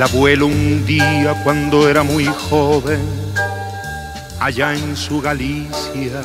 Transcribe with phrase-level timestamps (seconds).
[0.00, 3.02] El abuelo un día cuando era muy joven,
[4.40, 6.22] allá en su Galicia,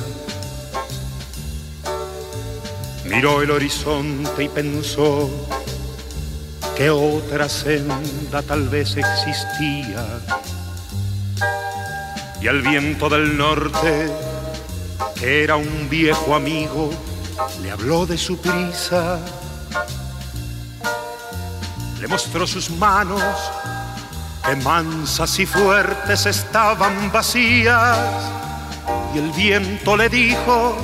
[3.04, 5.30] miró el horizonte y pensó
[6.78, 10.05] que otra senda tal vez existía.
[12.42, 14.10] Y al viento del norte,
[15.20, 16.92] que era un viejo amigo,
[17.62, 19.20] le habló de su prisa
[22.06, 23.23] le mostró sus manos,
[24.46, 27.98] que mansas y fuertes estaban vacías,
[29.14, 30.78] y el viento le dijo,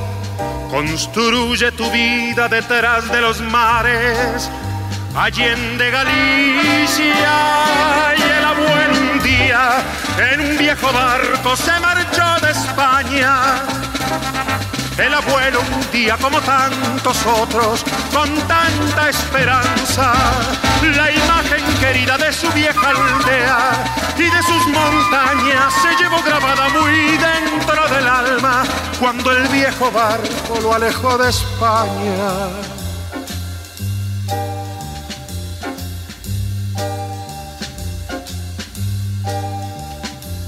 [0.70, 4.50] construye tu vida detrás de los mares,
[5.16, 7.34] allende Galicia,
[8.18, 9.84] y el abuelo día
[10.32, 13.81] en un viejo barco se marchó de España
[14.98, 20.14] el abuelo un día como tantos otros, con tanta esperanza,
[20.96, 23.84] la imagen querida de su vieja aldea
[24.18, 28.64] y de sus montañas se llevó grabada muy dentro del alma
[29.00, 32.50] cuando el viejo barco lo alejó de España.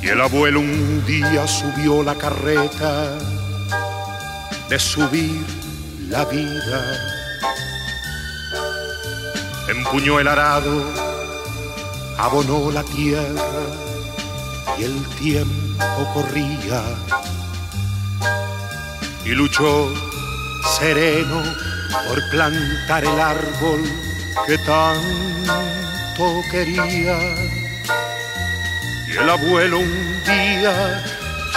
[0.01, 3.17] Y el abuelo un día subió la carreta
[4.69, 5.45] de subir
[6.09, 6.81] la vida.
[9.69, 10.83] Empuñó el arado,
[12.17, 13.63] abonó la tierra
[14.77, 16.83] y el tiempo corría.
[19.25, 19.93] Y luchó
[20.77, 21.43] sereno
[22.07, 23.83] por plantar el árbol
[24.47, 27.17] que tanto quería.
[29.07, 31.03] Y el abuelo un día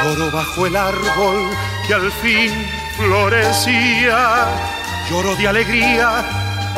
[0.03, 1.51] lloró bajo el árbol
[1.87, 4.47] que al fin florecía,
[5.11, 6.25] lloró de alegría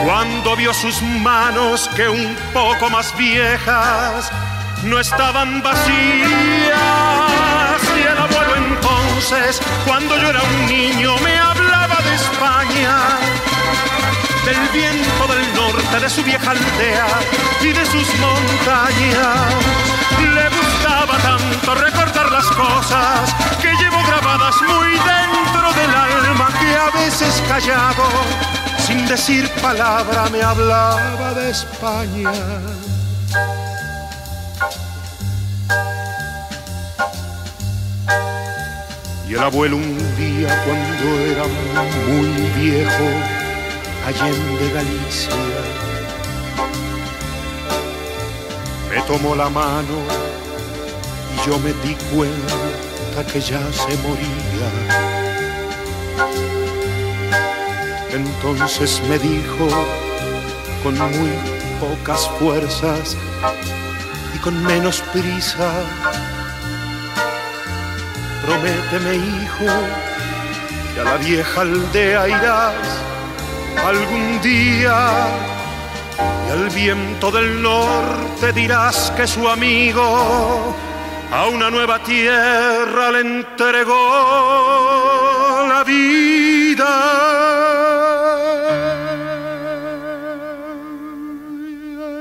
[0.04, 4.30] cuando vio sus manos que un poco más viejas
[4.84, 5.88] no estaban vacías.
[7.96, 12.96] Y el abuelo entonces, cuando yo era un niño, me hablaba de España,
[14.44, 17.06] del viento del norte, de su vieja aldea
[17.60, 19.54] y de sus montañas.
[20.98, 23.32] Gustaba tanto recordar las cosas
[23.62, 28.02] que llevo grabadas muy dentro del alma que a veces callado,
[28.84, 32.32] sin decir palabra, me hablaba de España.
[39.28, 41.44] Y el abuelo un día cuando era
[42.08, 43.04] muy viejo,
[44.04, 45.34] allende Galicia,
[48.90, 50.27] me tomó la mano
[51.48, 54.68] yo me di cuenta que ya se moría.
[58.12, 59.66] Entonces me dijo
[60.82, 61.32] con muy
[61.80, 63.16] pocas fuerzas
[64.34, 65.70] y con menos prisa,
[68.44, 69.72] prométeme hijo
[70.94, 72.74] que a la vieja aldea irás
[73.86, 74.98] algún día
[76.46, 80.76] y al viento del norte dirás que su amigo
[81.30, 83.94] a una nueva tierra le entregó
[85.68, 86.88] la vida.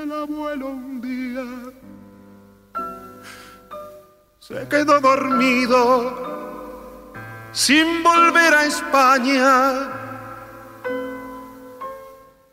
[0.03, 1.45] El abuelo un día
[4.40, 6.28] se quedó dormido
[7.53, 9.89] sin volver a España.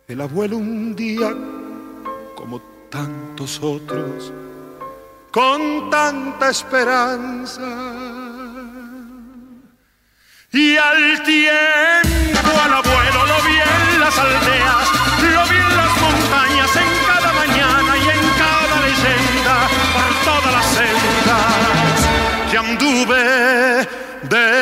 [0.07, 1.35] El abuelo un día,
[2.37, 2.61] como
[2.91, 4.33] tantos otros,
[5.35, 7.61] con tanta esperanza.
[10.53, 14.87] Y al tiempo al abuelo lo vi en las aldeas,
[15.35, 19.57] lo vi en las montañas, en cada mañana y en cada leyenda,
[19.95, 23.89] por todas las sendas que anduve
[24.31, 24.55] de.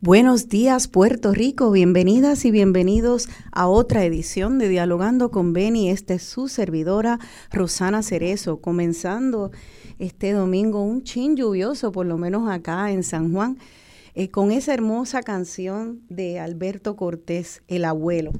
[0.00, 5.90] Buenos días Puerto Rico, bienvenidas y bienvenidos a otra edición de Dialogando con Beni.
[5.90, 7.18] Esta es su servidora
[7.50, 9.50] Rosana Cerezo, comenzando
[9.98, 13.58] este domingo un chin lluvioso, por lo menos acá en San Juan,
[14.14, 18.30] eh, con esa hermosa canción de Alberto Cortés, El Abuelo.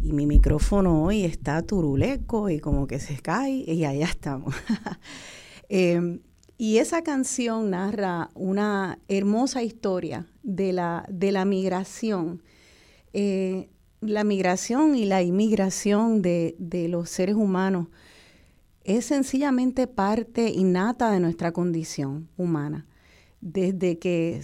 [0.00, 4.54] Y mi micrófono hoy está turuleco y como que se cae y allá estamos.
[5.68, 6.20] eh,
[6.60, 12.42] y esa canción narra una hermosa historia de la, de la migración,
[13.14, 13.70] eh,
[14.02, 17.86] la migración y la inmigración de, de, los seres humanos
[18.84, 22.86] es sencillamente parte innata de nuestra condición humana.
[23.40, 24.42] Desde que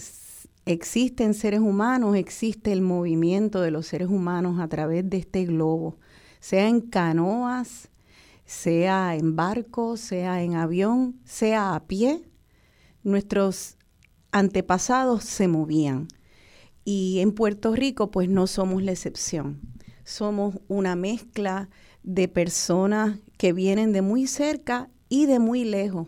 [0.65, 5.99] existen seres humanos, existe el movimiento de los seres humanos a través de este globo,
[6.39, 7.91] sea en canoas,
[8.47, 12.23] sea en barco, sea en avión, sea a pie.
[13.03, 13.77] Nuestros
[14.31, 16.07] antepasados se movían
[16.83, 19.59] y en Puerto Rico pues no somos la excepción.
[20.05, 21.69] Somos una mezcla
[22.03, 26.07] de personas que vienen de muy cerca y de muy lejos.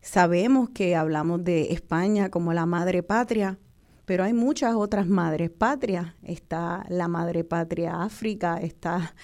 [0.00, 3.58] Sabemos que hablamos de España como la madre patria,
[4.06, 6.14] pero hay muchas otras madres patrias.
[6.22, 9.14] Está la madre patria África, está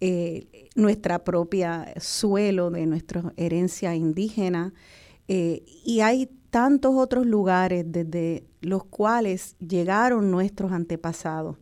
[0.00, 4.72] eh, nuestra propia suelo de nuestra herencia indígena,
[5.28, 11.56] eh, y hay tantos otros lugares desde los cuales llegaron nuestros antepasados.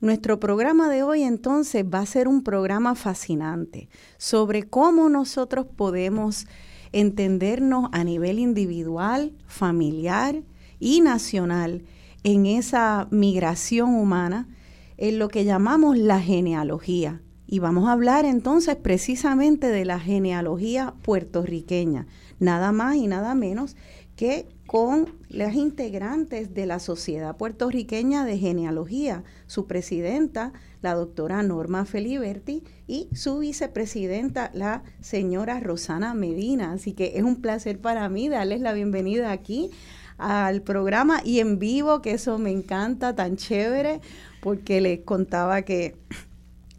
[0.00, 6.46] Nuestro programa de hoy entonces va a ser un programa fascinante sobre cómo nosotros podemos
[6.92, 10.42] entendernos a nivel individual, familiar
[10.78, 11.82] y nacional
[12.24, 14.48] en esa migración humana,
[14.96, 17.20] en lo que llamamos la genealogía.
[17.46, 22.06] Y vamos a hablar entonces precisamente de la genealogía puertorriqueña,
[22.40, 23.76] nada más y nada menos
[24.16, 30.52] que con las integrantes de la Sociedad Puertorriqueña de Genealogía, su presidenta,
[30.82, 36.72] la doctora Norma Feliberti, y su vicepresidenta, la señora Rosana Medina.
[36.72, 39.70] Así que es un placer para mí darles la bienvenida aquí
[40.18, 44.00] al programa y en vivo, que eso me encanta, tan chévere,
[44.40, 45.94] porque les contaba que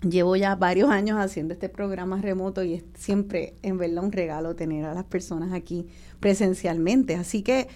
[0.01, 4.55] llevo ya varios años haciendo este programa remoto y es siempre en verdad un regalo
[4.55, 5.88] tener a las personas aquí
[6.19, 7.15] presencialmente.
[7.15, 7.67] Así que,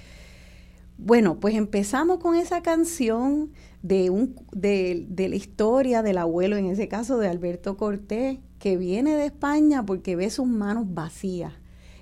[0.97, 3.51] bueno, pues empezamos con esa canción
[3.81, 8.77] de, un, de, de la historia del abuelo, en ese caso de Alberto Cortés, que
[8.77, 11.53] viene de España porque ve sus manos vacías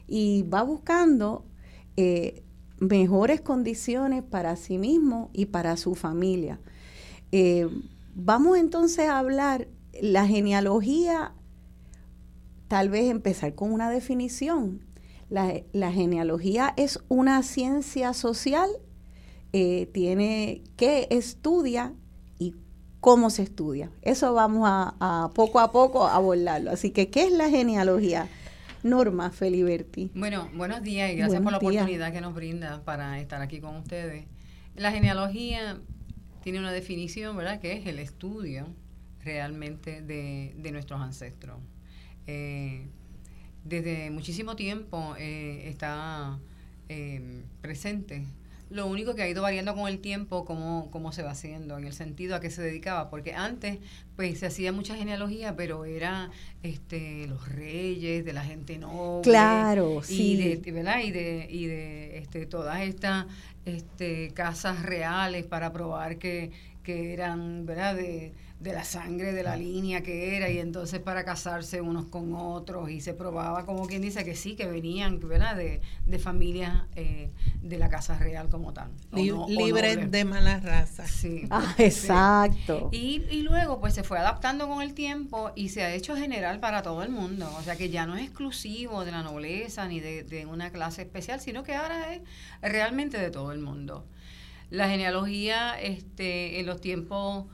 [0.08, 1.46] y va buscando
[1.96, 2.44] eh,
[2.80, 6.60] mejores condiciones para sí mismo y para su familia.
[7.32, 7.68] Eh,
[8.16, 9.68] vamos entonces a hablar
[10.02, 11.34] la genealogía,
[12.68, 14.86] tal vez empezar con una definición.
[15.30, 18.70] La, genealogía es una ciencia social,
[19.54, 21.94] eh, tiene que estudia
[22.40, 22.56] y
[23.00, 23.92] cómo se estudia.
[24.02, 26.72] Eso vamos a, poco a poco a abordarlo.
[26.72, 28.28] Así que, ¿qué es la genealogía?
[28.82, 30.10] Norma Feliberti.
[30.16, 33.76] Bueno, buenos días y gracias por la oportunidad que nos brinda para estar aquí con
[33.76, 34.26] ustedes.
[34.76, 35.80] La genealogía
[36.42, 37.60] tiene una definición, ¿verdad?
[37.60, 38.68] Que es el estudio
[39.24, 41.58] realmente de, de nuestros ancestros.
[42.28, 42.88] Eh,
[43.64, 46.40] desde muchísimo tiempo eh, está
[46.88, 48.24] eh, presente.
[48.70, 51.86] Lo único que ha ido variando con el tiempo, cómo, cómo se va haciendo, en
[51.86, 53.80] el sentido a qué se dedicaba, porque antes
[54.16, 56.30] pues se hacía mucha genealogía, pero era
[56.62, 59.24] este los reyes, de la gente noble.
[59.24, 60.60] Claro, y sí.
[60.62, 61.00] De, ¿verdad?
[61.00, 63.26] Y de, y de este, todas estas
[63.66, 66.52] este, casas reales para probar que,
[66.84, 67.96] que eran, ¿verdad?
[67.96, 72.34] De, de la sangre de la línea que era y entonces para casarse unos con
[72.36, 75.56] otros y se probaba como quien dice que sí, que venían ¿verdad?
[75.56, 78.90] de, de familias eh, de la Casa Real como tal.
[79.14, 81.08] libres de mala raza.
[81.08, 81.48] Sí.
[81.50, 82.90] Ah, exacto.
[82.92, 86.60] Y, y luego pues se fue adaptando con el tiempo y se ha hecho general
[86.60, 87.50] para todo el mundo.
[87.58, 91.04] O sea que ya no es exclusivo de la nobleza ni de, de una clase
[91.04, 92.22] especial, sino que ahora es
[92.62, 94.06] realmente de todo el mundo.
[94.70, 97.46] La genealogía este, en los tiempos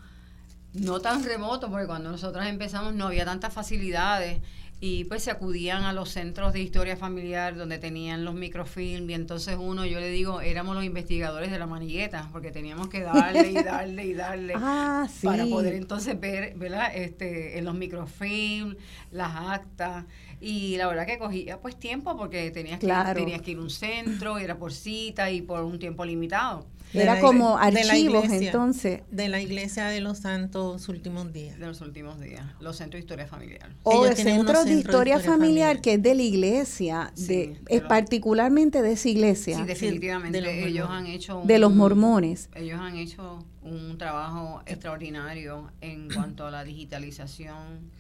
[0.75, 4.41] no tan remoto, porque cuando nosotros empezamos no había tantas facilidades
[4.82, 9.13] y pues se acudían a los centros de historia familiar donde tenían los microfilms y
[9.13, 13.51] entonces uno, yo le digo, éramos los investigadores de la manigueta porque teníamos que darle
[13.51, 16.91] y darle y darle ah, para poder entonces ver, ¿verdad?
[16.94, 18.75] Este, en los microfilms,
[19.12, 20.05] las actas
[20.41, 23.70] y la verdad que cogía pues tiempo porque tenías que, tenías que ir a un
[23.70, 26.67] centro, era por cita y por un tiempo limitado.
[27.01, 29.01] Era como archivos, entonces.
[29.11, 31.59] De la Iglesia de los Santos Últimos Días.
[31.59, 32.45] De los Últimos Días.
[32.59, 33.69] Los centros de historia familiar.
[33.83, 38.93] O de centros de historia, familiar, que es de la Iglesia, de, es particularmente de
[38.93, 39.57] esa iglesia.
[39.57, 40.41] Sí, definitivamente.
[40.41, 41.43] de ellos han hecho.
[41.45, 42.49] de los mormones.
[42.55, 47.91] Ellos han hecho un trabajo extraordinario en cuanto a la digitalización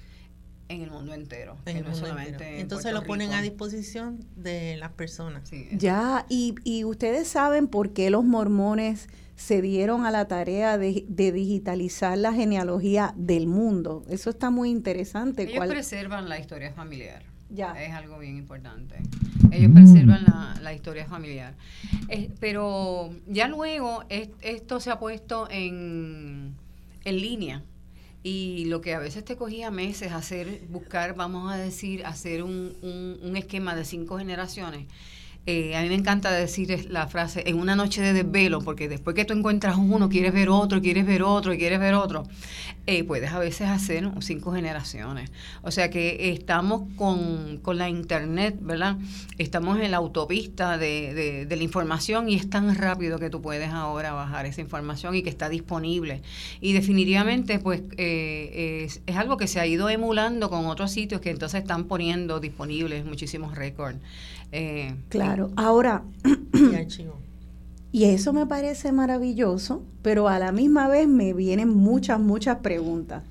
[0.67, 1.57] en el mundo entero.
[1.65, 5.49] Entonces lo ponen a disposición de las personas.
[5.71, 11.05] ya, y, y ustedes saben por qué los mormones se dieron a la tarea de,
[11.07, 14.03] digitalizar la genealogía del mundo.
[14.09, 15.43] Eso está muy interesante.
[15.43, 17.23] Ellos preservan la historia familiar.
[17.49, 17.73] Ya.
[17.73, 18.95] Es algo bien importante.
[19.51, 21.53] Ellos preservan la, la historia familiar.
[22.39, 26.55] pero ya luego esto se ha puesto en,
[27.03, 27.61] en línea
[28.27, 32.75] y lo que a veces te cogía meses hacer, buscar, vamos a decir, hacer un,
[33.21, 34.87] un, esquema de cinco generaciones,
[35.47, 39.15] eh, a mí me encanta decir la frase en una noche de desvelo, porque después
[39.15, 42.23] que tú encuentras uno, quieres ver otro, quieres ver otro, quieres ver otro,
[42.87, 45.31] eh, puedes a veces hacer cinco generaciones.
[45.61, 48.97] O sea que estamos con, la internet, ¿verdad?
[49.37, 53.69] Estamos en la autopista de, de, la información y es tan rápido que tú puedes
[53.69, 56.23] ahora bajar esa información y que está disponible.
[56.59, 61.21] Y definitivamente, pues, eh, es, es algo que se ha ido emulando con otros sitios
[61.21, 63.99] que entonces están poniendo disponibles muchísimos récords.
[64.57, 66.05] Eh, claro, ahora...
[67.91, 73.23] y eso me parece maravilloso, pero a la misma vez me vienen muchas, muchas preguntas.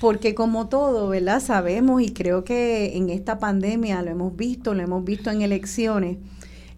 [0.00, 1.40] Porque como todo, ¿verdad?
[1.40, 6.16] Sabemos y creo que en esta pandemia lo hemos visto, lo hemos visto en elecciones,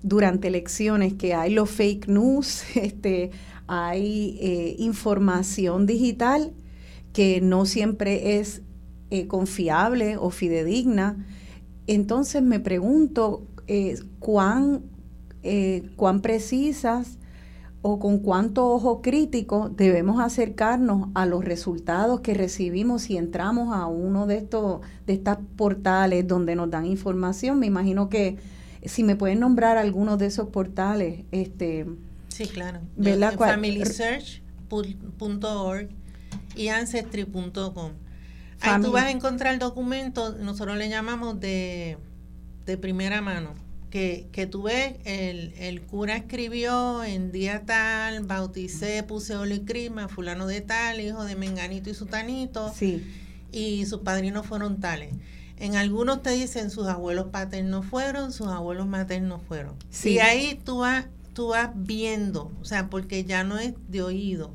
[0.03, 3.31] durante elecciones, que hay los fake news, este,
[3.69, 6.53] hay eh, información digital
[7.13, 8.63] que no siempre es
[9.11, 11.25] eh, confiable o fidedigna.
[11.87, 14.83] Entonces me pregunto eh, cuán,
[15.43, 17.17] eh, cuán precisas
[17.81, 23.87] o con cuánto ojo crítico debemos acercarnos a los resultados que recibimos si entramos a
[23.87, 27.61] uno de estos de estas portales donde nos dan información.
[27.61, 28.37] Me imagino que
[28.85, 31.87] si me pueden nombrar algunos de esos portales, este
[32.29, 32.81] Sí, claro.
[33.39, 35.89] Familysearch.org
[36.55, 37.93] y ancestry.com.
[38.61, 41.97] Ahí tú vas a encontrar documentos, nosotros le llamamos de
[42.67, 43.55] de primera mano,
[43.93, 50.47] que, que tú ves, el, el, cura escribió en día tal, bauticé, puse olicrisma, fulano
[50.47, 53.05] de tal, hijo de Menganito y Sutanito, sí.
[53.53, 55.13] y sus padrinos fueron tales.
[55.59, 59.75] En algunos te dicen sus abuelos paternos fueron, sus abuelos maternos fueron.
[60.03, 64.55] Y ahí tú vas, tú vas viendo, o sea, porque ya no es de oído.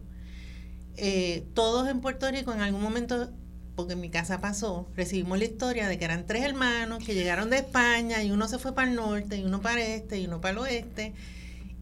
[0.95, 3.29] Eh, todos en Puerto Rico en algún momento
[3.77, 7.51] porque en mi casa pasó, recibimos la historia de que eran tres hermanos que llegaron
[7.51, 10.25] de España y uno se fue para el norte y uno para el este y
[10.25, 11.13] uno para el oeste.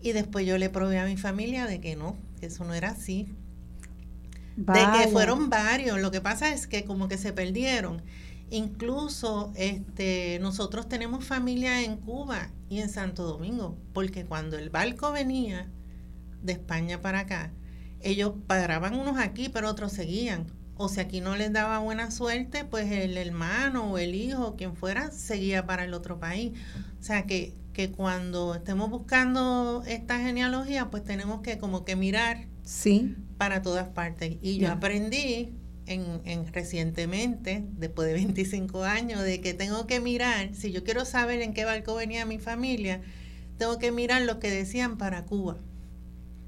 [0.02, 2.90] Y después yo le probé a mi familia de que no, que eso no era
[2.90, 3.34] así.
[4.58, 6.02] De que fueron varios.
[6.02, 8.02] Lo que pasa es que como que se perdieron.
[8.50, 15.14] Incluso este, nosotros tenemos familia en Cuba y en Santo Domingo, porque cuando el barco
[15.14, 15.70] venía
[16.44, 17.54] de España para acá,
[18.02, 22.66] ellos paraban unos aquí, pero otros seguían o si aquí no les daba buena suerte,
[22.66, 26.52] pues el hermano o el hijo, quien fuera, seguía para el otro país.
[27.00, 32.48] O sea que, que cuando estemos buscando esta genealogía, pues tenemos que como que mirar
[32.64, 33.16] sí.
[33.38, 34.36] para todas partes.
[34.42, 35.54] Y yo aprendí
[35.86, 41.06] en, en, recientemente, después de 25 años, de que tengo que mirar, si yo quiero
[41.06, 43.02] saber en qué barco venía mi familia,
[43.58, 45.56] tengo que mirar lo que decían para Cuba,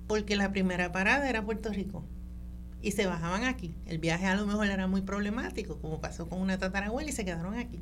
[0.07, 2.03] porque la primera parada era Puerto Rico
[2.88, 3.75] y se bajaban aquí.
[3.86, 7.25] El viaje a lo mejor era muy problemático, como pasó con una tatarabuela y se
[7.25, 7.82] quedaron aquí.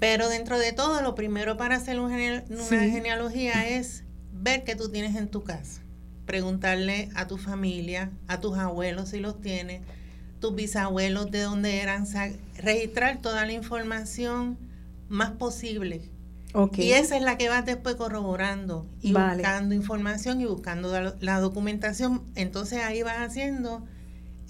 [0.00, 5.16] Pero dentro de todo, lo primero para hacer una genealogía es ver qué tú tienes
[5.16, 5.82] en tu casa.
[6.24, 9.82] Preguntarle a tu familia, a tus abuelos si los tienes,
[10.40, 12.06] tus bisabuelos de dónde eran,
[12.56, 14.56] registrar toda la información
[15.10, 16.00] más posible
[16.76, 22.22] y esa es la que vas después corroborando y buscando información y buscando la, documentación.
[22.34, 23.86] Entonces ahí vas haciendo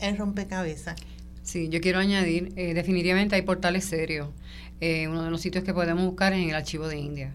[0.00, 0.96] el rompecabezas.
[1.42, 4.28] Sí, yo quiero añadir, eh, definitivamente hay portales serios.
[4.80, 7.34] Eh, uno de los sitios que podemos buscar es en el archivo de India.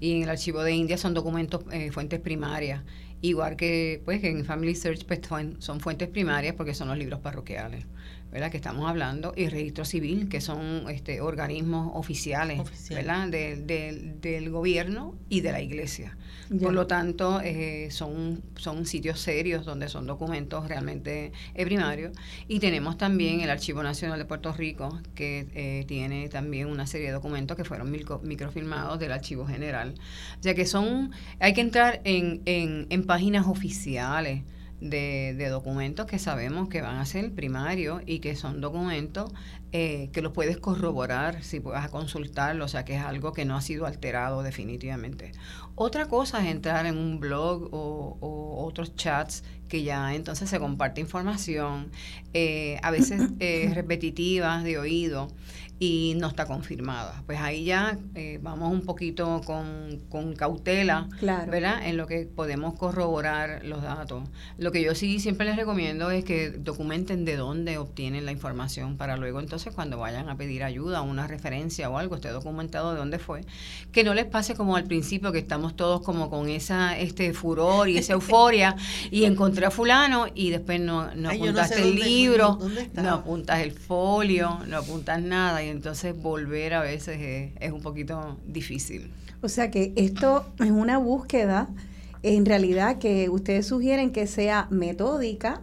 [0.00, 2.82] Y en el archivo de India son documentos, eh, fuentes primarias.
[3.20, 5.20] Igual que, pues, en Family Search pues,
[5.58, 7.84] son fuentes primarias porque son los libros parroquiales.
[8.30, 8.50] ¿Verdad?
[8.50, 13.28] que estamos hablando, y registro civil, que son este, organismos oficiales ¿verdad?
[13.28, 16.16] del gobierno y de la iglesia.
[16.62, 22.12] Por lo tanto, eh, son, son sitios serios donde son documentos realmente primarios.
[22.46, 27.08] Y tenemos también el Archivo Nacional de Puerto Rico, que eh, tiene también una serie
[27.08, 29.94] de documentos que fueron microfilmados del Archivo General.
[30.38, 34.42] O sea que son, hay que entrar en, en, en páginas oficiales
[34.80, 39.32] de, documentos que sabemos que van a ser primarios y que son documentos
[39.72, 43.44] eh, que los puedes corroborar si vas a consultarlo, o sea que es algo que
[43.44, 45.32] no ha sido alterado definitivamente.
[45.74, 51.00] Otra cosa es entrar en un blog o, otros chats que ya entonces se comparte
[51.00, 51.90] información,
[52.32, 55.28] eh, a veces eh, repetitivas de oído,
[55.80, 57.22] y no está confirmada.
[57.26, 61.86] Pues ahí ya eh, vamos un poquito con, con cautela, ¿verdad?
[61.86, 64.28] En lo que podemos corroborar los datos.
[64.58, 68.96] Lo que yo sí siempre les recomiendo es que documenten de dónde obtienen la información
[68.96, 72.92] para luego entonces entonces cuando vayan a pedir ayuda, una referencia o algo, esté documentado
[72.92, 73.40] de dónde fue,
[73.90, 77.88] que no les pase como al principio que estamos todos como con esa este furor
[77.88, 78.76] y esa euforia
[79.10, 82.60] y encontré a fulano y después no, no apuntaste el libro,
[82.94, 87.82] no apuntas el folio, no apuntas nada y entonces volver a veces es, es un
[87.82, 89.10] poquito difícil.
[89.42, 91.68] O sea que esto es una búsqueda
[92.36, 95.62] en realidad que ustedes sugieren que sea metódica,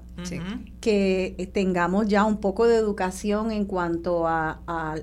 [0.80, 4.96] que tengamos ya un poco de educación en cuanto a,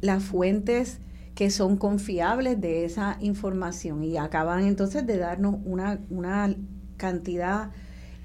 [0.00, 1.00] las fuentes
[1.34, 4.04] que son confiables de esa información.
[4.04, 6.54] Y acaban entonces de darnos una, una
[6.96, 7.70] cantidad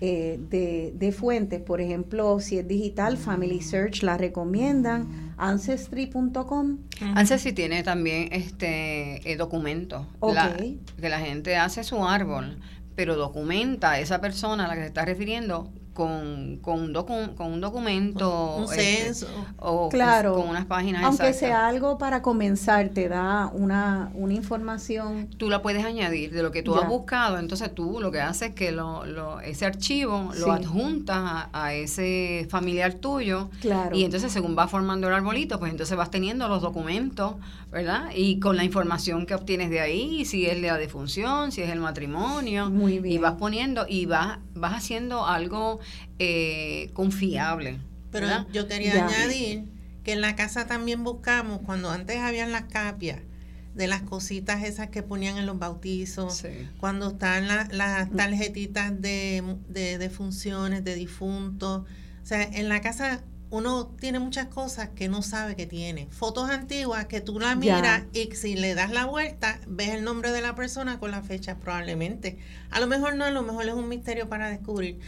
[0.01, 1.61] eh, de, de, fuentes.
[1.61, 6.77] Por ejemplo, si es digital, Family Search la recomiendan, Ancestry.com.
[7.15, 10.05] Ancestry tiene también este eh, documentos.
[10.99, 12.59] que la gente hace su árbol,
[12.95, 16.93] pero documenta a esa persona a la que se está refiriendo con, con, un,
[17.35, 18.57] con un documento.
[18.57, 19.27] Un este, censo.
[19.57, 20.35] o claro.
[20.35, 25.29] con unas páginas Aunque sea algo para comenzar, te da una, una información.
[25.37, 27.39] Tú la puedes añadir de lo que tú has buscado.
[27.39, 32.45] Entonces tú lo que haces es que lo, lo, ese archivo lo adjuntas a, ese
[32.49, 33.49] familiar tuyo.
[33.61, 33.95] Claro.
[33.95, 37.35] Y entonces según va formando el arbolito, pues entonces vas teniendo los documentos,
[37.71, 38.09] ¿verdad?
[38.13, 41.79] Y con la información que obtienes de ahí, si es la defunción, si es el
[41.79, 42.69] matrimonio.
[42.69, 43.15] Muy bien.
[43.15, 45.79] Y vas poniendo y vas, vas haciendo algo
[46.19, 47.79] eh, confiable.
[48.11, 49.65] Pero yo quería añadir
[50.03, 53.19] que en la casa también buscamos, cuando antes habían las capias,
[53.73, 56.45] de las cositas esas que ponían en los bautizos,
[56.79, 61.81] cuando están las tarjetitas de, de, de funciones, de difuntos.
[61.81, 66.07] O sea, en la casa uno tiene muchas cosas que no sabe que tiene.
[66.11, 70.31] Fotos antiguas que tú la miras y si le das la vuelta, ves el nombre
[70.31, 72.37] de la persona con la fecha probablemente.
[72.71, 74.99] A lo mejor no, a lo mejor es un misterio para descubrir.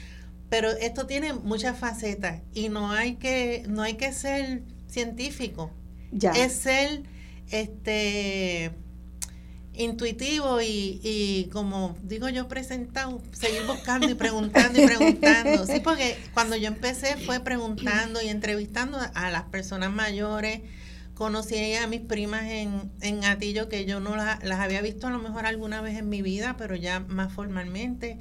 [0.50, 5.72] Pero esto tiene muchas facetas y no hay que, no hay que ser científico.
[6.12, 6.32] Ya.
[6.32, 7.04] Es ser
[7.50, 8.72] este
[9.78, 15.66] intuitivo y, y como digo yo presentado, seguir buscando y preguntando y preguntando.
[15.66, 20.62] Sí, porque cuando yo empecé fue preguntando y entrevistando a las personas mayores.
[21.14, 25.18] Conocí a mis primas en, en Atillo que yo no las había visto a lo
[25.18, 28.20] mejor alguna vez en mi vida, pero ya más formalmente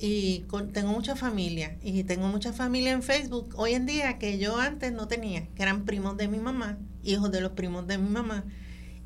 [0.00, 4.56] y tengo mucha familia y tengo mucha familia en Facebook hoy en día que yo
[4.58, 8.08] antes no tenía, que eran primos de mi mamá, hijos de los primos de mi
[8.08, 8.44] mamá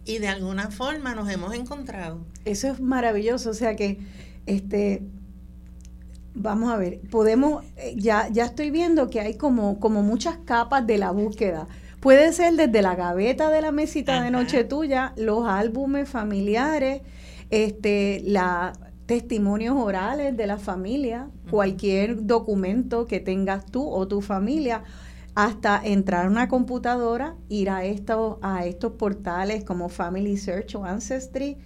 [0.05, 2.25] y de alguna forma nos hemos encontrado.
[2.45, 3.99] Eso es maravilloso, o sea que
[4.47, 5.03] este
[6.35, 10.87] vamos a ver, podemos eh, ya ya estoy viendo que hay como como muchas capas
[10.87, 11.69] de la búsqueda.
[12.01, 17.03] Puede ser desde la gaveta de la mesita de noche tuya, los álbumes familiares,
[17.51, 18.73] este la
[19.07, 24.85] testimonios orales de la familia, cualquier documento que tengas tú o tu familia,
[25.35, 30.85] hasta entrar a una computadora, ir a estos, a estos portales como Family Search o
[30.85, 31.57] Ancestry,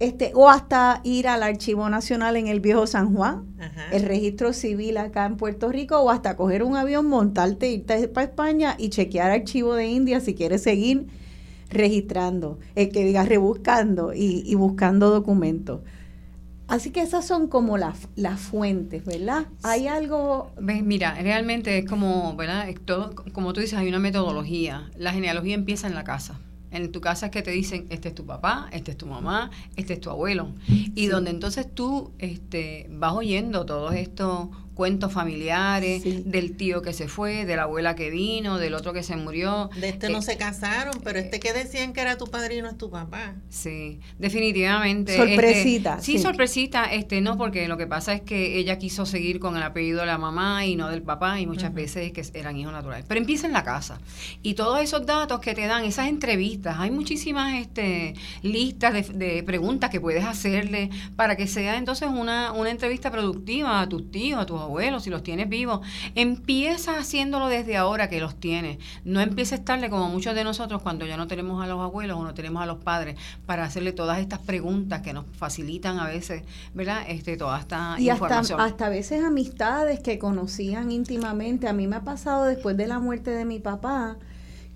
[0.00, 3.46] este, o hasta ir al Archivo Nacional en el Viejo San Juan,
[3.92, 8.26] el registro civil acá en Puerto Rico, o hasta coger un avión, montarte, irte para
[8.26, 11.06] España y chequear Archivo de India si quieres seguir
[11.70, 15.82] registrando, el que diga rebuscando y, y buscando documentos.
[16.72, 19.44] Así que esas son como las, las fuentes, ¿verdad?
[19.62, 20.52] Hay algo...
[20.58, 22.66] Mira, realmente es como, ¿verdad?
[22.86, 24.90] todo, como tú dices, hay una metodología.
[24.96, 26.40] La genealogía empieza en la casa.
[26.70, 29.50] En tu casa es que te dicen, este es tu papá, este es tu mamá,
[29.76, 30.54] este es tu abuelo.
[30.66, 37.08] Y donde entonces tú este, vas oyendo todos estos cuentos familiares, del tío que se
[37.08, 39.70] fue, de la abuela que vino, del otro que se murió.
[39.78, 42.78] De este no eh, se casaron, pero este que decían que era tu padrino es
[42.78, 43.34] tu papá.
[43.48, 45.12] Sí, definitivamente.
[45.12, 46.00] Este, sorpresita.
[46.00, 49.62] sí, sorpresita, este, no, porque lo que pasa es que ella quiso seguir con el
[49.62, 53.04] apellido de la mamá y no del papá, y muchas veces que eran hijos naturales.
[53.06, 54.00] Pero empieza en la casa.
[54.42, 59.42] Y todos esos datos que te dan, esas entrevistas, hay muchísimas este, listas de, de
[59.42, 64.40] preguntas que puedes hacerle para que sea entonces una, una entrevista productiva a tus tíos,
[64.40, 65.80] a tus abuelos, si los tienes vivos,
[66.14, 68.78] empieza haciéndolo desde ahora que los tienes.
[69.04, 72.24] No empieces tarde como muchos de nosotros cuando ya no tenemos a los abuelos o
[72.24, 76.42] no tenemos a los padres para hacerle todas estas preguntas que nos facilitan a veces,
[76.74, 77.02] ¿verdad?
[77.08, 78.60] Este, toda esta y información.
[78.60, 81.68] Hasta, hasta a veces amistades que conocían íntimamente.
[81.68, 84.16] A mí me ha pasado después de la muerte de mi papá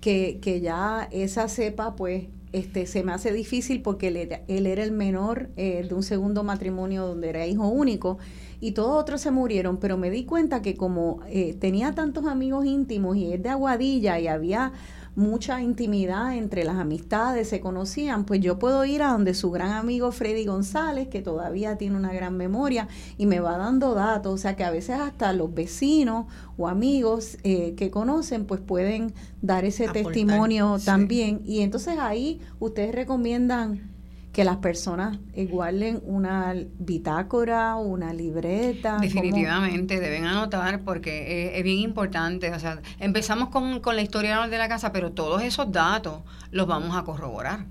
[0.01, 4.91] que, que ya esa cepa pues este, se me hace difícil porque él era, el
[4.91, 8.17] menor eh, de un segundo matrimonio donde era hijo único
[8.59, 12.65] y todos otros se murieron, pero me di cuenta que como eh, tenía tantos amigos
[12.65, 14.73] íntimos y es de Aguadilla y había
[15.17, 19.71] mucha intimidad entre las amistades, se conocían, pues yo puedo ir a donde su gran
[19.71, 24.37] amigo Freddy González, que todavía tiene una gran memoria, y me va dando datos, o
[24.37, 29.65] sea que a veces hasta los vecinos o amigos eh, que conocen, pues pueden dar
[29.65, 31.41] ese testimonio también.
[31.45, 33.96] Y entonces ahí ustedes recomiendan
[34.37, 38.99] que las personas igualen una bitácora, una libreta.
[39.01, 42.53] Definitivamente, deben anotar porque es, bien importante.
[42.53, 46.21] O sea, empezamos con, con la historia de la casa, pero todos esos datos
[46.51, 47.65] los vamos a corroborar.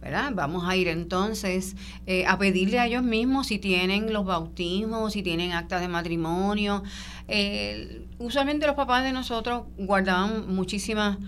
[0.00, 0.32] ¿verdad?
[0.32, 5.24] Vamos a ir entonces eh, a pedirle a ellos mismos si tienen los bautismos, si
[5.24, 6.84] tienen actas de matrimonio.
[7.26, 11.18] Eh, usualmente los papás de nosotros guardaban muchísimas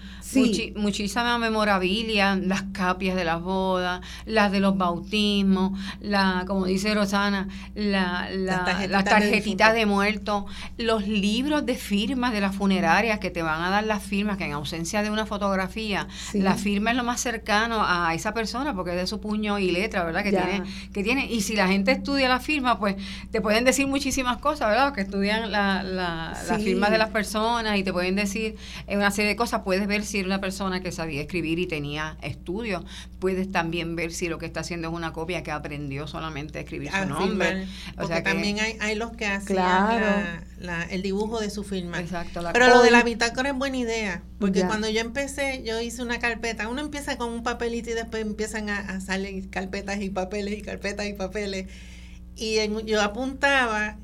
[0.76, 7.48] muchísima memorabilia, las capias de las bodas, las de los bautismos, la, como dice Rosana,
[7.74, 10.46] la, las tarjetitas, de, muerto,
[10.78, 14.44] los libros de firmas de las funerarias que te van a dar las firmas, que
[14.44, 18.92] en ausencia de una fotografía, la firma es lo más cercano a esa persona porque
[18.92, 20.22] es de su puño y letra, ¿verdad?
[20.22, 22.96] Que tiene, que tiene, y si la gente estudia la firma, pues
[23.30, 24.92] te pueden decir muchísimas cosas, ¿verdad?
[24.92, 28.56] Que estudian la, la, firma de las personas y te pueden decir
[28.88, 32.16] una serie de cosas, puedes ver si era una persona que sabía escribir y tenía
[32.22, 32.84] estudios,
[33.18, 36.62] puedes también ver si lo que está haciendo es una copia que aprendió solamente a
[36.62, 37.66] escribir su nombre.
[37.98, 39.58] O sea también hay, hay los que hacen
[40.90, 42.00] el dibujo de su firma.
[42.00, 42.42] Exacto.
[42.52, 46.18] Pero lo de la bitácora es buena idea, porque cuando yo empecé, yo hice una
[46.18, 50.62] carpeta, uno empieza con un papelito y después empiezan a, salir carpetas y papeles y
[50.62, 51.66] carpetas y papeles.
[52.36, 53.96] Y yo apuntaba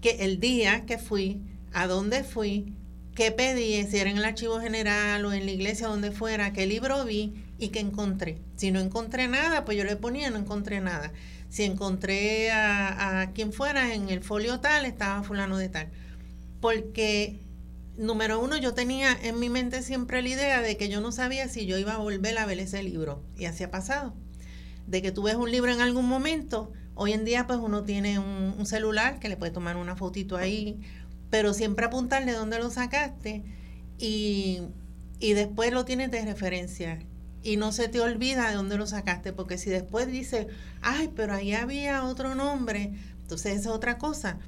[0.00, 1.40] que el día que fui,
[1.72, 2.76] a dónde fui,
[3.14, 6.66] qué pedí, si era en el archivo general o en la iglesia, donde fuera, qué
[6.66, 8.38] libro vi y qué encontré.
[8.56, 11.12] Si no encontré nada, pues yo le ponía no encontré nada.
[11.48, 15.90] Si encontré a, quien fuera en el folio tal, estaba fulano de tal.
[16.60, 17.38] Porque,
[17.96, 21.48] número uno, yo tenía en mi mente siempre la idea de que yo no sabía
[21.48, 23.22] si yo iba a volver a ver ese libro.
[23.36, 24.14] Y así ha pasado.
[24.86, 28.18] De que tú ves un libro en algún momento, hoy en día pues uno tiene
[28.18, 30.80] un, un celular que le puede tomar una fotito ahí
[31.32, 33.42] pero siempre apuntarle dónde lo sacaste
[33.98, 34.60] y,
[35.18, 36.98] después lo tienes de referencia
[37.42, 40.48] y no se te olvida de dónde lo sacaste, porque si después dices,
[40.82, 42.92] ay, pero ahí había otro nombre,
[43.22, 44.40] entonces es otra cosa.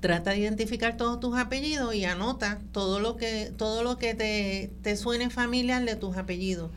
[0.00, 4.72] Trata de identificar todos tus apellidos y anota todo lo que, todo lo que te,
[4.82, 6.72] te suene familiar de tus apellidos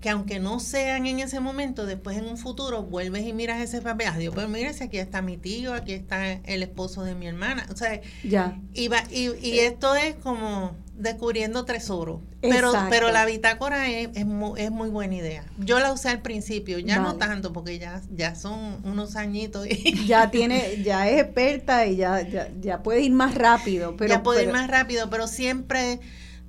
[0.00, 3.82] que aunque no sean en ese momento, después en un futuro vuelves y miras ese
[3.82, 7.26] papel, Dios, pero mira si aquí está mi tío, aquí está el esposo de mi
[7.26, 8.58] hermana, o sea, ya.
[8.72, 15.14] Y, y, esto es como descubriendo tesoros, pero, pero la bitácora es, es, muy, buena
[15.14, 15.44] idea.
[15.58, 19.66] Yo la usé al principio, ya no tanto, porque ya, ya son unos añitos.
[19.66, 22.26] Y ya tiene, ya es experta y ya,
[22.60, 23.96] ya, puede ir más rápido.
[23.96, 26.00] Pero, ya puede ir más rápido, pero siempre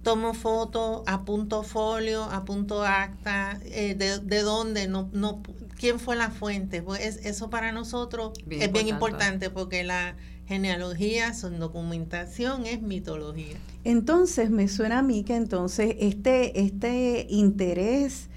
[0.03, 5.41] tomo fotos, apunto folio, apunto acta, eh, de, de, dónde, no, no,
[5.77, 6.81] quién fue la fuente.
[6.81, 10.15] Pues eso para nosotros es bien importante porque la
[10.47, 13.57] genealogía, su documentación es mitología.
[13.83, 18.29] Entonces, me suena a mí que entonces este, este interés,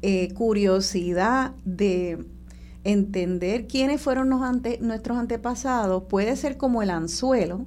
[0.00, 2.24] eh, curiosidad de
[2.84, 7.66] entender quiénes fueron nuestros antepasados puede ser como el anzuelo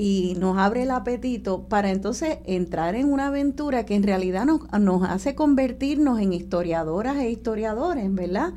[0.00, 4.60] y nos abre el apetito para entonces entrar en una aventura que en realidad nos,
[4.78, 8.52] nos hace convertirnos en historiadoras e historiadores, ¿verdad?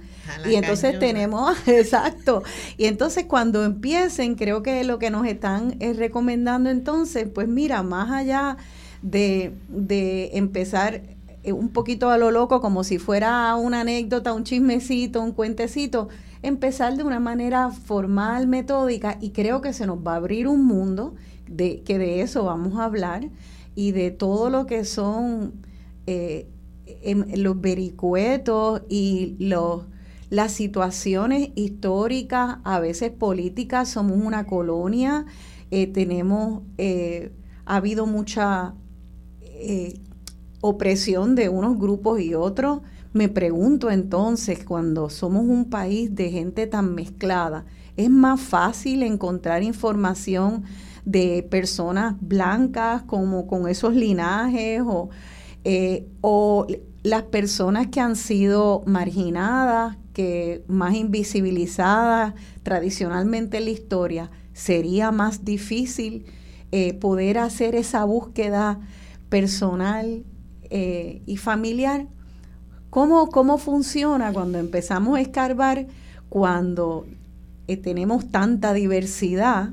[0.48, 2.44] Y entonces tenemos, exacto,
[2.78, 7.82] y entonces cuando empiecen, creo que lo que nos están eh, recomendando entonces, pues mira,
[7.82, 8.58] más allá
[9.02, 11.02] de, de empezar
[11.42, 16.08] eh, un poquito a lo loco, como si fuera una anécdota, un chismecito, un cuentecito,
[16.44, 20.64] empezar de una manera formal, metódica, y creo que se nos va a abrir un
[20.66, 21.16] mundo
[21.52, 23.30] de, que de eso vamos a hablar
[23.76, 25.54] y de todo lo que son
[26.08, 26.48] eh,
[26.86, 29.86] em, los vericuetos y los,
[30.30, 35.26] las situaciones históricas, a veces políticas, somos una colonia,
[35.72, 37.32] eh, tenemos, eh,
[37.66, 38.76] ha habido mucha
[40.60, 42.82] opresión de unos grupos y otros.
[43.14, 49.62] Me pregunto entonces, cuando somos un país de gente tan mezclada, ¿es más fácil encontrar
[49.62, 50.64] información
[51.06, 55.10] de personas blancas como con esos linajes o,
[55.64, 56.68] eh, o
[57.04, 62.34] las personas que han sido marginadas, que más invisibilizadas
[62.64, 66.26] tradicionalmente en la historia, sería más difícil
[66.72, 68.80] eh, poder hacer esa búsqueda
[69.30, 70.24] personal
[70.70, 72.08] eh, y familiar.
[72.90, 75.88] ¿Cómo, ¿Cómo funciona cuando empezamos a escarbar,
[76.30, 77.06] cuando
[77.82, 79.70] tenemos tanta diversidad?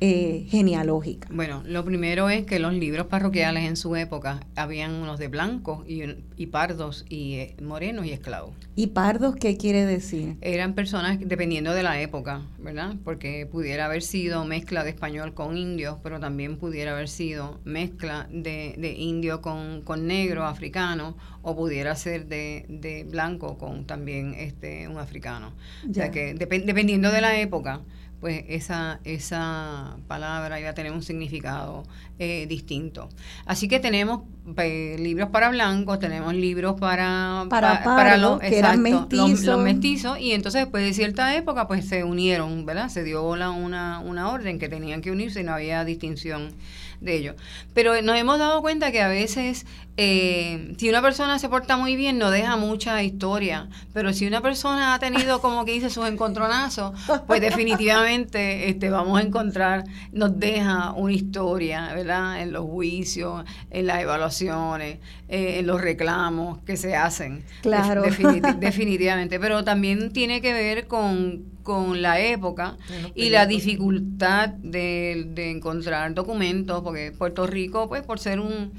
[0.00, 1.28] Eh, genealógica?
[1.32, 5.88] Bueno, lo primero es que los libros parroquiales en su época habían unos de blancos
[5.88, 6.02] y,
[6.36, 8.54] y pardos y eh, morenos y esclavos.
[8.76, 10.36] ¿Y pardos qué quiere decir?
[10.40, 12.94] Eran personas, dependiendo de la época, ¿verdad?
[13.04, 18.28] Porque pudiera haber sido mezcla de español con indio, pero también pudiera haber sido mezcla
[18.30, 24.34] de, de indio con, con negro, africano, o pudiera ser de, de blanco con también
[24.34, 25.52] este un africano.
[25.88, 27.80] O sea que dependiendo de la época,
[28.20, 31.84] pues esa, esa palabra iba a tener un significado
[32.18, 33.08] eh, distinto.
[33.46, 34.22] Así que tenemos
[34.54, 39.44] pues, libros para blancos, tenemos libros para, para, los, que eran mestizos.
[39.44, 42.88] Los, mestizos, y entonces después de cierta época pues se unieron, ¿verdad?
[42.88, 46.52] Se dio la, una, una orden que tenían que unirse y no había distinción
[47.00, 47.34] de ello.
[47.74, 51.96] Pero nos hemos dado cuenta que a veces, eh, si una persona se porta muy
[51.96, 53.68] bien, no deja mucha historia.
[53.92, 56.92] Pero si una persona ha tenido, como que dice, sus encontronazos,
[57.26, 62.42] pues definitivamente este, vamos a encontrar, nos deja una historia, ¿verdad?
[62.42, 67.44] En los juicios, en las evaluaciones, eh, en los reclamos que se hacen.
[67.62, 68.02] Claro.
[68.58, 69.38] definitivamente.
[69.38, 72.78] Pero también tiene que ver con con la época
[73.14, 78.72] y la dificultad de, encontrar documentos, porque Puerto Rico, pues por ser un,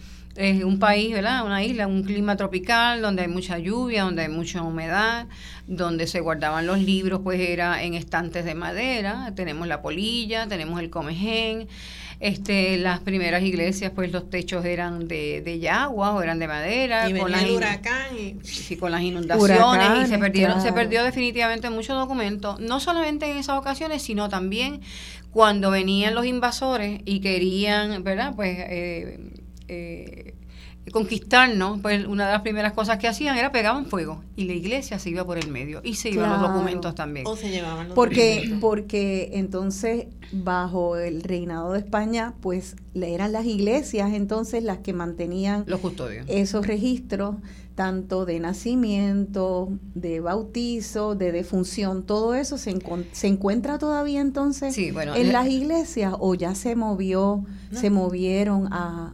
[0.65, 1.45] un país, ¿verdad?
[1.45, 5.27] Una isla, un clima tropical donde hay mucha lluvia, donde hay mucha humedad,
[5.67, 10.79] donde se guardaban los libros, pues era en estantes de madera, tenemos la polilla, tenemos
[10.79, 11.67] el comején,
[12.19, 17.09] este, las primeras iglesias, pues los techos eran de, de yagua o eran de madera.
[17.17, 22.59] con las huracán y, con las inundaciones y se perdieron, se perdió definitivamente muchos documentos,
[22.59, 24.81] no solamente en esas ocasiones, sino también
[25.31, 28.33] cuando venían los invasores y querían, ¿verdad?
[28.35, 29.19] Pues eh,
[29.69, 30.33] eh,
[30.91, 34.99] conquistarnos, pues una de las primeras cosas que hacían era pegaban fuego y la iglesia
[34.99, 37.25] se iba por el medio y se iban los documentos también.
[37.27, 38.59] O se llevaban los porque, documentos.
[38.61, 45.63] Porque entonces bajo el reinado de España, pues eran las iglesias entonces las que mantenían
[45.67, 46.25] los custodios.
[46.27, 47.35] esos registros
[47.75, 52.77] tanto de nacimiento, de bautizo, de defunción, todo eso se,
[53.13, 59.13] se encuentra todavía entonces en las iglesias o ya se movió, se movieron a,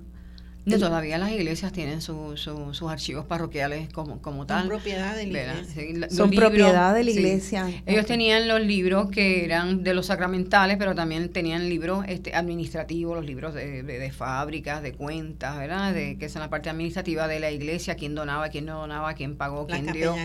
[0.66, 4.62] todavía las iglesias tienen su, sus archivos parroquiales como, como tal.
[4.62, 6.10] Son propiedad de la iglesia.
[6.10, 7.68] Son propiedad de la iglesia.
[7.86, 13.16] Ellos tenían los libros que eran de los sacramentales, pero también tenían libros este, administrativos,
[13.16, 15.94] los libros de, de, fábricas, de cuentas, ¿verdad?
[15.94, 19.38] De, que son la parte administrativa de la iglesia, quién donaba, quién no donaba, quién
[19.38, 20.16] pagó, quién dio.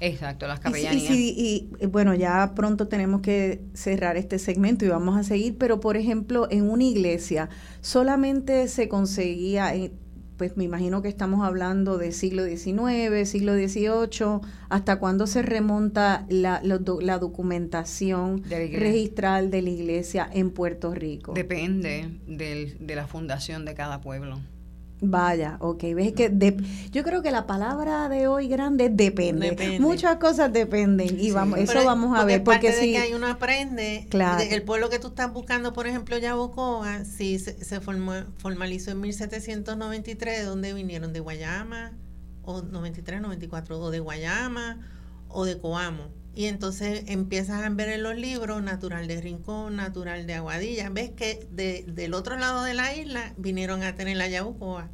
[0.00, 1.10] Exacto, las capellanías.
[1.10, 5.80] Y, y, bueno, ya pronto tenemos que cerrar este segmento y vamos a seguir, pero
[5.80, 7.48] por ejemplo, en una iglesia
[7.86, 9.72] solamente se conseguía
[10.36, 16.26] pues me imagino que estamos hablando de siglo XIX, siglo XVIII, ¿hasta cuándo se remonta
[16.28, 21.32] la, la, documentación registral de la iglesia en Puerto Rico?
[21.32, 24.40] Depende de la fundación de cada pueblo.
[25.00, 26.56] Vaya, ok, ves que
[26.90, 29.78] yo creo que la palabra de hoy grande depende.
[29.78, 32.42] Muchas cosas dependen y vamos, eso vamos a ver.
[32.42, 34.08] Porque si de que uno aprende,
[34.50, 39.00] el pueblo que tú estás buscando, por ejemplo, Yabucoa, sí se, se formó, formalizó en
[39.02, 41.92] 1793, de donde vinieron de Guayama,
[42.42, 44.78] o 93, 94, o de Guayama,
[45.28, 46.08] o de Coamo.
[46.36, 50.90] Y entonces empiezas a ver en los libros natural de Rincón, natural de Aguadilla.
[50.90, 54.90] Ves que de, del otro lado de la isla vinieron a tener la Yabucoa.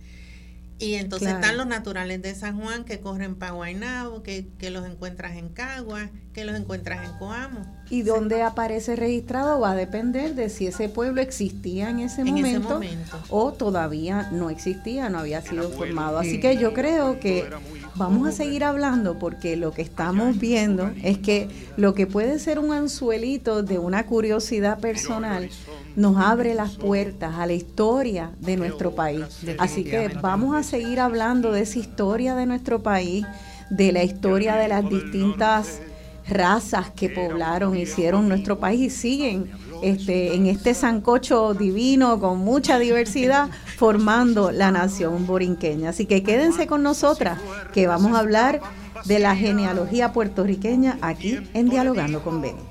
[0.78, 4.86] Y entonces están los naturales de San Juan que corren para Guaynabo, que, que los
[4.86, 7.60] encuentras en Cagua, que los encuentras en Coamo.
[7.90, 12.80] Y dónde aparece registrado va a depender de si ese pueblo existía en ese, momento,
[13.28, 16.18] o todavía no existía, no había sido formado.
[16.18, 17.50] Así que yo creo que
[17.96, 22.58] vamos a seguir hablando porque lo que estamos viendo es que lo que puede ser
[22.58, 25.50] un anzuelito de una curiosidad personal
[25.96, 29.22] nos abre las puertas a la historia de nuestro país.
[29.58, 33.26] Así que vamos a seguir hablando de esa historia de nuestro país,
[33.68, 35.82] de la historia de las distintas
[36.28, 39.50] razas que poblaron, hicieron nuestro país y siguen
[39.82, 45.90] este, en este sancocho divino con mucha diversidad formando la nación borinqueña.
[45.90, 47.38] Así que quédense con nosotras
[47.72, 48.60] que vamos a hablar
[49.04, 52.62] de la genealogía puertorriqueña aquí en Dialogando con Beni.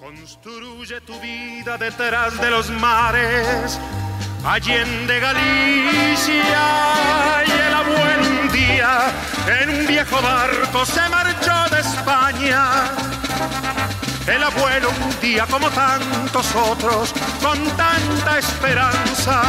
[0.00, 3.78] Construye tu vida detrás de los mares,
[4.46, 6.62] allende Galicia
[7.46, 9.12] y el abuelo un día
[9.60, 12.92] en un viejo barco se marchó de España
[14.26, 19.42] el abuelo un día como tantos otros, con tanta esperanza,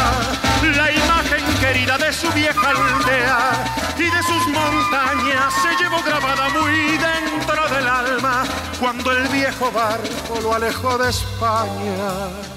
[0.76, 3.66] la imagen querida de su vieja aldea
[3.98, 8.44] y de sus montañas se llevó grabada muy dentro del alma
[8.80, 12.57] cuando el viejo barco lo alejó de España.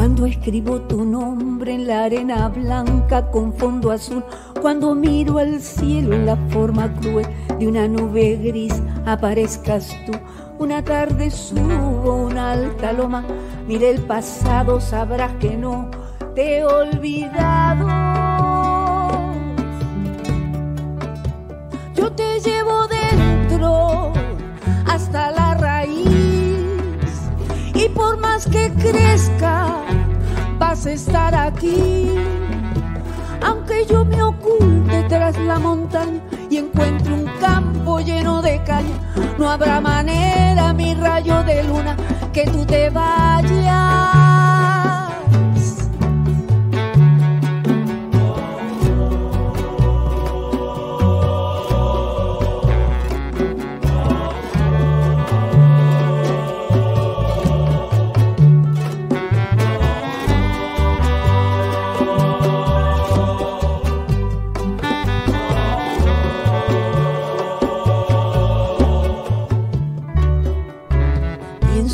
[0.00, 4.24] Cuando escribo tu nombre en la arena blanca con fondo azul,
[4.62, 7.26] cuando miro al cielo en la forma cruel
[7.58, 10.12] de una nube gris, aparezcas tú.
[10.58, 13.26] Una tarde subo una alta loma,
[13.68, 15.90] mire el pasado, sabrás que no
[16.34, 17.86] te he olvidado.
[21.94, 24.14] Yo te llevo dentro
[24.86, 25.39] hasta la
[27.84, 29.84] y por más que crezca,
[30.58, 32.14] vas a estar aquí.
[33.42, 38.98] Aunque yo me oculte tras la montaña y encuentre un campo lleno de caña,
[39.38, 41.96] no habrá manera, mi rayo de luna,
[42.32, 44.59] que tú te vayas.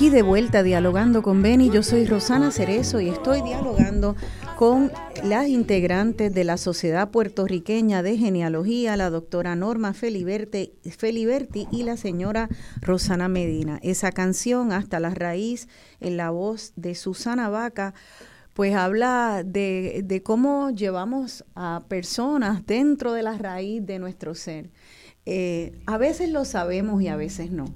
[0.00, 4.16] Aquí de vuelta dialogando con Beni, yo soy Rosana Cerezo y estoy dialogando
[4.56, 4.90] con
[5.22, 11.98] las integrantes de la Sociedad Puertorriqueña de Genealogía, la doctora Norma Feliberti, Feliberti y la
[11.98, 12.48] señora
[12.80, 13.78] Rosana Medina.
[13.82, 15.68] Esa canción, Hasta la Raíz,
[16.00, 17.92] en la voz de Susana Vaca,
[18.54, 24.70] pues habla de, de cómo llevamos a personas dentro de la raíz de nuestro ser.
[25.26, 27.66] Eh, a veces lo sabemos y a veces no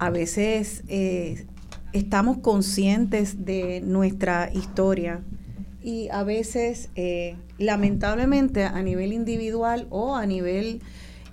[0.00, 1.46] a veces eh,
[1.92, 5.22] estamos conscientes de nuestra historia
[5.82, 10.80] y a veces, eh, lamentablemente, a nivel individual o a nivel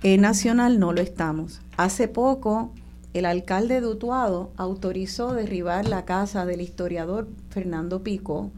[0.02, 1.62] eh, nacional no lo estamos.
[1.78, 2.74] Hace poco,
[3.14, 8.52] el alcalde de Utuado autorizó derribar la casa del historiador Fernando Pico,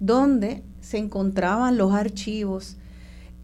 [0.00, 2.76] donde se encontraban los archivos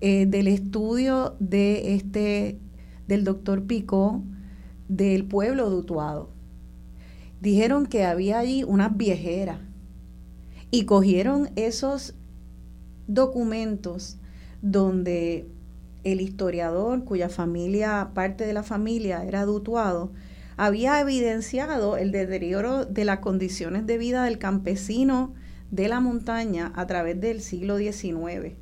[0.00, 2.58] del estudio de este
[3.06, 4.20] del doctor Pico
[4.88, 6.30] del pueblo de.
[7.40, 9.58] Dijeron que había allí unas viejeras
[10.70, 12.14] y cogieron esos
[13.06, 14.18] documentos
[14.62, 15.48] donde
[16.04, 20.12] el historiador, cuya familia, parte de la familia era de Utuado,
[20.56, 25.34] había evidenciado el deterioro de las condiciones de vida del campesino
[25.70, 28.54] de la montaña a través del siglo XIX.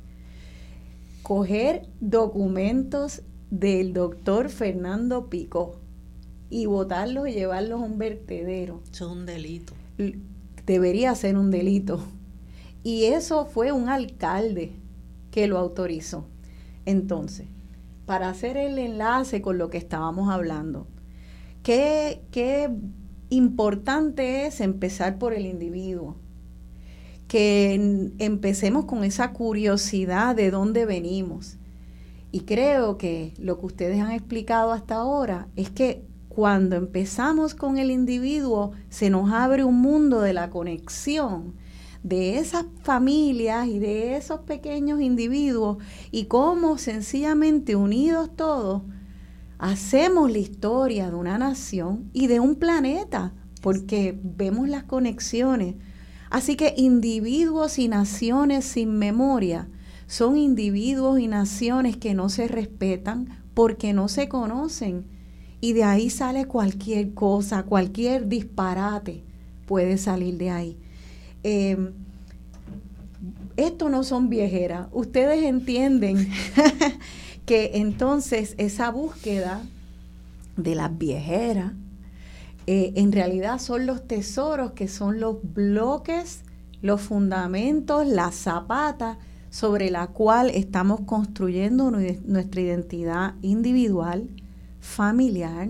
[1.23, 5.80] Coger documentos del doctor Fernando Pico
[6.51, 8.83] y botarlos y llevarlos a un vertedero.
[8.91, 9.73] Eso es un delito.
[10.65, 12.03] Debería ser un delito.
[12.83, 14.73] Y eso fue un alcalde
[15.31, 16.25] que lo autorizó.
[16.85, 17.47] Entonces,
[18.05, 20.87] para hacer el enlace con lo que estábamos hablando,
[21.63, 22.69] qué, qué
[23.29, 26.17] importante es empezar por el individuo.
[27.29, 31.55] Que empecemos con esa curiosidad de dónde venimos.
[32.33, 37.77] Y creo que lo que ustedes han explicado hasta ahora es que cuando empezamos con
[37.77, 41.55] el individuo, se nos abre un mundo de la conexión
[42.03, 48.83] de esas familias y de esos pequeños individuos y cómo sencillamente unidos todos
[49.59, 55.75] hacemos la historia de una nación y de un planeta, porque vemos las conexiones.
[56.29, 59.67] Así que individuos y naciones sin memoria
[60.07, 65.20] son individuos y naciones que no se respetan porque no se conocen.
[65.61, 69.23] Y de ahí sale cualquier cosa, cualquier disparate
[69.67, 70.77] puede salir de ahí.
[71.43, 71.93] Eh,
[73.55, 74.87] esto no son viejeras.
[74.91, 76.29] Ustedes entienden
[77.45, 79.61] que entonces esa búsqueda
[80.57, 81.73] de las viejeras
[82.67, 86.41] eh, en realidad son los tesoros que son los bloques,
[86.81, 89.17] los fundamentos, la zapata
[89.49, 94.29] sobre la cual estamos construyendo nuestra identidad individual,
[94.81, 95.69] familiar,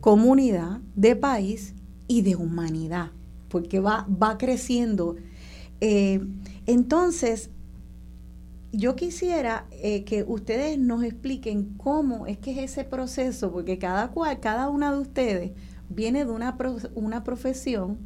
[0.00, 1.74] comunidad, de país
[2.08, 3.12] y de humanidad,
[3.48, 5.14] porque va, va creciendo.
[5.80, 6.20] Eh,
[6.66, 7.50] entonces,
[8.72, 14.10] yo quisiera eh, que ustedes nos expliquen cómo es que es ese proceso, porque cada
[14.10, 15.52] cual, cada una de ustedes
[15.88, 16.56] viene de una,
[16.94, 17.98] una profesión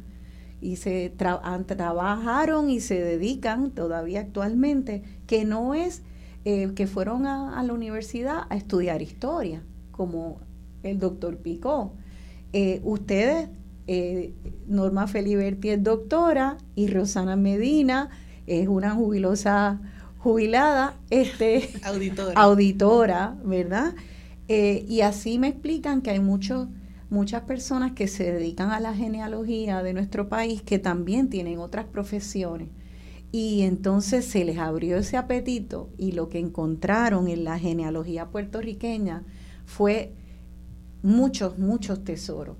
[0.61, 6.03] y se trabajaron y se dedican todavía actualmente, que no es
[6.45, 9.63] eh, que fueron a, la universidad a estudiar historia,
[10.01, 10.39] como
[10.81, 11.93] el doctor Picó.
[12.53, 13.49] Eh, ustedes,
[13.85, 14.33] eh,
[14.65, 18.09] Norma Feliberti es doctora y Rosana Medina
[18.47, 19.79] es una jubilosa
[20.17, 22.41] jubilada, este, auditora.
[22.41, 23.93] auditora, ¿verdad?
[24.47, 26.67] y así me explican que hay muchos
[27.09, 31.85] muchas personas que se dedican a la genealogía de nuestro país que también tienen otras
[31.85, 32.69] profesiones.
[33.31, 39.23] Y entonces se les abrió ese apetito y lo que encontraron en la genealogía puertorriqueña
[39.71, 40.13] fue
[41.01, 42.57] muchos, muchos tesoros.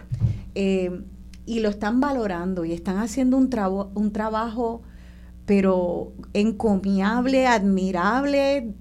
[0.55, 1.03] Eh,
[1.45, 3.49] y lo están valorando y están haciendo un,
[3.95, 4.83] un trabajo,
[5.45, 8.73] pero encomiable, admirable,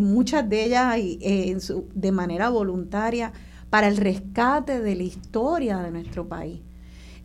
[0.00, 1.56] muchas de ellas eh,
[1.94, 3.32] de manera voluntaria
[3.68, 6.60] para el rescate de la historia de nuestro país.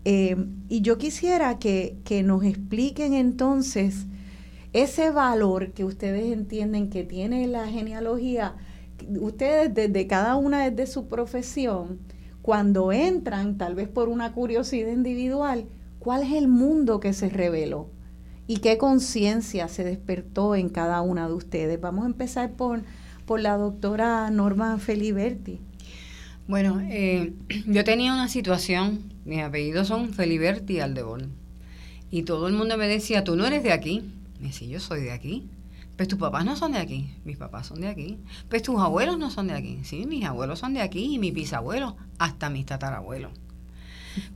[0.04, 0.36] Eh,
[0.68, 4.08] y yo quisiera que, nos expliquen entonces
[4.74, 8.56] ese valor que ustedes entienden que tiene la genealogía,
[9.20, 12.00] ustedes desde cada una desde su profesión,
[12.42, 15.66] cuando entran, tal vez por una curiosidad individual,
[16.00, 17.90] ¿cuál es el mundo que se reveló?
[18.48, 21.80] ¿Y qué conciencia se despertó en cada una de ustedes?
[21.80, 22.84] Vamos a empezar por,
[23.26, 25.62] por la doctora Norma Feliberti.
[26.48, 27.34] Bueno, eh,
[27.66, 31.30] yo tenía una situación, mis apellidos son Feliberti Aldebol,
[32.12, 34.04] y todo el mundo me decía, tú no eres de aquí.
[34.40, 35.48] Me decía, yo soy de aquí.
[35.96, 38.18] Pues tus papás no son de aquí, mis papás son de aquí.
[38.50, 39.80] Pues tus abuelos no son de aquí.
[39.84, 43.32] Sí, mis abuelos son de aquí y mis bisabuelos, hasta mis tatarabuelos.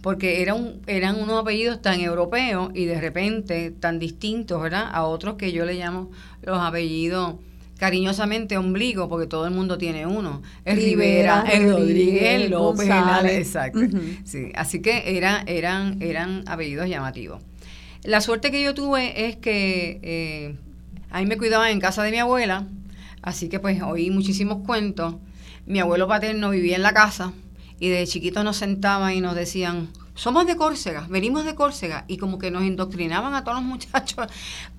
[0.02, 4.90] Porque eran, eran unos apellidos tan europeos y de repente tan distintos, ¿verdad?
[4.92, 7.36] A otros que yo le llamo los apellidos
[7.78, 10.42] cariñosamente ombligo, porque todo el mundo tiene uno.
[10.66, 12.90] Es Rivera, es Rodríguez, López,
[13.26, 13.80] exacto.
[14.24, 17.42] sí, así que era, eran, eran apellidos llamativos.
[18.04, 20.56] La suerte que yo tuve es que eh,
[21.10, 22.68] ahí me cuidaban en casa de mi abuela,
[23.22, 25.16] así que pues oí muchísimos cuentos.
[25.66, 27.34] Mi abuelo paterno vivía en la casa
[27.80, 32.18] y de chiquitos nos sentaban y nos decían, somos de Córcega, venimos de Córcega, y
[32.18, 34.28] como que nos indoctrinaban a todos los muchachos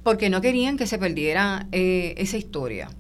[0.03, 2.91] porque no querían que se perdiera eh, esa historia.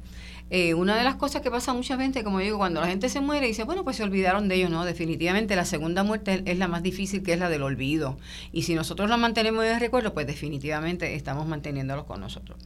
[0.50, 3.20] Eh, una de las cosas que pasa muchas veces, como digo, cuando la gente se
[3.20, 6.68] muere, dice, bueno, pues se olvidaron de ellos, no, definitivamente la segunda muerte es la
[6.68, 8.18] más difícil, que es la del olvido.
[8.50, 12.58] Y si nosotros la mantenemos en el recuerdo, pues definitivamente estamos manteniéndolos con nosotros.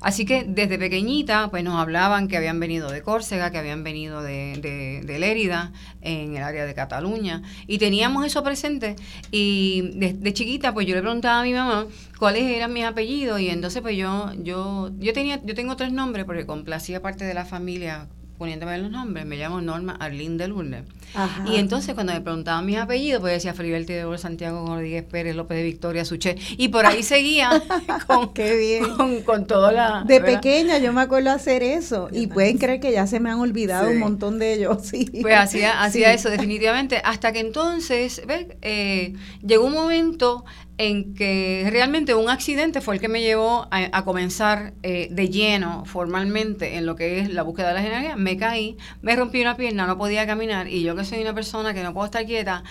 [0.00, 4.22] Así que desde pequeñita, pues nos hablaban que habían venido de Córcega, que habían venido
[4.22, 5.72] de, de, Lérida,
[6.02, 8.96] en el área de Cataluña, y teníamos eso presente.
[9.30, 11.86] Y de, chiquita, pues yo le preguntaba a mi mamá
[12.18, 16.24] cuáles eran mis apellidos, y entonces pues yo, yo, yo tenía, yo tengo tres nombres
[16.24, 18.08] porque complacía parte de la familia
[18.38, 20.84] poniéndome los nombres, me llamo Norma Arlene de Lourdes.
[21.46, 25.58] Y entonces cuando me preguntaban mis apellidos, pues decía Feliberti de Santiago Rodríguez Pérez, López
[25.58, 27.62] de Victoria, Suché, y por ahí seguía
[28.06, 28.94] con, Qué bien.
[28.96, 30.04] con, con toda la...
[30.06, 33.38] De pequeña yo me acuerdo hacer eso, y pueden creer que ya se me han
[33.38, 35.10] olvidado un montón de ellos, sí.
[35.22, 38.46] Pues hacía, hacía eso definitivamente, hasta que entonces, ¿ves?
[38.62, 39.14] Eh,
[39.44, 40.44] llegó un momento
[40.78, 45.84] en que realmente un accidente fue el que me llevó a, comenzar eh, de lleno
[45.86, 48.16] formalmente en lo que es la búsqueda de la genealogía.
[48.16, 51.72] Me caí, me rompí una pierna, no podía caminar y yo que soy una persona
[51.72, 52.62] que no puedo estar quieta,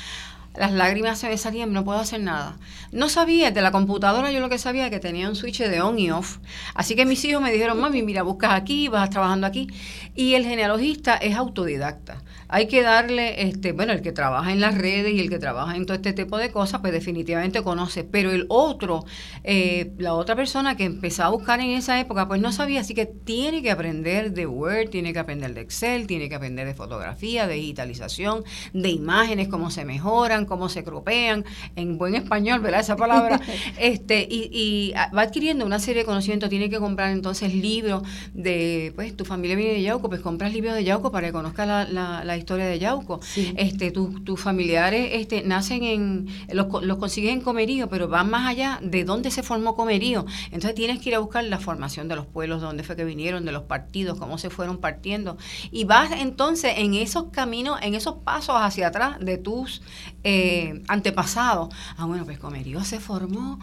[0.57, 2.57] las lágrimas se me salían, no puedo hacer nada.
[2.91, 5.99] No sabía, de la computadora yo lo que sabía que tenía un switch de on
[5.99, 6.37] y off.
[6.73, 9.67] Así que mis hijos me dijeron, mami, mira, buscas aquí, vas trabajando aquí.
[10.15, 12.21] Y el genealogista es autodidacta.
[12.47, 15.75] Hay que darle, este, bueno, el que trabaja en las redes y el que trabaja
[15.75, 19.05] en todo este tipo de cosas, pues definitivamente conoce, pero el otro,
[19.43, 22.93] eh, la otra persona que empezó a buscar en esa época, pues no sabía, así
[22.93, 26.73] que tiene que aprender de Word, tiene que aprender de Excel, tiene que aprender de
[26.73, 28.43] fotografía, de digitalización,
[28.73, 32.81] de imágenes, cómo se mejoran, cómo se cropean, en buen español, ¿verdad?
[32.81, 33.41] Esa palabra,
[33.79, 38.93] este, y, y va adquiriendo una serie de conocimientos, tiene que comprar entonces libros de,
[38.95, 41.85] pues tu familia viene de Yauco, pues compras libros de Yauco para que conozca la,
[41.85, 43.19] la historia de Yauco.
[43.35, 48.79] Este, tus familiares este, nacen en, los, los consigues en Comerío, pero van más allá
[48.81, 50.25] de dónde se formó Comerío.
[50.45, 53.05] Entonces tienes que ir a buscar la formación de los pueblos, de dónde fue que
[53.05, 55.37] vinieron, de los partidos, cómo se fueron partiendo.
[55.71, 59.81] Y vas entonces en esos caminos, en esos pasos hacia atrás de tus
[60.23, 61.73] eh, antepasados.
[61.97, 63.59] Ah, bueno, pues Comerío se formó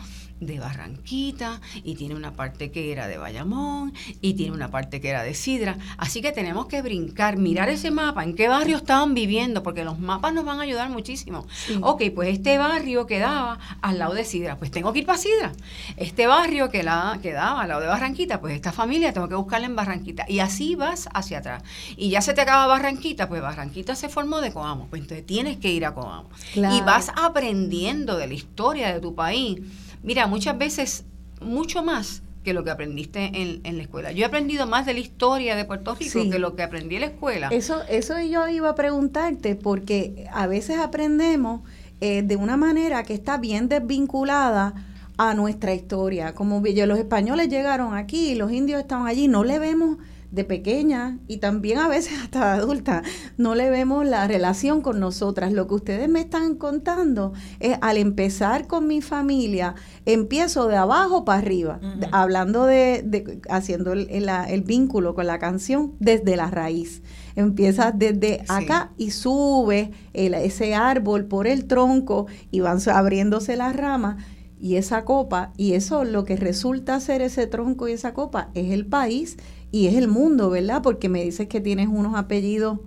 [0.47, 5.09] de Barranquita y tiene una parte que era de Bayamón y tiene una parte que
[5.09, 5.77] era de Sidra.
[5.97, 9.99] Así que tenemos que brincar, mirar ese mapa, en qué barrio estaban viviendo, porque los
[9.99, 11.47] mapas nos van a ayudar muchísimo.
[11.81, 15.53] Ok, pues este barrio quedaba al lado de Sidra, pues tengo que ir para Sidra.
[15.97, 19.67] Este barrio que la, quedaba al lado de Barranquita, pues esta familia tengo que buscarla
[19.67, 20.25] en Barranquita.
[20.29, 21.63] Y así vas hacia atrás.
[21.97, 25.59] Y ya se te acaba Barranquita, pues Barranquita se formó de Coamo, pues entonces tienes
[25.59, 26.29] que ir a Coamo.
[26.55, 29.61] Y vas aprendiendo de la historia de tu país
[30.03, 31.05] Mira, muchas veces
[31.41, 34.11] mucho más que lo que aprendiste en, la escuela.
[34.13, 37.03] Yo he aprendido más de la historia de Puerto Rico que lo que aprendí en
[37.03, 37.49] la escuela.
[37.53, 41.61] Eso, eso yo iba a preguntarte, porque a veces aprendemos
[42.01, 44.75] eh, de una manera que está bien desvinculada
[45.19, 46.35] a nuestra historia.
[46.35, 49.99] Como los españoles llegaron aquí, los indios estaban allí, no le vemos
[50.33, 53.03] de pequeña y también a veces hasta adulta,
[53.37, 55.53] no le vemos la relación con nosotras.
[55.53, 59.75] Lo que ustedes me están contando es al empezar con mi familia,
[60.07, 61.81] empiezo de abajo para arriba,
[62.13, 67.03] hablando de, haciendo el, el, vínculo con la canción desde la raíz.
[67.37, 74.17] Empieza desde acá y sube ese árbol por el tronco y van abriéndose las ramas
[74.63, 78.71] y esa copa, y eso lo que resulta ser ese tronco y esa copa es
[78.71, 79.37] el país
[79.73, 80.83] y es el mundo, ¿verdad?
[80.83, 82.79] Porque me dices que tienes unos apellidos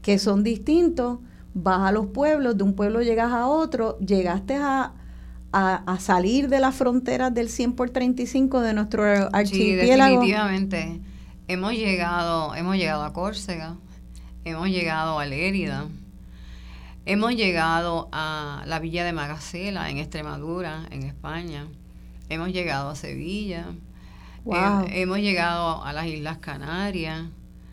[0.00, 1.18] que son distintos,
[1.52, 4.94] vas a los pueblos, de un pueblo llegas a otro, llegaste a,
[5.52, 10.22] a, salir de las fronteras del 100 por 35 de nuestro archipiélago.
[10.22, 11.00] Sí, definitivamente.
[11.48, 13.76] Hemos llegado, hemos llegado a Córcega,
[14.44, 15.86] hemos llegado a Lérida,
[17.04, 21.66] hemos llegado a la villa de Magacela en Extremadura, en España,
[22.28, 23.66] hemos llegado a Sevilla,
[24.90, 27.26] hemos llegado a las Islas Canarias.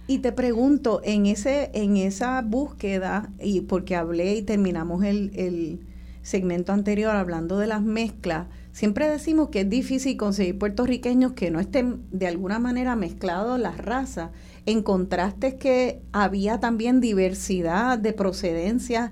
[0.08, 5.86] Y te pregunto, en ese, en esa búsqueda, y porque hablé y terminamos el, el
[6.24, 11.60] segmento anterior hablando de las mezclas, siempre decimos que es difícil conseguir puertorriqueños que no
[11.60, 14.32] estén de alguna manera mezclados las razas.
[14.66, 19.12] Encontraste que había también diversidad de procedencia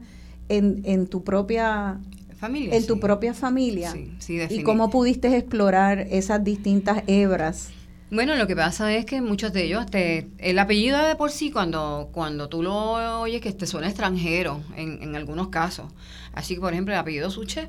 [0.49, 1.99] en, en tu propia
[2.37, 2.75] familia.
[2.75, 3.91] En tu propia familia.
[4.19, 7.71] Sí, ¿Y cómo pudiste explorar esas distintas hebras?
[8.09, 11.51] Bueno, lo que pasa es que muchos de ellos, te, el apellido de por sí,
[11.51, 15.91] cuando, cuando tú lo oyes, que te suena extranjero en, en algunos casos.
[16.31, 17.67] Así que, por ejemplo, el apellido Suche,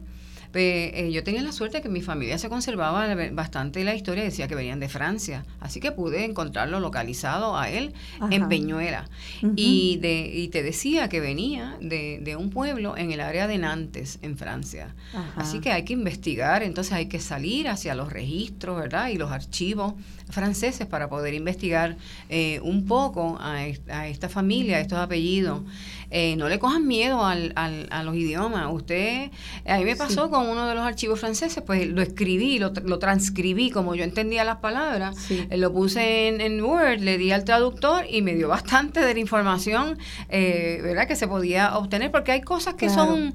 [0.55, 4.55] eh, yo tenía la suerte que mi familia se conservaba bastante la historia, decía que
[4.55, 7.92] venían de Francia, así que pude encontrarlo localizado a él
[8.30, 9.09] en Peñuela.
[9.57, 13.59] y, de, y te decía que venía de, de, un pueblo en el área de
[13.59, 14.94] Nantes, en Francia.
[15.36, 19.09] Así que hay que investigar, entonces hay que salir hacia los registros, ¿verdad?
[19.09, 19.94] Y los archivos
[20.30, 21.96] franceses para poder investigar
[22.28, 25.62] eh, un poco a, a, esta familia, a estos apellidos.
[26.11, 28.66] Eh, no le cojan miedo al, al, a los idiomas.
[28.70, 29.30] Usted,
[29.66, 32.98] a mí me pasó con uno de los archivos franceses, pues lo escribí, lo, lo
[32.98, 38.04] transcribí como yo entendía las palabras, eh, lo puse en, Word, le di al traductor
[38.09, 39.98] y me dio bastante de la información,
[40.28, 41.06] eh, ¿verdad?
[41.06, 43.34] Que se podía obtener, porque hay cosas que son,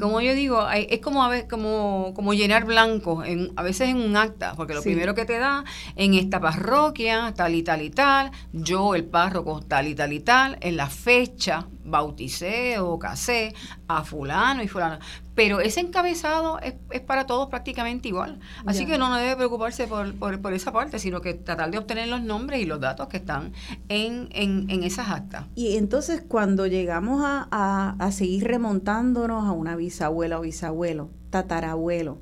[0.00, 3.98] como yo digo, es como a veces, como, como llenar blanco, en, a veces en
[3.98, 5.64] un acta, porque lo primero que te da
[5.96, 10.20] en esta parroquia, tal y tal y tal, yo el párroco tal y tal y
[10.20, 13.54] tal, en la fecha, bauticé o casé
[13.88, 14.98] a fulano y fulano.
[15.34, 18.38] Pero ese encabezado es, es para todos prácticamente igual.
[18.66, 22.08] Así que no, no debe preocuparse por, por, esa parte, sino que tratar de obtener
[22.08, 23.52] los nombres y los datos que están
[23.88, 25.46] en, en, en esas actas.
[25.54, 32.18] Y entonces cuando llegamos a, a, a seguir remontándonos a una bisabuela o bisabuelo, tatarabuelo,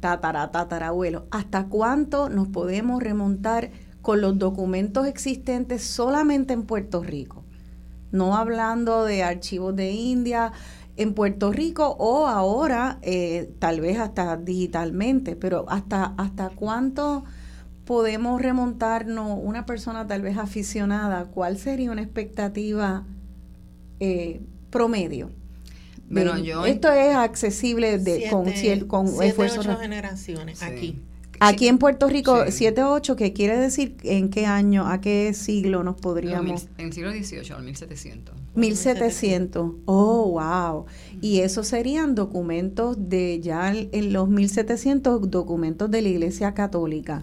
[0.00, 3.70] tatara, tatarabuelo, ¿hasta cuánto nos podemos remontar
[4.02, 7.41] con los documentos existentes solamente en Puerto Rico?
[8.12, 10.52] No hablando de archivos de India,
[10.96, 17.24] en Puerto Rico o ahora eh, tal vez hasta digitalmente, pero hasta, hasta cuánto
[17.84, 23.04] podemos remontarnos una persona tal vez aficionada, ¿cuál sería una expectativa
[24.00, 24.40] eh,
[24.70, 25.30] promedio?
[26.08, 28.86] Bueno, yo esto es accesible de, con, con siete,
[29.26, 29.60] esfuerzo.
[29.60, 31.00] Ocho generaciones aquí.
[31.44, 35.96] Aquí en Puerto Rico, 7-8, ¿qué quiere decir en qué año, a qué siglo nos
[35.96, 36.68] podríamos...?
[36.78, 38.34] En el siglo XVIII, al 1700.
[38.54, 39.72] 1700.
[39.86, 40.86] Oh, wow.
[41.20, 47.20] Y esos serían documentos de ya en los 1700 documentos de la Iglesia Católica.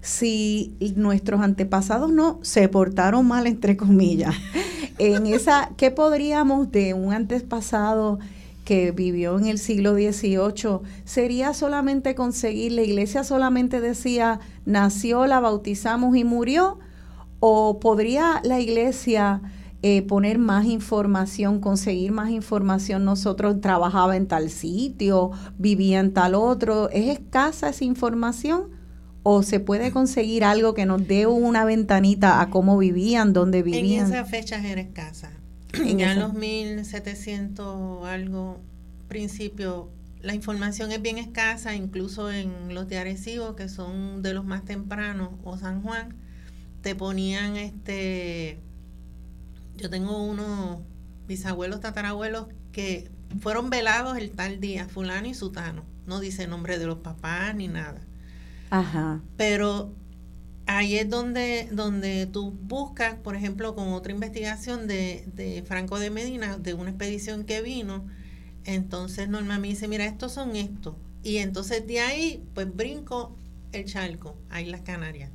[0.00, 4.34] Si nuestros antepasados no se portaron mal entre comillas,
[4.98, 8.18] en esa ¿qué podríamos de un antepasado
[8.72, 15.40] que vivió en el siglo XVIII, sería solamente conseguir, la iglesia solamente decía, nació, la
[15.40, 16.78] bautizamos y murió,
[17.38, 19.42] o podría la iglesia
[19.82, 26.34] eh, poner más información, conseguir más información, nosotros trabajaba en tal sitio, vivía en tal
[26.34, 28.70] otro, ¿es escasa esa información?
[29.22, 34.06] ¿O se puede conseguir algo que nos dé una ventanita a cómo vivían, dónde vivían?
[34.06, 35.41] En esas fechas era escasa
[35.96, 38.60] ya en los 1700 algo
[39.08, 39.90] principio
[40.22, 44.64] la información es bien escasa, incluso en los de Arecibo, que son de los más
[44.64, 46.14] tempranos, o San Juan,
[46.80, 48.60] te ponían este,
[49.76, 50.78] yo tengo unos
[51.26, 53.10] bisabuelos, tatarabuelos que
[53.40, 57.66] fueron velados el tal día, fulano y sutano, no dice nombre de los papás ni
[57.66, 58.00] nada.
[58.70, 59.20] Ajá.
[59.36, 59.92] Pero
[60.76, 66.10] ahí es donde, donde tú buscas, por ejemplo, con otra investigación de, de Franco de
[66.10, 68.04] Medina, de una expedición que vino,
[68.64, 70.94] entonces Norma me dice, mira, estos son estos.
[71.22, 73.36] Y entonces de ahí, pues brinco
[73.72, 75.30] el charco, ahí las Canarias.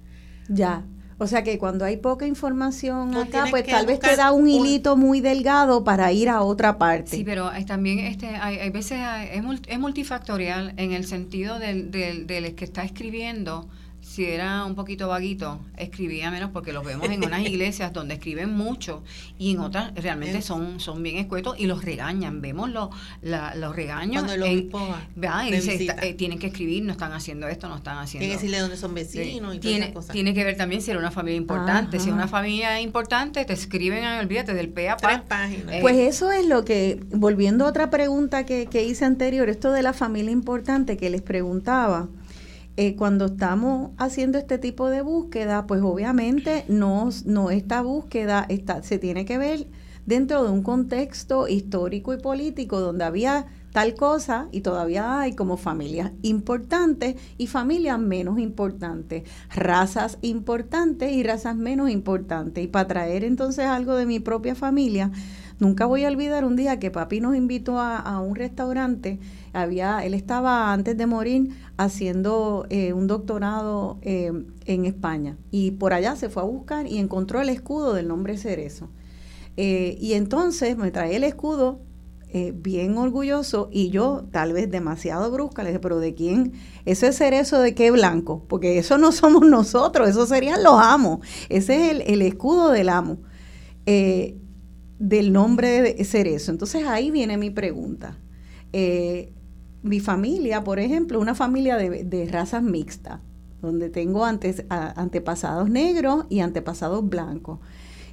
[0.50, 0.86] Ya.
[1.20, 4.96] O sea que cuando hay poca información acá, pues tal vez te da un hilito
[4.96, 7.18] muy delgado para ir a otra parte.
[7.18, 9.00] Sí, pero también este, hay, hay veces
[9.32, 13.68] es, multifactorial en el sentido del, del, del que está escribiendo
[14.08, 18.54] si era un poquito vaguito, escribía menos porque los vemos en unas iglesias donde escriben
[18.54, 19.04] mucho
[19.38, 22.42] y en otras realmente son, son bien escuetos y los regañan.
[22.42, 22.90] Vemos los,
[23.22, 24.24] los regaños.
[24.24, 28.22] Cuando eh, tienen que escribir, no están haciendo esto, no están haciendo.
[28.22, 30.14] Tiene que decirle dónde son vecinos y tiene, cosas.
[30.14, 32.00] Tiene que ver también si era una familia importante.
[32.00, 35.82] Si es una familia importante, te escriben, olvídate del PA Tres páginas.
[35.82, 39.84] pues eso es lo que, volviendo a otra pregunta que, que hice anterior, esto de
[39.84, 42.08] la familia importante que les preguntaba.
[42.80, 47.10] Eh, cuando estamos haciendo este tipo de búsqueda, pues obviamente no,
[47.50, 49.66] esta búsqueda está, se tiene que ver
[50.06, 55.58] dentro de un contexto histórico y político donde había tal cosa y todavía hay como
[55.58, 59.24] familias importantes y familias menos importantes,
[59.56, 62.64] razas importantes y razas menos importantes.
[62.64, 65.12] Y para traer entonces algo de mi propia familia,
[65.58, 69.18] nunca voy a olvidar un día que papi nos invitó a un restaurante
[69.54, 74.32] había, él estaba antes de morir haciendo eh, un doctorado eh,
[74.66, 78.38] en España y por allá se fue a buscar y encontró el escudo del nombre
[78.38, 78.90] Cerezo.
[79.56, 81.82] Eh, y entonces me trae el escudo
[82.54, 86.54] bien orgulloso y yo tal vez demasiado brusca le dije, pero ¿de quién?
[86.86, 88.46] ¿Ese es cerezo de qué blanco?
[88.48, 91.26] Porque eso no somos nosotros, eso serían los amos.
[91.50, 93.18] Ese es el, escudo del amo,
[93.88, 96.52] del nombre de cerezo.
[96.52, 98.20] Entonces ahí viene mi pregunta
[99.88, 103.20] mi familia, por ejemplo, una familia de, razas mixtas,
[103.62, 107.60] donde tengo antes, antepasados negros y antepasados blancos.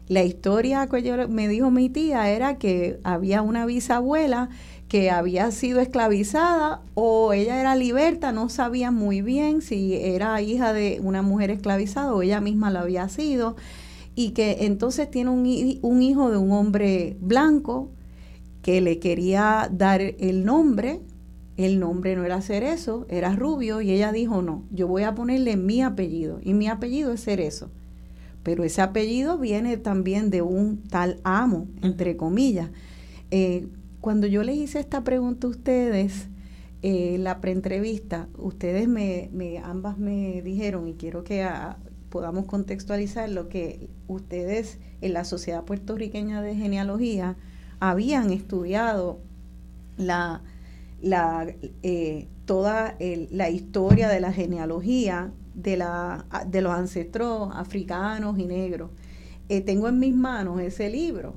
[0.07, 4.51] La historia que me dijo mi tía era que había una bisabuela
[4.89, 10.75] que había sido esclavizada o ella era liberta, no sabía muy bien si era hija
[10.75, 13.57] de una mujer esclavizada o ella misma lo había sido,
[14.15, 17.91] y que entonces tiene un, un hijo de un hombre blanco
[18.63, 21.01] que le quería dar el nombre
[21.57, 25.57] el nombre no era Cerezo, era Rubio, y ella dijo, no, yo voy a ponerle
[25.57, 27.71] mi apellido, y mi apellido es Cerezo.
[28.43, 32.71] Pero ese apellido viene también de un tal amo, entre comillas.
[33.31, 33.69] Eh,
[34.01, 36.29] cuando yo les hice esta pregunta a ustedes,
[36.83, 41.79] eh, la preentrevista, ustedes me, me, ambas me dijeron, y quiero que ah,
[42.11, 47.37] podamos contextualizar lo que ustedes en la Sociedad Puertorriqueña de Genealogía
[47.81, 49.21] habían estudiado
[49.97, 50.43] la
[51.01, 51.47] la,
[51.83, 52.97] eh, toda
[53.31, 58.91] la historia de la genealogía de, la, de los ancestros africanos y negros.
[59.49, 61.35] Eh, tengo en mis manos ese libro.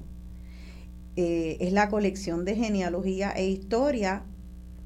[1.16, 4.24] Eh, es la colección de genealogía e historia,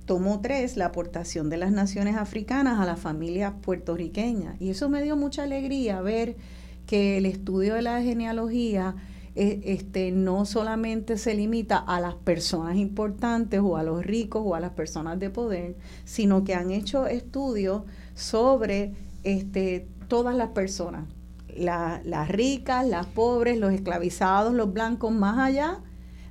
[0.06, 4.56] tomo 3, la aportación de las naciones africanas a la familia puertorriqueña.
[4.60, 6.38] Y eso me dio mucha alegría ver
[6.86, 8.96] que el estudio de la genealogía
[9.36, 14.60] este, no solamente se limita a las personas importantes o a los ricos o a
[14.60, 21.08] las personas de poder, sino que han hecho estudios sobre este, todas las personas,
[21.56, 25.80] las ricas, las pobres, los esclavizados, los blancos, más allá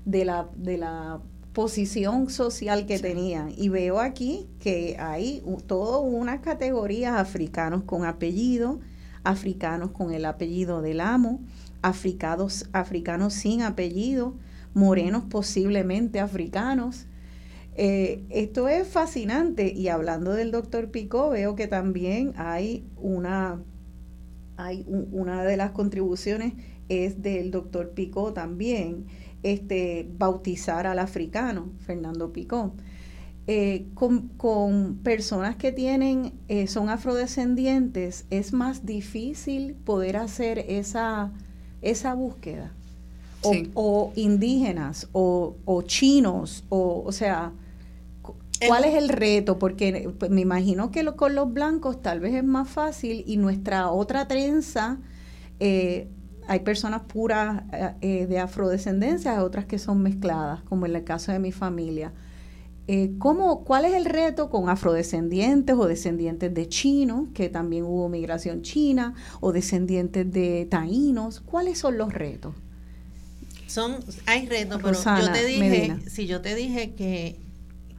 [0.05, 1.20] de la, de la
[1.53, 3.53] posición social que tenían.
[3.57, 8.80] Y veo aquí que hay toda una categoría africanos con apellido,
[9.24, 11.40] africanos con el apellido del amo,
[11.82, 14.34] africanos, africanos sin apellido,
[14.74, 17.06] morenos posiblemente africanos.
[17.76, 23.62] Eh, esto es fascinante y hablando del doctor Picó veo que también hay una,
[24.56, 26.54] hay una de las contribuciones
[26.90, 29.06] es del doctor Picó también,
[29.42, 32.74] este, bautizar al africano, Fernando Picó.
[33.46, 41.32] Eh, con, personas que tienen, eh, son afrodescendientes, es más difícil poder hacer esa,
[41.82, 42.72] esa búsqueda.
[43.42, 47.52] O, indígenas, o, chinos, o, o sea,
[48.66, 49.58] ¿cuál es el reto?
[49.58, 53.90] Porque pues, me imagino que con los blancos tal vez es más fácil y nuestra
[53.90, 54.98] otra trenza
[55.58, 56.08] eh,
[56.50, 61.30] hay personas puras eh, eh, de afrodescendencia, otras que son mezcladas, como en el caso
[61.30, 62.12] de mi familia.
[62.93, 68.09] Eh, ¿cómo, ¿Cuál es el reto con afrodescendientes o descendientes de chinos, que también hubo
[68.09, 71.38] migración china, o descendientes de taínos?
[71.38, 72.53] ¿Cuáles son los retos?
[73.68, 77.38] Son, hay retos, pero yo te dije, si yo te dije que,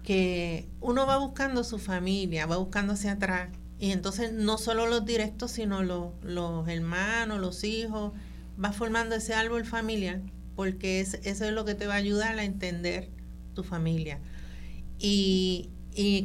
[0.04, 3.48] que uno va buscando su familia, va buscando hacia atrás,
[3.80, 8.12] y entonces no solo los directos, sino los, los hermanos, los hijos,
[8.58, 10.20] vas formando ese árbol familiar,
[10.58, 13.08] porque eso es lo que te va a ayudar a entender
[13.54, 14.20] tu familia.
[15.02, 15.70] Y,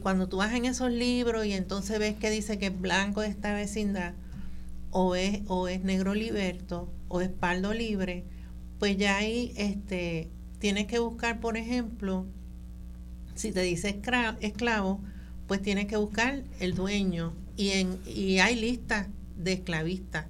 [0.03, 3.29] cuando tú vas en esos libros y entonces ves que dice que es blanco de
[3.29, 4.15] esta vecindad,
[4.91, 8.25] o es, o es negro liberto, o es pardo libre,
[8.79, 12.27] pues ya ahí este, tienes que buscar, por ejemplo,
[13.35, 14.01] si te dice
[14.41, 15.01] esclavo,
[15.47, 17.35] pues tienes que buscar el dueño.
[17.57, 20.27] Y, en, y hay listas de esclavistas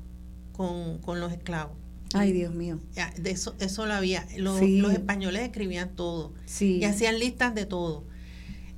[0.52, 1.76] con, con los esclavos.
[2.14, 2.78] Ay, Dios mío.
[3.18, 4.26] De eso, eso lo había.
[4.36, 6.32] Los, españoles escribían todo.
[6.60, 8.04] Y hacían listas de todo.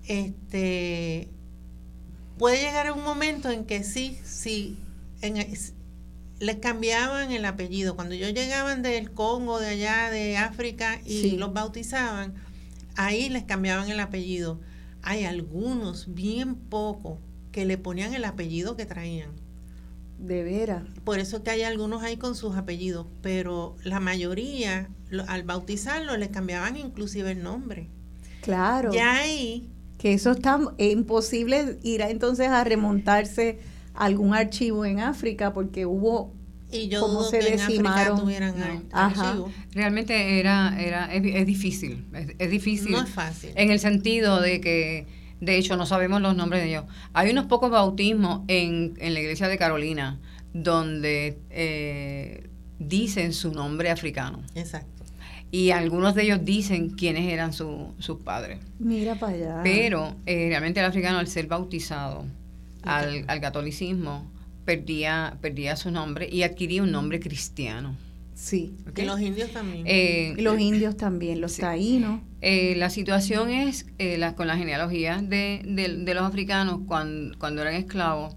[0.08, 1.28] Este
[2.38, 4.78] puede llegar un momento en que sí, sí,
[5.20, 5.36] en,
[6.40, 7.96] les cambiaban el apellido.
[7.96, 12.34] Cuando ellos llegaban del Congo, de allá, de África, y los bautizaban,
[12.96, 14.60] ahí les cambiaban el apellido.
[15.02, 17.18] Hay algunos, bien pocos,
[17.52, 19.30] que le ponían el apellido que traían.
[20.18, 20.82] De veras.
[21.04, 24.88] Por eso que hay algunos ahí con sus apellidos, pero la mayoría,
[25.28, 27.88] al bautizarlo, les cambiaban inclusive el nombre.
[28.42, 28.92] Claro.
[28.92, 29.68] Ya ahí...
[29.98, 33.58] Que eso está imposible ir entonces a remontarse
[33.94, 36.32] a algún archivo en África porque hubo
[36.70, 38.20] y yo como se que decimaron.
[38.20, 38.54] tuvieran
[39.72, 42.92] Realmente era, era es, difícil, es, es, difícil.
[42.92, 43.50] No es fácil.
[43.54, 45.06] En el sentido de que
[45.40, 46.84] de hecho, no sabemos los nombres de ellos.
[47.12, 50.20] Hay unos pocos bautismos en, en la iglesia de Carolina
[50.52, 54.42] donde eh, dicen su nombre africano.
[54.54, 54.97] Exacto.
[55.50, 58.58] Y algunos de ellos dicen quiénes eran sus padres.
[58.78, 59.60] Mira para allá.
[59.62, 62.24] Pero eh, realmente el africano, al ser bautizado
[62.82, 64.30] al, al catolicismo,
[64.64, 67.96] perdía, perdía su nombre y adquiría un nombre cristiano.
[68.38, 68.72] Sí.
[68.94, 69.84] Que los indios también.
[69.86, 72.20] Eh, los indios también, los taínos.
[72.40, 77.74] Eh, la situación es eh, con la genealogía de, de, los africanos cuando, cuando, eran
[77.74, 78.36] esclavos.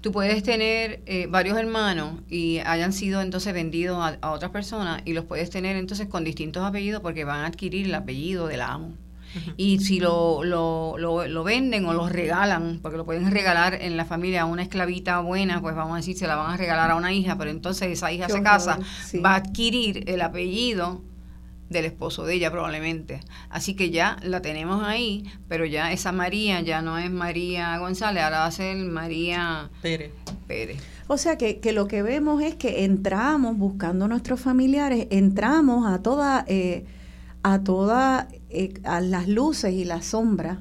[0.00, 5.24] Tú puedes tener varios hermanos y hayan sido entonces vendidos a, otras personas y los
[5.24, 8.94] puedes tener entonces con distintos apellidos porque van a adquirir el apellido del amo.
[9.56, 14.04] Y si lo, lo, lo, venden o lo regalan, porque lo pueden regalar en la
[14.04, 16.96] familia a una esclavita buena, pues vamos a decir, se la van a regalar a
[16.96, 18.78] una hija, pero entonces esa hija se casa,
[19.24, 21.02] va a adquirir el apellido
[21.70, 23.20] del esposo de ella probablemente.
[23.48, 28.22] Así que ya la tenemos ahí, pero ya esa María ya no es María González,
[28.22, 30.12] ahora va a ser María Pérez.
[30.46, 30.82] Pérez.
[31.06, 35.90] O sea que, que lo que vemos es que entramos buscando a nuestros familiares, entramos
[35.90, 36.44] a toda...
[36.46, 36.84] Eh,
[37.42, 40.58] a todas eh, a las luces y las sombras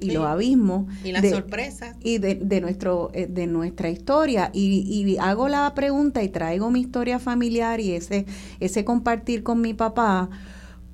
[0.00, 4.82] y los abismos y las sorpresas y de, de nuestro eh, de nuestra historia y,
[4.86, 8.26] y, hago la pregunta y traigo mi historia familiar y ese
[8.60, 10.30] ese compartir con mi papá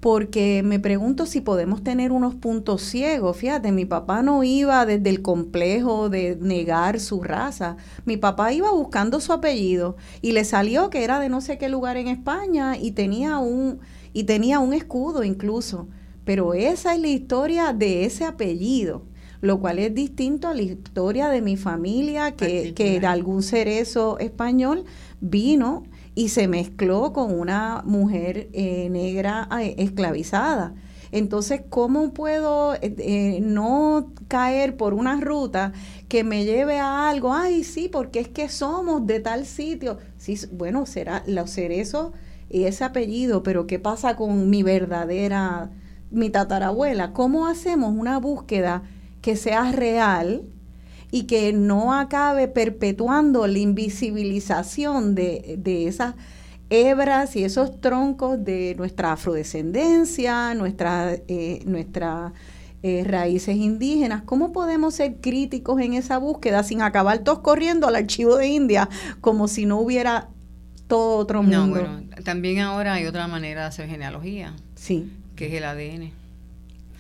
[0.05, 3.39] porque me pregunto si podemos tener unos puntos ciegos.
[3.39, 7.79] Fíjate, mi papá no iba desde el complejo de negar su raza.
[8.05, 11.71] Mi papá iba buscando su apellido y le salió que era de no sé qué
[11.71, 13.81] lugar en España y tenía un
[14.13, 15.89] y tenía un escudo incluso.
[16.25, 19.03] Pero esa es la historia de ese apellido,
[19.41, 24.19] lo cual es distinto a la historia de mi familia, que, que de algún cerezo
[24.19, 24.85] español
[25.21, 30.75] vino y se mezcló con una mujer eh, negra eh, esclavizada.
[31.13, 35.73] Entonces, ¿cómo puedo eh, no caer por una ruta
[36.09, 37.33] que me lleve a algo?
[37.33, 39.99] Ay, sí, porque es que somos de tal sitio.
[40.19, 42.13] Sí, bueno, será los cerezos
[42.51, 45.71] y ese apellido, pero ¿qué pasa con mi verdadera,
[46.15, 47.13] mi tatarabuela?
[47.13, 48.83] ¿Cómo hacemos una búsqueda
[49.21, 50.43] que sea real
[51.11, 56.15] y que no acabe perpetuando la invisibilización de, de esas
[56.71, 62.33] hebras y esos troncos de nuestra afrodescendencia, nuestra, eh, nuestra
[62.83, 64.23] eh, raíces indígenas.
[64.25, 68.89] ¿Cómo podemos ser críticos en esa búsqueda sin acabar todos corriendo al archivo de India
[69.21, 70.29] como si no hubiera
[70.87, 71.67] todo otro mundo?
[71.67, 74.55] No, bueno, también ahora hay otra manera de hacer genealogía.
[74.75, 75.11] Sí.
[75.37, 76.13] Que es el ADN.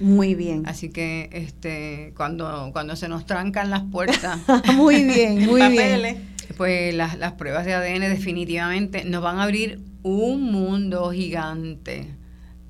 [0.00, 0.64] Muy bien.
[0.66, 4.40] Así que este cuando cuando se nos trancan las puertas.
[4.74, 6.34] muy bien, muy bien.
[6.56, 12.14] Pues las, las pruebas de ADN definitivamente nos van a abrir un mundo gigante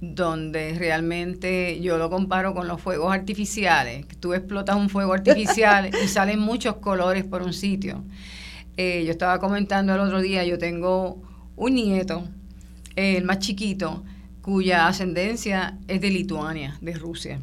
[0.00, 4.06] donde realmente yo lo comparo con los fuegos artificiales.
[4.20, 8.04] Tú explotas un fuego artificial y salen muchos colores por un sitio.
[8.76, 11.22] Eh, yo estaba comentando el otro día, yo tengo
[11.56, 12.24] un nieto,
[12.96, 14.04] el más chiquito,
[14.44, 17.40] cuya ascendencia es de Lituania, de Rusia.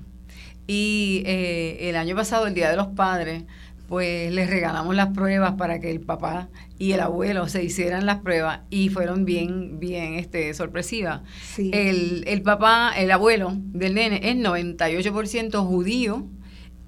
[0.68, 3.44] Y eh, el año pasado, el Día de los Padres,
[3.88, 8.20] pues les regalamos las pruebas para que el papá y el abuelo se hicieran las
[8.20, 11.22] pruebas y fueron bien, bien este, sorpresivas.
[11.58, 16.28] El, el papá, el abuelo del nene es 98% judío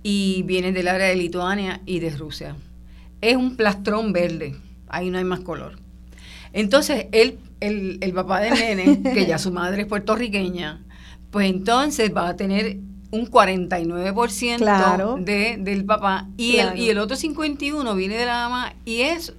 [0.03, 2.55] y viene del área de Lituania y de Rusia.
[3.19, 4.55] Es un plastrón verde,
[4.89, 5.79] ahí no hay más color.
[6.53, 10.83] Entonces, él, el, el papá del nene, que ya su madre es puertorriqueña,
[11.31, 12.77] pues entonces va a tener
[13.11, 16.27] un 49% de, del papá.
[16.35, 19.33] Y, el, y el otro 51% viene de la mamá y es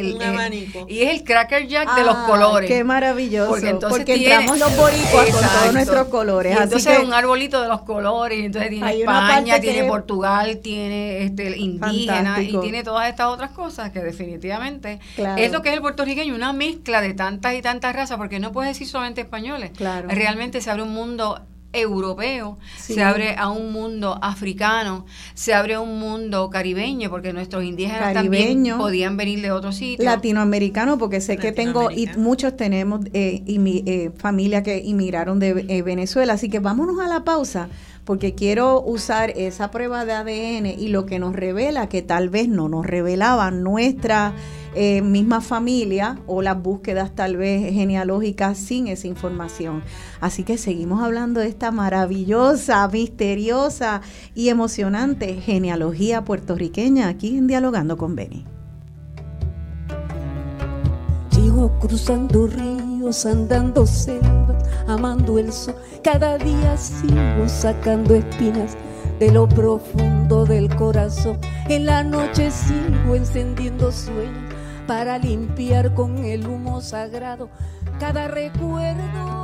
[0.00, 2.68] el, y es el cracker jack de los ah, colores.
[2.68, 3.50] Qué maravilloso.
[3.50, 6.56] Porque entonces entramos los boricuas con todos nuestros colores.
[6.60, 8.44] entonces es un arbolito de los colores.
[8.44, 14.00] Entonces tiene España, tiene Portugal, tiene este indígena y tiene todas estas otras cosas que
[14.00, 15.00] definitivamente
[15.36, 18.52] es lo que es el puertorriqueño, una mezcla de tantas y tantas razas, porque no
[18.52, 19.72] puedes decir solamente españoles.
[20.08, 21.40] Realmente se abre un mundo
[21.74, 27.64] europeo, se abre a un mundo africano, se abre a un mundo caribeño, porque nuestros
[27.64, 30.04] indígenas también podían venir de otros sitios.
[30.04, 35.82] Latinoamericano, porque sé que tengo, y muchos tenemos eh, eh, familia que inmigraron de eh,
[35.82, 37.68] Venezuela, así que vámonos a la pausa
[38.04, 42.48] porque quiero usar esa prueba de ADN y lo que nos revela que tal vez
[42.48, 44.34] no nos revelaba nuestra
[44.76, 49.84] eh, misma familia o las búsquedas tal vez genealógicas sin esa información.
[50.20, 54.00] Así que seguimos hablando de esta maravillosa, misteriosa
[54.34, 58.44] y emocionante genealogía puertorriqueña aquí en Dialogando con Beni.
[61.30, 65.76] Sigo cruzando ríos, andando selvas, amando el sol.
[66.02, 68.76] Cada día sigo sacando espinas
[69.20, 71.38] de lo profundo del corazón.
[71.68, 74.43] En la noche sigo encendiendo sueños
[74.86, 77.48] para limpiar con el humo sagrado
[77.98, 79.43] cada recuerdo.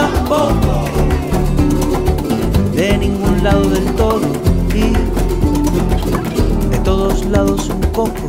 [0.00, 0.84] tampoco.
[2.74, 4.20] De ningún lado del todo
[4.74, 4.92] y
[6.70, 8.24] de todos lados un poco.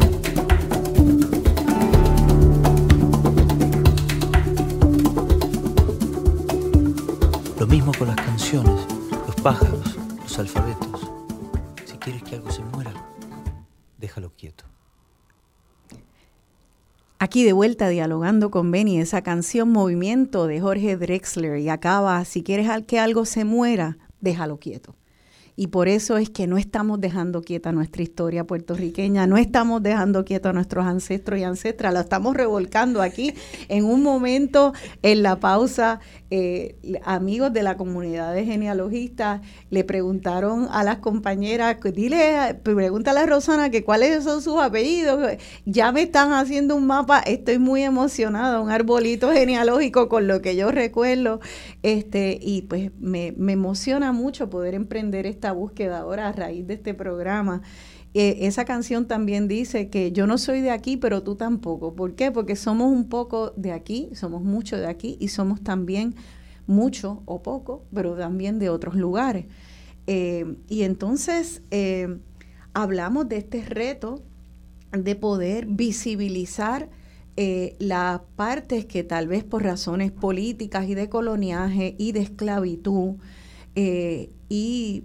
[7.59, 8.79] Lo mismo con las canciones,
[9.27, 10.90] los pájaros, los alfabetos.
[17.31, 22.43] Aquí de vuelta dialogando con Benny, esa canción Movimiento de Jorge Drexler y acaba, si
[22.43, 24.97] quieres que algo se muera, déjalo quieto.
[25.55, 30.25] Y por eso es que no estamos dejando quieta nuestra historia puertorriqueña, no estamos dejando
[30.25, 33.33] quieta a nuestros ancestros y ancestras, la estamos revolcando aquí
[33.69, 36.01] en un momento, en la pausa,
[36.33, 43.25] eh, amigos de la comunidad de genealogistas le preguntaron a las compañeras, dile, pregúntale a
[43.25, 48.61] Rosana que cuáles son sus apellidos, ya me están haciendo un mapa, estoy muy emocionada,
[48.61, 51.41] un arbolito genealógico con lo que yo recuerdo,
[51.83, 56.75] este, y pues me, me emociona mucho poder emprender esta búsqueda ahora a raíz de
[56.75, 57.61] este programa.
[58.13, 61.93] Eh, esa canción también dice que yo no soy de aquí, pero tú tampoco.
[61.93, 62.31] ¿Por qué?
[62.31, 66.15] Porque somos un poco de aquí, somos mucho de aquí y somos también
[66.67, 69.45] mucho o poco, pero también de otros lugares.
[70.07, 72.17] Eh, y entonces eh,
[72.73, 74.21] hablamos de este reto
[74.91, 76.89] de poder visibilizar
[77.79, 83.15] las partes que tal vez por razones políticas y de coloniaje y de esclavitud
[83.73, 85.03] y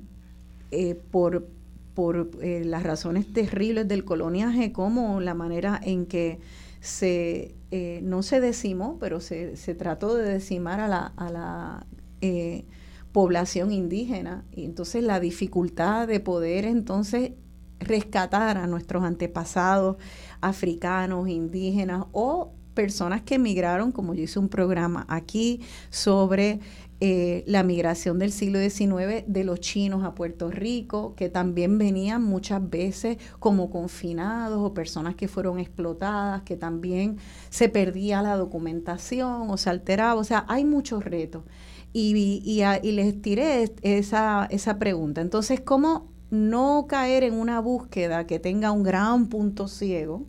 [1.11, 1.49] por
[1.97, 6.39] por eh, las razones terribles del coloniaje, como la manera en que
[6.81, 11.87] se, eh, no se decimó, pero se, se, trató de decimar a la, a la
[12.21, 12.67] eh,
[13.13, 14.45] población indígena.
[14.53, 17.33] Y entonces la dificultad de poder entonces
[17.81, 19.97] rescatar a nuestros antepasados
[20.43, 26.61] africanos, indígenas o personas que emigraron, como yo hice un programa aquí sobre
[27.01, 32.23] eh, la migración del siglo XIX de los chinos a Puerto Rico, que también venían
[32.23, 37.19] muchas veces como confinados o personas que fueron explotadas, que también
[37.51, 40.19] se perdía la documentación o se alteraba.
[40.19, 41.45] O sea, hay muchos retos.
[41.93, 45.21] Y, y, y les tiré esa, esa pregunta.
[45.21, 50.27] Entonces, ¿cómo no caer en una búsqueda que tenga un gran punto ciego?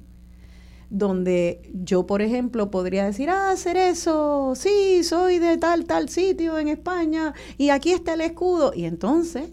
[0.90, 6.58] Donde yo, por ejemplo, podría decir, ah, hacer eso, sí, soy de tal, tal sitio
[6.60, 8.72] en España y aquí está el escudo.
[8.74, 9.50] Y entonces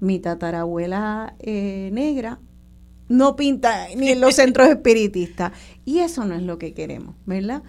[0.00, 2.40] mi tatarabuela eh, negra
[3.08, 5.52] no pinta ni en los centros espiritistas.
[5.84, 7.62] Y eso no es lo que queremos, ¿verdad?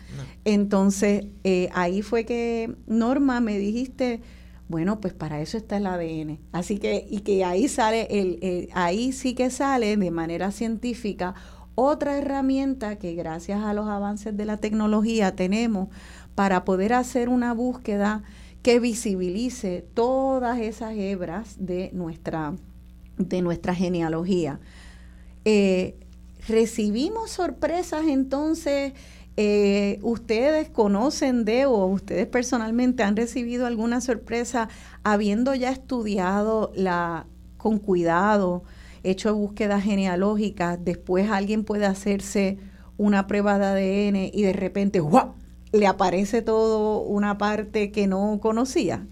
[0.44, 4.22] Entonces, eh, ahí fue que, Norma, me dijiste,
[4.68, 6.40] bueno, pues para eso está el ADN.
[6.52, 11.34] Así que, y que ahí sale, el ahí sí que sale de manera científica
[11.80, 15.88] otra herramienta que gracias a los avances de la tecnología tenemos
[16.36, 18.24] para poder hacer una búsqueda
[18.62, 22.54] que visibilice todas esas hebras de nuestra,
[23.18, 24.60] de nuestra genealogía.
[25.46, 25.96] Eh,
[26.48, 28.94] recibimos sorpresas entonces,
[29.38, 34.68] eh, ustedes conocen de o ustedes personalmente han recibido alguna sorpresa
[35.04, 37.26] habiendo ya estudiado la,
[37.58, 38.64] con cuidado
[39.04, 42.58] hecho búsquedas genealógicas, después alguien puede hacerse
[42.98, 45.36] una prueba de ADN y de repente, ¡guau!
[45.72, 49.06] le aparece todo una parte que no conocía.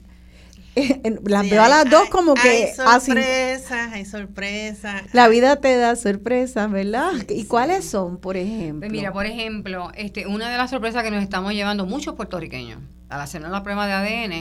[1.25, 2.73] las veo a las dos como que...
[2.85, 5.03] Hay sorpresas, hay sorpresas.
[5.13, 7.13] La vida te da sorpresas, ¿verdad?
[7.29, 8.81] ¿Y cuáles son, por ejemplo?
[8.81, 12.79] Pues mira, por ejemplo, este, una de las sorpresas que nos estamos llevando muchos puertorriqueños
[13.09, 14.33] al hacernos la prueba de ADN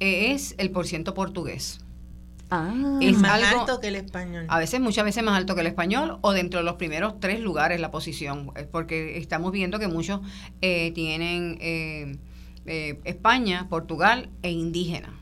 [0.00, 1.80] eh, es el porciento portugués.
[2.50, 4.46] Ah, es más alto que el español.
[4.48, 7.40] A veces, muchas veces más alto que el español o dentro de los primeros tres
[7.40, 10.20] lugares la posición, eh, porque estamos viendo que muchos
[10.62, 12.20] eh, tienen
[12.64, 15.18] España, Portugal e indígena.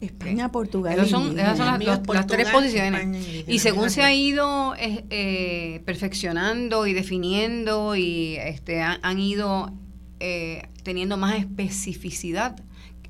[0.00, 0.94] España, Portugal.
[0.94, 3.44] esas son las, tres posiciones.
[3.48, 9.72] Y según se ha ido eh, eh, perfeccionando y definiendo y este, han, ido
[10.20, 12.60] eh, teniendo más especificidad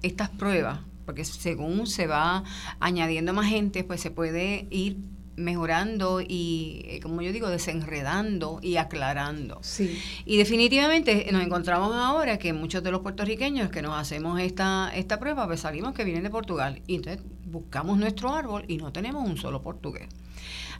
[0.00, 2.44] estas pruebas, porque según se va
[2.80, 4.98] añadiendo más gente, pues se puede ir
[5.36, 9.58] mejorando y, eh, como yo digo, desenredando y aclarando.
[9.62, 9.98] Sí.
[10.26, 15.18] Y definitivamente nos encontramos ahora que muchos de los puertorriqueños que nos hacemos esta, esta
[15.18, 16.82] prueba, pues salimos que vienen de Portugal.
[16.86, 20.08] Y entonces buscamos nuestro árbol y no tenemos un solo portugués.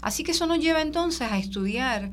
[0.03, 2.11] Así que eso nos lleva entonces a estudiar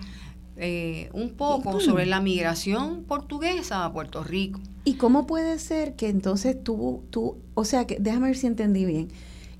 [0.58, 4.60] eh, un poco sobre la migración portuguesa a Puerto Rico.
[4.84, 8.86] ¿Y cómo puede ser que entonces tú, tú o sea, que déjame ver si entendí
[8.86, 9.10] bien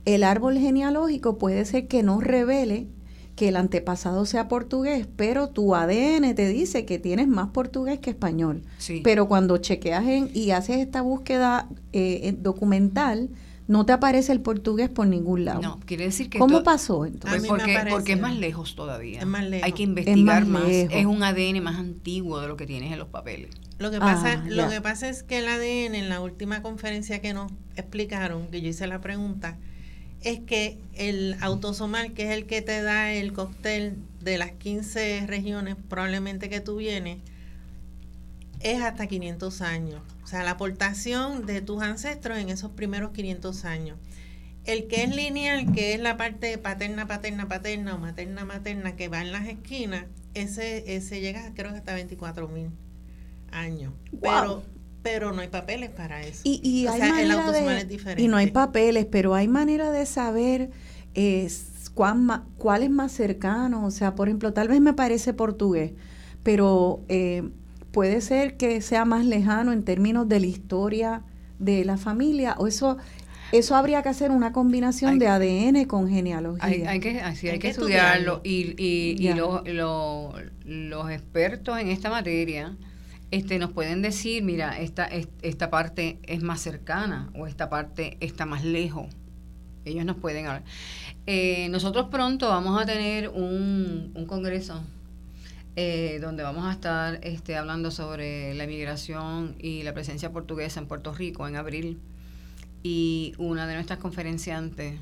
[0.06, 2.88] el árbol genealógico puede ser que no revele
[3.36, 8.12] que el antepasado sea portugués, pero tu ADN te dice que tienes más portugués que
[8.12, 8.64] español.
[9.04, 13.30] Pero cuando chequeas y haces esta búsqueda eh, documental,
[13.68, 15.62] no te aparece el portugués por ningún lado.
[15.62, 16.38] No, quiere decir que...
[16.38, 17.48] ¿Cómo pasó entonces?
[17.48, 19.20] Porque, porque, es más lejos todavía.
[19.20, 19.66] Es más lejos.
[19.66, 20.68] Hay que investigar más.
[20.68, 23.50] Es un ADN más antiguo de lo que tienes en los papeles.
[23.78, 27.20] Lo que pasa, ah, lo que pasa es que el ADN en la última conferencia
[27.20, 29.58] que nos explicaron, que yo hice la pregunta,
[30.22, 35.26] es que el autosomal, que es el que te da el cóctel de las 15
[35.28, 37.20] regiones probablemente que tú vienes,
[38.60, 40.02] es hasta 500 años.
[40.26, 44.00] O sea, la aportación de tus ancestros en esos primeros 500 años.
[44.64, 49.08] El que es lineal, que es la parte paterna, paterna, paterna o materna, materna, que
[49.08, 52.72] va en las esquinas, ese, ese llega creo que hasta 24 mil
[53.52, 53.94] años.
[54.20, 54.64] Pero
[55.04, 56.42] pero no hay papeles para eso.
[56.44, 58.24] Y, hay el autosomal es diferente.
[58.24, 60.72] Y no hay papeles, pero hay manera de saber
[61.14, 61.48] eh,
[61.94, 63.86] cuán cuál es más cercano.
[63.86, 65.94] O sea, por ejemplo, tal vez me parece portugués,
[66.42, 67.48] pero eh,
[67.96, 71.22] puede ser que sea más lejano en términos de la historia
[71.60, 72.98] de la familia, o eso
[73.54, 76.90] eso habría que hacer una combinación de ADN con genealogía.
[76.90, 78.42] Hay, que, así hay, que, estudiarlo.
[78.44, 82.76] Y, y, los expertos en esta materia
[83.32, 85.08] este, nos pueden decir, mira, esta,
[85.42, 89.08] esta parte es más cercana o esta parte está más lejos.
[89.86, 90.64] Ellos nos pueden hablar.
[91.28, 94.84] Eh, nosotros pronto vamos a tener un, un congreso
[95.76, 100.88] eh, donde vamos a estar este, hablando sobre la inmigración y la presencia portuguesa en
[100.88, 102.00] Puerto Rico en abril.
[102.82, 105.00] Y una de nuestras conferenciantes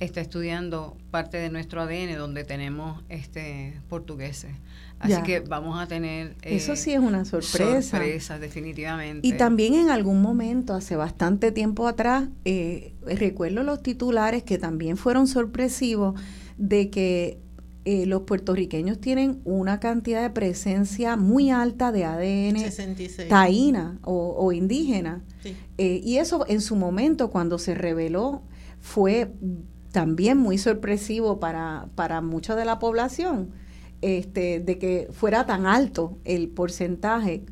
[0.00, 4.50] está estudiando parte de nuestro ADN donde tenemos este portugueses.
[4.98, 6.36] Así que vamos a tener...
[6.42, 7.82] Eso sí es una sorpresa.
[7.82, 9.26] Sorpresa, definitivamente.
[9.26, 14.96] Y también en algún momento, hace bastante tiempo atrás, eh, recuerdo los titulares que también
[14.96, 16.20] fueron sorpresivos
[16.56, 17.38] de que
[17.84, 25.22] eh, los puertorriqueños tienen una cantidad de presencia muy alta de ADN taína o, indígena.
[25.78, 28.42] Eh, y eso en su momento, cuando se reveló,
[28.80, 29.32] fue
[29.90, 33.50] también muy sorpresivo para, para mucha de la población
[34.02, 37.44] este, de que fuera tan alto el porcentaje.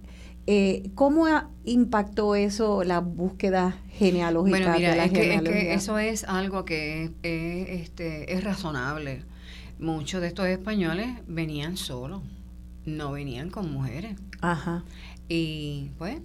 [0.47, 1.27] Eh, ¿Cómo
[1.65, 7.13] impactó eso la búsqueda genealógica bueno, mira, de la es que, eso es algo que
[7.23, 9.23] es, este, es razonable.
[9.81, 12.23] Muchos de estos españoles venían solos,
[12.85, 14.17] no venían con mujeres.
[14.41, 14.85] Ajá.
[15.29, 16.19] Y pues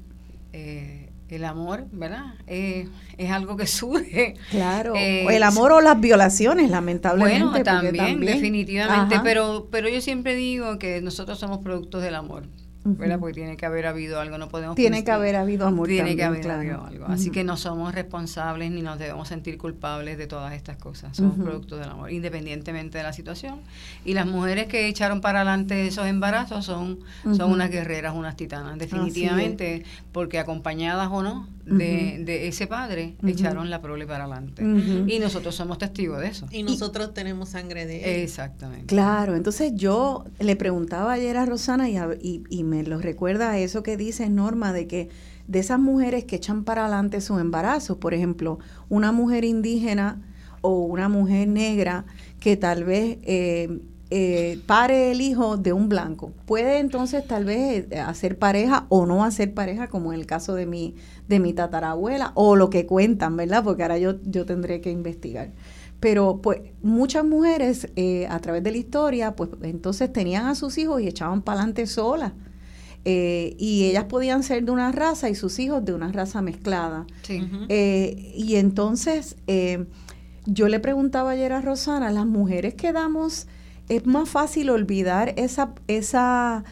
[0.51, 2.33] eh, el amor, ¿verdad?
[2.47, 2.87] Eh,
[3.17, 4.35] es algo que surge.
[4.51, 4.93] Claro.
[4.95, 7.45] Eh, el amor o las violaciones, lamentablemente.
[7.45, 9.19] Bueno, también, definitivamente.
[9.23, 12.43] Pero, pero yo siempre digo que nosotros somos productos del amor.
[12.85, 14.75] Porque tiene que haber habido algo, no podemos...
[14.75, 17.05] Tiene que haber habido amor Tiene que haber habido algo.
[17.07, 21.17] Así que no somos responsables ni nos debemos sentir culpables de todas estas cosas.
[21.17, 23.61] Somos productos del amor, independientemente de la situación.
[24.03, 26.99] Y las mujeres que echaron para adelante esos embarazos son,
[27.35, 33.69] son unas guerreras, unas titanas, definitivamente, porque acompañadas o no de, de ese padre, echaron
[33.69, 34.63] la prole para adelante.
[35.11, 36.45] Y nosotros somos testigos de eso.
[36.51, 38.21] Y nosotros tenemos sangre de él.
[38.21, 38.85] Exactamente.
[38.85, 43.59] Claro, entonces yo le preguntaba ayer a Rosana y, y, y me lo recuerda a
[43.59, 45.09] eso que dice Norma de que
[45.47, 50.21] de esas mujeres que echan para adelante su embarazo, por ejemplo, una mujer indígena
[50.61, 52.05] o una mujer negra
[52.39, 53.79] que tal vez eh,
[54.11, 56.31] eh, pare el hijo de un blanco.
[56.45, 60.53] Puede entonces tal vez eh, hacer pareja o no hacer pareja, como en el caso
[60.53, 60.95] de mi,
[61.27, 63.63] de mi tatarabuela, o lo que cuentan, ¿verdad?
[63.63, 65.51] Porque ahora yo, yo tendré que investigar.
[65.99, 70.77] Pero pues muchas mujeres eh, a través de la historia, pues entonces tenían a sus
[70.77, 72.33] hijos y echaban para adelante solas.
[73.05, 77.05] Y ellas podían ser de una raza y sus hijos de una raza mezclada.
[77.29, 79.35] y entonces
[80.45, 83.47] yo le preguntaba ayer a Rosana, las mujeres que damos
[83.89, 86.63] es más fácil olvidar esa, esa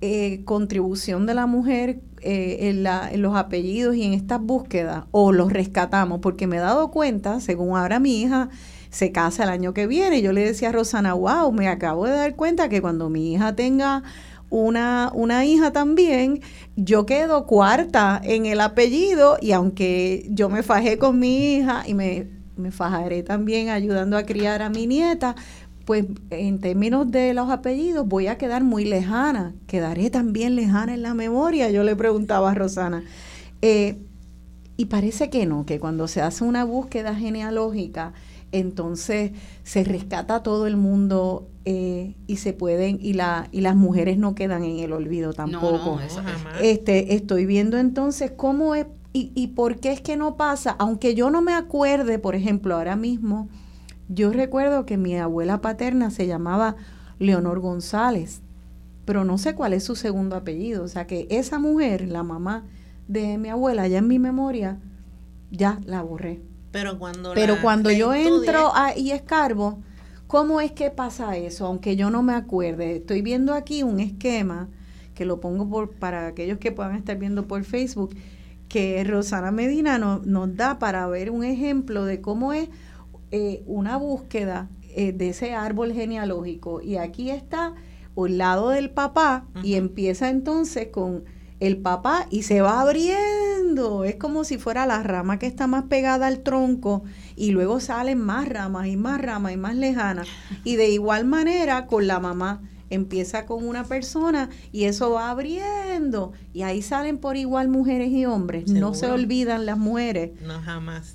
[0.00, 5.04] eh, contribución de la mujer eh, en, la, en, los apellidos y en estas búsquedas,
[5.10, 8.48] o los rescatamos, porque me he dado cuenta, según ahora mi hija
[8.90, 12.12] se casa el año que viene, yo le decía a Rosana, wow, me acabo de
[12.12, 14.02] dar cuenta que cuando mi hija tenga
[14.50, 16.40] una, una hija también,
[16.76, 21.94] yo quedo cuarta en el apellido y aunque yo me fajé con mi hija y
[21.94, 25.36] me, me fajaré también ayudando a criar a mi nieta,
[25.84, 31.02] pues en términos de los apellidos voy a quedar muy lejana, quedaré también lejana en
[31.02, 33.02] la memoria, yo le preguntaba a Rosana.
[33.62, 33.98] Eh,
[34.76, 38.12] y parece que no, que cuando se hace una búsqueda genealógica,
[38.52, 39.32] entonces
[39.62, 44.18] se rescata a todo el mundo eh, y se pueden, y, la, y las mujeres
[44.18, 45.98] no quedan en el olvido tampoco.
[46.60, 51.16] este, estoy viendo entonces cómo es y, y por qué es que no pasa, aunque
[51.16, 53.48] yo no me acuerde, por ejemplo, ahora mismo,
[54.08, 56.76] yo recuerdo que mi abuela paterna se llamaba
[57.18, 58.40] Leonor González,
[59.04, 60.84] pero no sé cuál es su segundo apellido.
[60.84, 62.64] O sea que esa mujer, la mamá
[63.08, 64.78] de mi abuela, ya en mi memoria,
[65.50, 66.40] ya la borré.
[66.72, 69.80] Pero cuando, pero cuando yo entro y escarbo,
[70.26, 71.66] ¿cómo es que pasa eso?
[71.66, 72.96] Aunque yo no me acuerde.
[72.96, 74.68] Estoy viendo aquí un esquema
[75.14, 78.16] que lo pongo por, para aquellos que puedan estar viendo por Facebook,
[78.68, 82.68] que Rosana Medina nos da para ver un ejemplo de cómo es
[83.32, 87.74] eh, una búsqueda eh, de ese árbol genealógico y aquí está
[88.14, 91.24] un lado del papá y empieza entonces con
[91.60, 94.04] el papá y se va abriendo.
[94.04, 97.04] Es como si fuera la rama que está más pegada al tronco
[97.36, 100.26] y luego salen más ramas y más ramas y más lejanas.
[100.64, 106.32] Y de igual manera con la mamá empieza con una persona y eso va abriendo
[106.52, 108.68] y ahí salen por igual mujeres y hombres.
[108.70, 110.32] No se olvidan las mujeres.
[110.42, 111.14] No, jamás.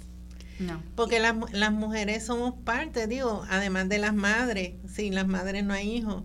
[0.96, 5.74] Porque las, las mujeres somos parte, digo, además de las madres, sin las madres no
[5.74, 6.24] hay hijos.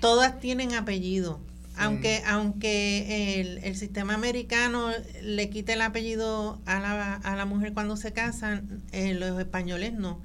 [0.00, 1.40] Todas tienen apellido.
[1.76, 4.90] Aunque, aunque el, el, sistema americano
[5.22, 9.92] le quite el apellido a la, a la mujer cuando se casan, eh, los españoles
[9.92, 10.22] no.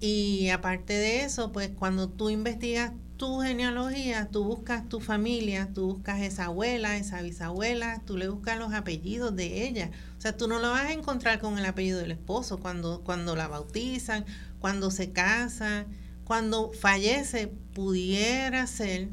[0.00, 5.94] Y aparte de eso, pues cuando tú investigas tu genealogía, tú buscas tu familia, tú
[5.94, 9.90] buscas esa abuela, esa bisabuela, tú le buscas los apellidos de ella.
[10.18, 13.36] O sea, tú no lo vas a encontrar con el apellido del esposo cuando, cuando
[13.36, 14.24] la bautizan,
[14.58, 15.86] cuando se casa,
[16.24, 19.10] cuando fallece, pudiera ser,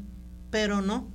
[0.50, 1.08] pero no.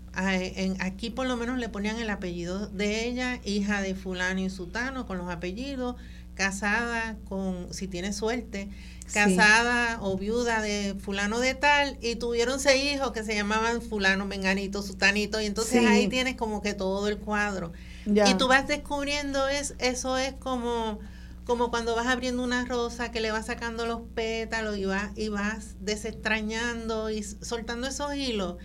[0.80, 5.06] Aquí por lo menos le ponían el apellido de ella, hija de fulano y sutano,
[5.06, 5.96] con los apellidos,
[6.34, 8.70] casada con, si tiene suerte,
[9.14, 14.26] casada o viuda de fulano de tal y tuvieron seis hijos que se llamaban fulano,
[14.26, 17.72] menganito, sutanito y entonces ahí tienes como que todo el cuadro.
[18.06, 21.00] Y tú vas descubriendo es, eso es como
[21.46, 25.30] como cuando vas abriendo una rosa que le vas sacando los pétalos y vas y
[25.30, 28.58] vas desestrañando y soltando esos hilos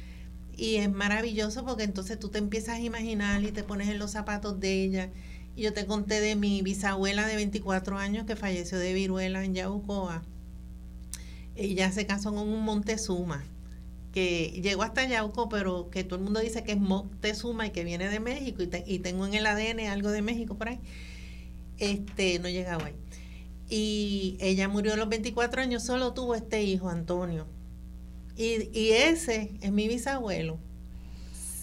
[0.57, 4.13] y es maravilloso porque entonces tú te empiezas a imaginar y te pones en los
[4.13, 5.11] zapatos de ella.
[5.57, 9.55] Y yo te conté de mi bisabuela de 24 años que falleció de viruela en
[9.55, 10.23] Yaucoa
[11.55, 13.45] ella se casó con un Montezuma,
[14.13, 17.85] que llegó hasta Yauco, pero que todo el mundo dice que es Montezuma y que
[17.85, 20.81] viene de México, y, tengo en el ADN algo de México por ahí.
[21.79, 22.95] Este, no llegaba ahí.
[23.69, 27.47] Y ella murió a los 24 años, solo tuvo este hijo, Antonio.
[28.37, 30.59] Y, y ese es mi bisabuelo.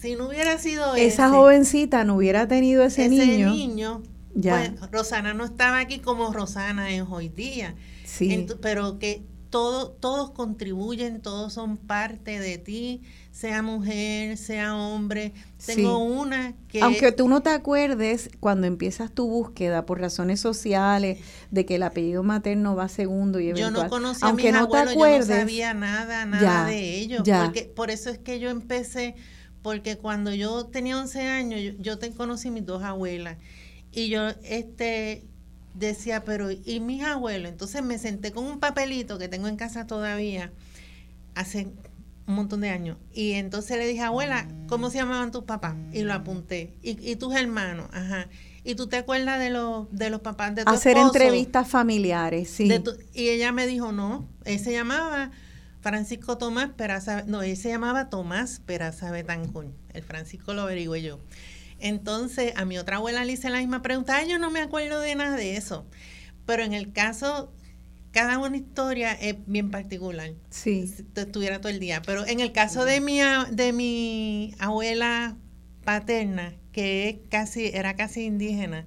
[0.00, 4.02] Si no hubiera sido esa jovencita no hubiera tenido ese, niño, niño
[4.34, 4.74] ya.
[4.78, 7.74] Pues, Rosana no estaba aquí como Rosana es hoy día.
[8.04, 8.46] Sí.
[8.60, 13.02] pero que todo, todos contribuyen, todos son parte de ti,
[13.32, 15.32] sea mujer, sea hombre.
[15.66, 16.80] Tengo una que...
[16.80, 21.18] Aunque tú no te acuerdes, cuando empiezas tu búsqueda por razones sociales,
[21.50, 24.60] de que el apellido materno va segundo y eventual, Yo no conocía aunque a mis
[24.60, 27.22] no te acuerdes, yo no sabía nada, nada de ellos.
[27.24, 29.16] Porque, por eso es que yo empecé,
[29.62, 33.36] porque cuando yo tenía 11 años, yo, yo te conocí mis dos abuelas.
[33.92, 35.24] Y yo, este,
[35.74, 37.50] decía, pero ¿y mis abuelos?
[37.50, 40.52] Entonces me senté con un papelito que tengo en casa todavía
[41.34, 41.68] hace
[42.26, 42.96] un montón de años.
[43.12, 45.74] Y entonces le dije, abuela, ¿cómo se llamaban tus papás?
[45.92, 46.74] Y lo apunté.
[46.82, 47.88] ¿Y, tus hermanos?
[47.92, 48.28] Ajá.
[48.62, 52.70] ¿Y tú te acuerdas de los, de los papás de tu Hacer entrevistas familiares, sí.
[53.14, 55.30] y ella me dijo, no, él se llamaba
[55.80, 61.18] Francisco Tomás Peraza, no, él se llamaba Tomás Peraza Betancún, el Francisco lo averigué yo.
[61.80, 65.14] Entonces, a mi otra abuela le hice la misma pregunta, yo no me acuerdo de
[65.14, 65.86] nada de eso.
[66.46, 67.52] Pero en el caso,
[68.12, 70.32] cada una historia es bien particular.
[70.50, 70.86] Sí.
[70.86, 72.02] Si estuviera todo el día.
[72.02, 73.20] Pero en el caso de mi,
[73.50, 75.36] de mi abuela
[75.84, 78.86] paterna, que casi, era casi indígena,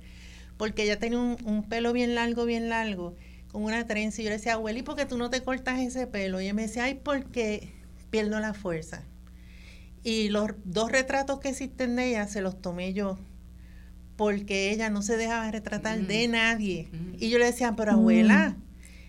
[0.57, 3.15] porque ella tenía un, un pelo bien largo, bien largo,
[3.52, 4.22] con una trenza.
[4.22, 6.41] Y yo le decía, abuela, ¿y por qué tú no te cortas ese pelo?
[6.41, 7.74] Y ella me decía, ay, porque
[8.10, 9.03] pierdo la fuerza.
[10.04, 13.18] Y los dos retratos que existen de ella se los tomé yo,
[14.18, 16.90] porque ella no se dejaba retratar de nadie.
[17.18, 18.58] Y yo le decía, pero abuela,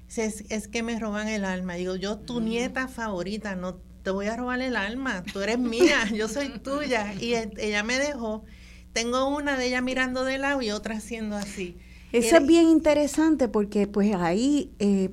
[0.09, 1.75] es, es, que me roban el alma.
[1.75, 6.09] Digo, yo tu nieta favorita, no te voy a robar el alma, tú eres mía,
[6.15, 7.12] yo soy tuya.
[7.15, 8.45] Y ella me dejó.
[8.93, 11.77] Tengo una de ella mirando de lado y otra haciendo así.
[12.12, 15.11] Eso es bien interesante porque pues ahí, eh,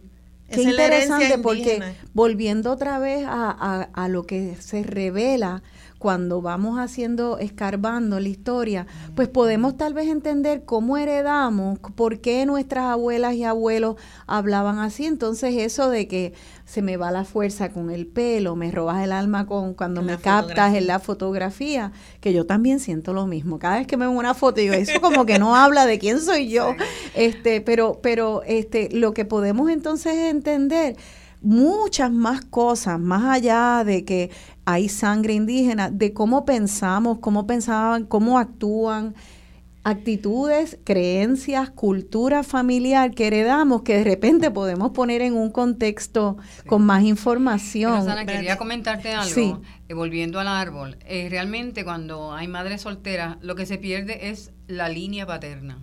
[0.52, 1.82] qué interesante porque
[2.14, 5.64] volviendo otra vez a, a, a, lo que se revela
[6.02, 12.44] cuando vamos haciendo, escarbando la historia, pues podemos tal vez entender cómo heredamos, por qué
[12.48, 15.06] nuestras abuelas y abuelos hablaban así.
[15.06, 16.34] Entonces eso de que
[16.65, 20.18] se me va la fuerza con el pelo, me robas el alma con cuando me
[20.18, 23.60] captas en la fotografía, que yo también siento lo mismo.
[23.60, 26.19] Cada vez que me veo una foto digo, eso como que no habla de quién
[26.19, 26.73] soy yo.
[27.14, 30.95] Este, pero pero este lo que podemos entonces entender
[31.41, 34.30] muchas más cosas, más allá de que
[34.65, 39.15] hay sangre indígena, de cómo pensamos, cómo pensaban, cómo actúan,
[39.83, 46.83] actitudes, creencias, cultura familiar que heredamos que de repente podemos poner en un contexto con
[46.83, 48.05] más información.
[48.25, 50.97] quería comentarte algo, eh, volviendo al árbol.
[51.05, 55.79] Eh, realmente cuando hay madres solteras, lo que se pierde es la línea paterna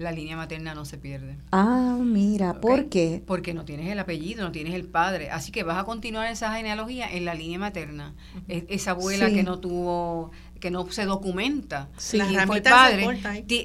[0.00, 1.36] la línea materna no se pierde.
[1.52, 3.22] Ah, mira, ¿por qué?
[3.26, 5.30] Porque no tienes el apellido, no tienes el padre.
[5.30, 8.14] Así que vas a continuar esa genealogía en la línea materna.
[8.48, 11.90] esa abuela que no tuvo, que no se documenta.
[11.98, 12.16] Sí.
[12.16, 13.20] La fue padre.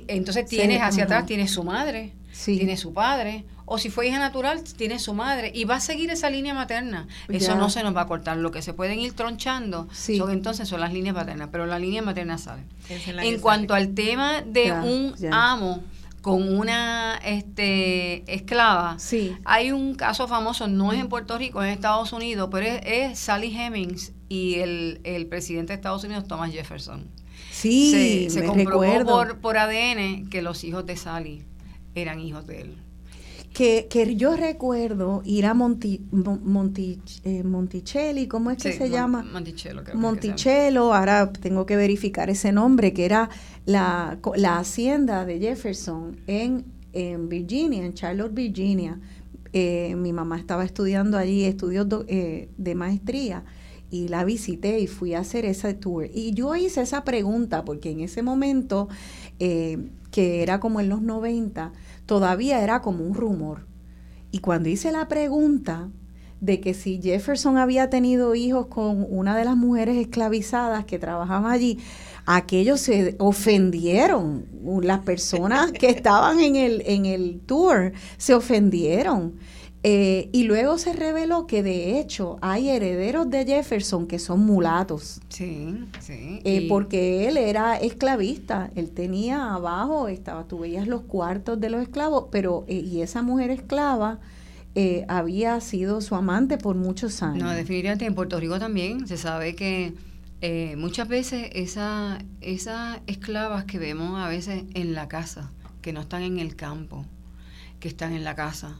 [0.07, 2.12] entonces tienes hacia atrás, tienes su madre,
[2.44, 3.45] tiene su padre.
[3.68, 5.53] O si fue hija natural, tiene su madre.
[5.56, 7.07] Y va a seguir esa línea materna.
[7.30, 8.36] Eso no se nos va a cortar.
[8.36, 11.48] Lo que se pueden ir tronchando son entonces son las líneas paternas.
[11.49, 12.64] Pero la línea materna sale.
[12.90, 15.82] en cuanto al tema de un amo
[16.26, 18.97] con una este, esclava.
[18.97, 19.38] Sí.
[19.45, 23.19] Hay un caso famoso, no es en Puerto Rico, es en Estados Unidos, pero es,
[23.19, 27.11] Sally Hemings y el, el, presidente de Estados Unidos, Thomas Jefferson.
[27.52, 31.43] Sí, se, se comprobó por, por ADN que los hijos de Sally
[31.93, 32.85] eran hijos de él
[33.56, 39.23] que, que yo recuerdo ir a Monti, Monti, eh, Monticelli, ¿cómo es que se llama?
[39.23, 39.82] Monticello.
[39.82, 43.30] Creo Monticello, ahora tengo que verificar ese nombre, que era
[43.65, 48.99] la, la hacienda de Jefferson en, en Virginia, en Charlotte, Virginia.
[49.53, 53.45] Eh, mi mamá estaba estudiando allí estudios eh, de maestría
[53.90, 56.10] y la visité y fui a hacer ese tour.
[56.14, 58.90] Y yo hice esa pregunta porque en ese momento,
[59.40, 61.72] que era como en los 90,
[62.06, 63.65] todavía era como un rumor.
[64.32, 65.90] Y cuando hice la pregunta
[66.41, 71.52] de que si Jefferson había tenido hijos con una de las mujeres esclavizadas que trabajaban
[71.52, 71.80] allí,
[72.26, 74.45] aquellos se ofendieron.
[74.82, 79.36] Las personas que estaban en el, en el tour se ofendieron.
[79.88, 85.22] Eh, y luego se reveló que de hecho hay herederos de Jefferson que son mulatos.
[85.30, 86.40] Sí, sí.
[86.44, 91.84] Eh, porque él era esclavista, él tenía abajo, estaba, tú veías los cuartos de los
[91.84, 94.20] esclavos, pero eh, y esa mujer esclava
[95.07, 97.44] había sido su amante por muchos años.
[97.44, 99.94] No, definitivamente en Puerto Rico también se sabe que
[100.76, 105.52] muchas veces esa, esas esclavas que vemos a veces en la casa,
[105.84, 107.06] que no están en el campo,
[107.80, 108.80] que están en la casa,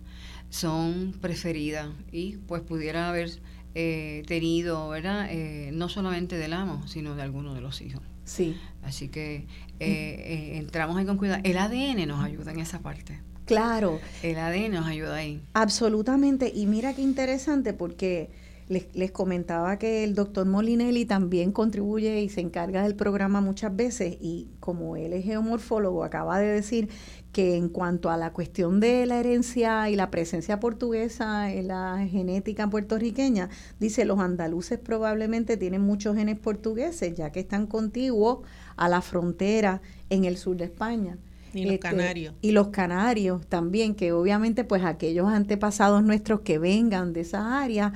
[0.50, 3.32] son preferidas y pues pudiera haber
[3.74, 5.28] eh, tenido, ¿verdad?
[5.30, 8.02] Eh, no solamente del amo, sino de alguno de los hijos.
[8.24, 8.58] Sí.
[8.82, 9.48] Así que
[9.80, 11.42] eh, entramos ahí con cuidado.
[11.44, 13.22] El ADN nos ayuda en esa parte.
[13.46, 14.00] Claro.
[14.24, 15.42] El ADN nos ayuda ahí.
[15.54, 16.52] Absolutamente.
[16.54, 18.30] Y mira qué interesante porque
[18.68, 23.76] les, les comentaba que el doctor Molinelli también contribuye y se encarga del programa muchas
[23.76, 26.90] veces y como él es geomorfólogo, acaba de decir
[27.32, 32.08] que en cuanto a la cuestión de la herencia y la presencia portuguesa en la
[32.10, 38.40] genética puertorriqueña, dice los andaluces probablemente tienen muchos genes portugueses, ya que están contiguos
[38.78, 41.18] a la frontera en el sur de España.
[41.56, 42.36] Y los este, canarios.
[42.42, 47.94] Y los canarios también, que obviamente pues aquellos antepasados nuestros que vengan de esa área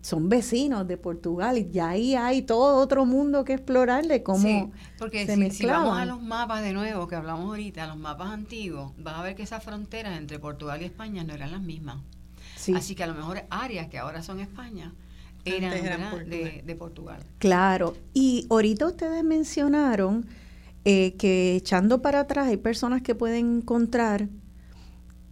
[0.00, 4.42] son vecinos de Portugal y ya ahí hay todo otro mundo que explorar de cómo
[4.42, 8.30] sí, porque si, si, vamos a los mapas de nuevo que hablamos ahorita, los mapas
[8.30, 11.98] antiguos, vas a ver que esas fronteras entre Portugal y España no eran las mismas.
[12.74, 14.92] Así que a lo mejor áreas que ahora son España
[15.44, 17.20] eran, De, Portugal.
[17.38, 20.26] Claro, y ahorita ustedes mencionaron
[20.84, 24.28] eh, que echando para atrás hay personas que pueden encontrar,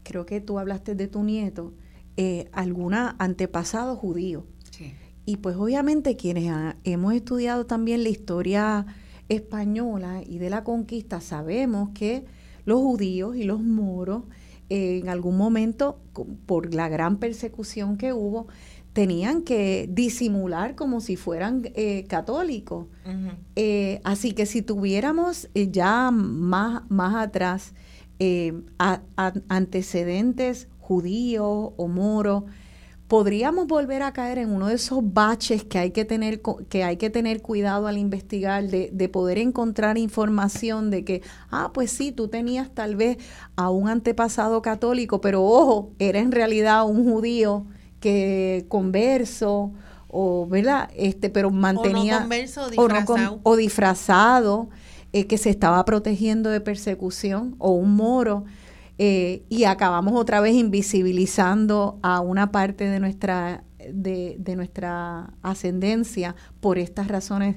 [0.03, 1.75] creo que tú hablaste de tu nieto,
[2.17, 4.47] eh, alguna antepasado judío.
[5.27, 6.53] Y pues obviamente quienes
[6.83, 8.87] hemos estudiado también la historia
[9.29, 12.25] española y de la conquista, sabemos que
[12.65, 14.25] los judíos y los moros
[14.71, 16.01] en algún momento,
[16.47, 18.47] por la gran persecución que hubo,
[18.93, 22.87] tenían que disimular como si fueran eh, católicos.
[23.57, 27.75] Eh, así que si tuviéramos eh, ya más, más atrás
[29.49, 32.45] antecedentes judíos o moros,
[33.09, 36.99] podríamos volver a caer en uno de esos baches que hay que tener, que hay
[36.99, 42.13] que tener cuidado al investigar, de, de, poder encontrar información de que, ah, pues sí,
[42.13, 43.17] tú tenías tal vez
[43.57, 47.67] a un antepasado católico, pero ojo, era en realidad un judío
[48.01, 49.73] que converso,
[50.09, 50.91] o, ¿verdad?
[50.97, 52.17] Este, pero mantenía...
[52.17, 53.41] O converso, disfrazado.
[53.43, 54.71] O, disfrazado,
[55.13, 58.45] eh, que se estaba protegiendo de persecución, o un moro
[59.03, 66.37] eh, y acabamos otra vez invisibilizando a una parte de nuestra, de, de nuestra ascendencia
[66.61, 67.57] por estas razones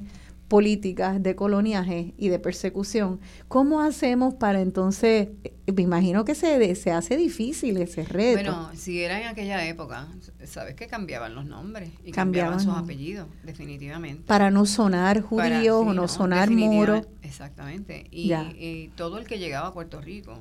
[0.54, 5.30] políticas de coloniaje y de persecución, ¿cómo hacemos para entonces,
[5.66, 8.52] me imagino que se, se hace difícil ese reto?
[8.52, 10.08] Bueno, si era en aquella época,
[10.46, 14.26] sabes que cambiaban los nombres y cambiaban, sus apellidos, definitivamente.
[14.28, 17.02] Para no sonar judío o no, sonar moro.
[17.24, 18.06] Exactamente.
[18.12, 20.38] y, todo el que llegaba a Puerto Rico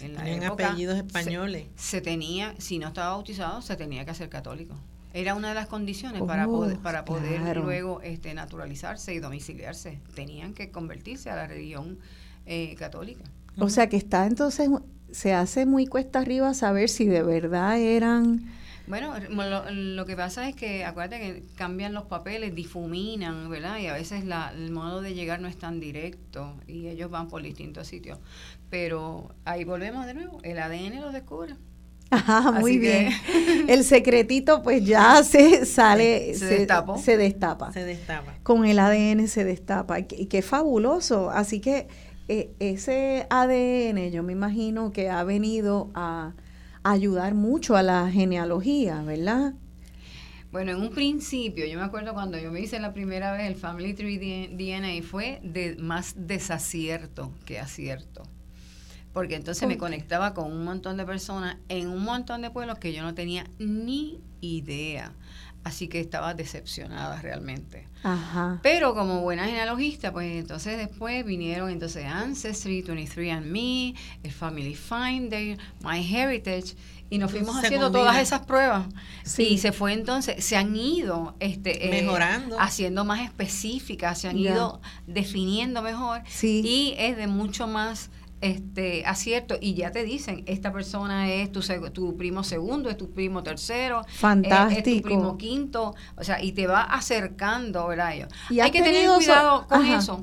[0.00, 1.68] en la época, apellidos españoles.
[1.76, 4.74] Se, tenía, si no estaba bautizado, se tenía que hacer católico.
[5.16, 9.98] Era una de las condiciones para oh, poder, para poder luego este, naturalizarse y domiciliarse.
[10.14, 11.98] Tenían que convertirse a la religión
[12.44, 13.24] eh, católica.
[13.58, 14.68] O sea que está entonces,
[15.10, 18.44] se hace muy cuesta arriba saber si de verdad eran...
[18.88, 19.14] Bueno,
[19.70, 23.78] lo, que pasa es que acuérdate que cambian los papeles, difuminan, ¿verdad?
[23.78, 27.28] Y a veces la, el modo de llegar no es tan directo y ellos van
[27.28, 28.18] por distintos sitios.
[28.68, 31.56] Pero ahí volvemos de nuevo, el ADN lo descubre.
[32.10, 33.10] Ajá, muy bien.
[33.68, 36.58] El secretito pues ya se sale, se, se,
[37.16, 37.72] destapa.
[37.72, 38.34] Se destapa.
[38.42, 39.98] Con el ADN se destapa.
[39.98, 41.30] Y qué fabuloso.
[41.30, 41.88] Así que
[42.28, 46.34] eh, ese ADN yo me imagino que ha venido a
[46.82, 49.54] ayudar mucho a la genealogía, ¿verdad?
[50.52, 53.56] Bueno, en un principio, yo me acuerdo cuando yo me hice la primera vez el
[53.56, 58.22] Family Tree DNA, fue de más desacierto que acierto
[59.16, 62.92] porque entonces me conectaba con un montón de personas en un montón de pueblos que
[62.92, 65.14] yo no tenía ni idea.
[65.64, 67.88] Así que estaba decepcionada realmente.
[68.02, 68.60] Ajá.
[68.62, 76.14] Pero como buena genealogista, pues entonces después vinieron entonces Ancestry, 23andMe, el Family Finder, My
[76.14, 76.76] Heritage,
[77.08, 78.86] y nos fuimos haciendo todas esas pruebas.
[79.38, 84.36] Y se fue entonces, se han ido este, eh, mejorando, haciendo más específicas, se han
[84.36, 86.20] ido definiendo mejor.
[86.28, 86.60] Sí.
[86.62, 88.10] Y es de mucho más
[88.40, 91.60] este acierto y ya te dicen esta persona es tu,
[91.92, 96.52] tu primo segundo es tu primo tercero fantástico es, tu primo quinto o sea y
[96.52, 100.22] te va acercando verdad y hay que tener cuidado con eso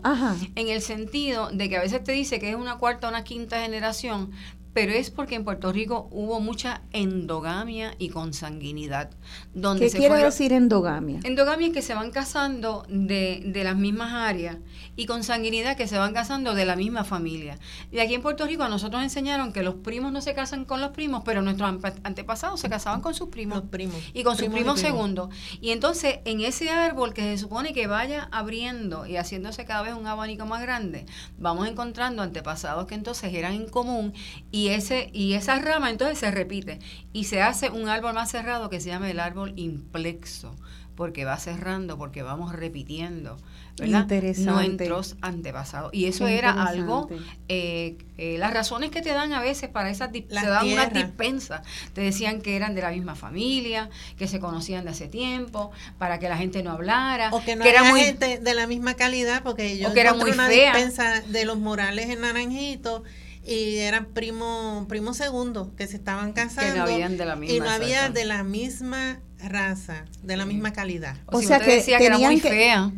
[0.55, 3.23] en el sentido de que a veces te dice que es una cuarta o una
[3.23, 4.31] quinta generación
[4.73, 9.11] pero es porque en Puerto Rico hubo mucha endogamia y consanguinidad.
[9.53, 11.19] Donde ¿Qué quiere decir endogamia?
[11.23, 14.57] Endogamia es que se van casando de, de, las mismas áreas
[14.95, 17.59] y consanguinidad que se van casando de la misma familia.
[17.91, 20.65] Y aquí en Puerto Rico a nosotros nos enseñaron que los primos no se casan
[20.65, 21.69] con los primos, pero nuestros
[22.03, 23.63] antepasados se casaban con sus primos.
[23.69, 23.95] primos.
[24.13, 25.29] Y con sus primos segundos.
[25.61, 29.93] Y entonces en ese árbol que se supone que vaya abriendo y haciéndose cada vez
[29.93, 31.05] un abanico más grande,
[31.37, 34.13] vamos encontrando antepasados que entonces eran en común
[34.51, 36.79] y y, ese, y esa rama entonces se repite
[37.11, 40.55] y se hace un árbol más cerrado que se llama el árbol implexo,
[40.95, 43.37] porque va cerrando, porque vamos repitiendo.
[43.77, 44.03] ¿verdad?
[44.03, 44.87] Interesante.
[44.87, 45.93] Nuestros antepasados.
[45.93, 47.09] Y eso era algo,
[47.49, 51.67] eh, eh, las razones que te dan a veces para esas, te dan unas dispensas,
[51.91, 56.19] te decían que eran de la misma familia, que se conocían de hace tiempo, para
[56.19, 57.31] que la gente no hablara.
[57.33, 60.31] O que no era muy, gente de la misma calidad, porque yo que era muy
[60.31, 63.03] una dispensa de los Morales en Naranjito
[63.45, 67.59] y eran primo primo segundo que se estaban casando no habían de la misma y
[67.59, 72.05] no había de la misma raza de la misma calidad o, sea que decía que
[72.05, 72.91] era muy fea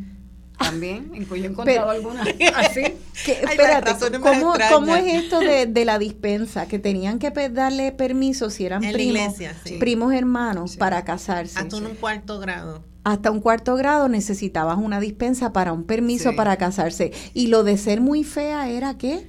[0.57, 2.23] también, en cuyo he encontrado alguna
[2.55, 2.83] así.
[3.25, 6.67] espérate, ¿cómo, ¿cómo, es esto de, de, la dispensa?
[6.67, 9.35] Que tenían que darle permiso si eran primos,
[9.79, 11.59] primos hermanos para casarse.
[11.59, 12.83] Hasta un cuarto grado.
[13.03, 17.11] Hasta un cuarto grado necesitabas una dispensa para un permiso para casarse.
[17.33, 19.27] Y lo de ser muy fea era qué?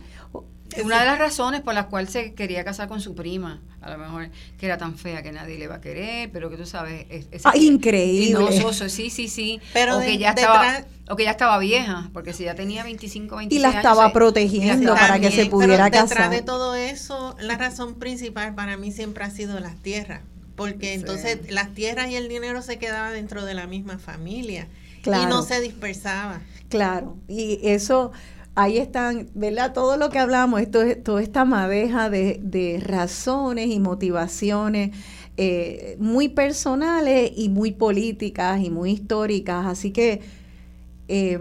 [0.84, 3.60] Una de las razones por las cuales se quería casar con su prima.
[3.80, 6.56] a lo mejor que era tan fea que nadie le va a querer, pero que
[6.56, 8.46] tú sabes, es, ah, increíble.
[8.88, 9.60] sí, sí, sí.
[9.72, 13.36] Pero o que ya estaba o que ya estaba vieja, porque si ya tenía 25,
[13.36, 16.08] 26 y la estaba protegiendo para que se pudiera pero casar.
[16.08, 20.22] Detrás de todo eso, la razón principal para mí siempre ha sido las tierras,
[20.56, 24.66] porque entonces las tierras y el dinero se quedaban dentro de la misma familia
[25.04, 26.40] y no se dispersaba.
[26.68, 28.10] Claro, y eso
[28.56, 29.72] ahí están, ¿verdad?
[29.72, 34.90] Todo lo que hablamos, esto es, toda esta madeja de, razones y motivaciones
[35.36, 39.66] eh, muy personales y muy políticas y muy históricas.
[39.66, 40.22] Así que
[41.08, 41.38] eh,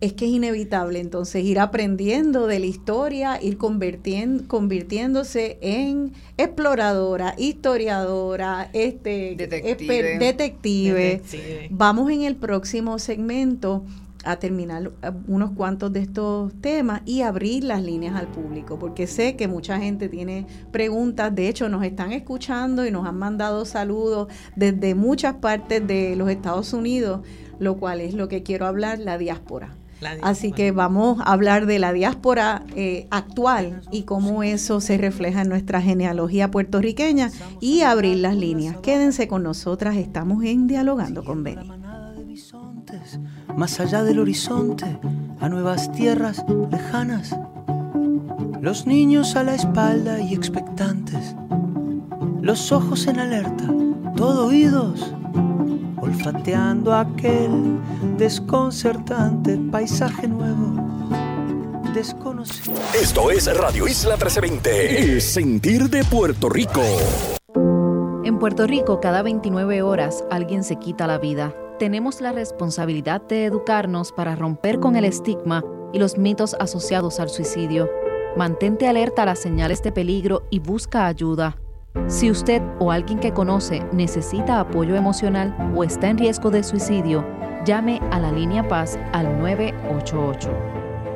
[0.00, 8.68] es que es inevitable entonces ir aprendiendo de la historia, ir convirtiéndose en exploradora, historiadora,
[8.72, 10.18] este, detective.
[10.18, 11.22] detective.
[11.70, 13.84] Vamos en el próximo segmento
[14.24, 19.06] a terminar eh, unos cuantos de estos temas y abrir las líneas al público, porque
[19.06, 23.64] sé que mucha gente tiene preguntas, de hecho nos están escuchando y nos han mandado
[23.64, 27.20] saludos desde muchas partes de los Estados Unidos,
[27.58, 29.76] lo cual es lo que quiero hablar, la diáspora.
[30.20, 35.42] Así que vamos a hablar de la diáspora eh, actual y cómo eso se refleja
[35.42, 37.30] en nuestra genealogía puertorriqueña
[37.60, 38.78] y abrir las líneas.
[38.78, 41.81] Quédense con nosotras, estamos en Dialogando con Benny
[43.56, 44.98] más allá del horizonte,
[45.40, 47.36] a nuevas tierras lejanas.
[48.60, 51.34] Los niños a la espalda y expectantes,
[52.40, 53.64] los ojos en alerta,
[54.16, 55.12] todo oídos,
[56.00, 57.78] olfateando aquel
[58.18, 60.80] desconcertante paisaje nuevo.
[61.92, 62.78] Desconocido.
[62.94, 66.82] Esto es Radio Isla 1320, el sentir de Puerto Rico.
[68.24, 73.44] En Puerto Rico, cada 29 horas alguien se quita la vida tenemos la responsabilidad de
[73.44, 77.90] educarnos para romper con el estigma y los mitos asociados al suicidio.
[78.36, 81.56] Mantente alerta a las señales de peligro y busca ayuda.
[82.06, 87.26] Si usted o alguien que conoce necesita apoyo emocional o está en riesgo de suicidio,
[87.64, 90.50] llame a la línea Paz al 988.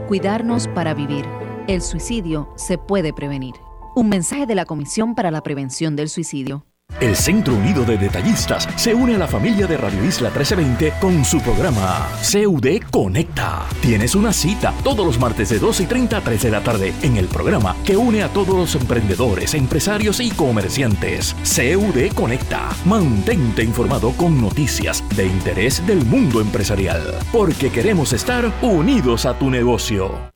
[0.09, 1.25] Cuidarnos para vivir.
[1.67, 3.55] El suicidio se puede prevenir.
[3.95, 6.67] Un mensaje de la Comisión para la Prevención del Suicidio.
[7.01, 11.25] El Centro Unido de Detallistas se une a la familia de Radio Isla 1320 con
[11.27, 13.67] su programa CUD Conecta.
[13.83, 16.95] Tienes una cita todos los martes de 2 y 30 a 3 de la tarde
[17.03, 21.37] en el programa que une a todos los emprendedores, empresarios y comerciantes.
[21.45, 22.71] CUD Conecta.
[22.87, 29.51] Mantente informado con noticias de interés del mundo empresarial, porque queremos estar unidos a tu
[29.51, 30.36] negocio.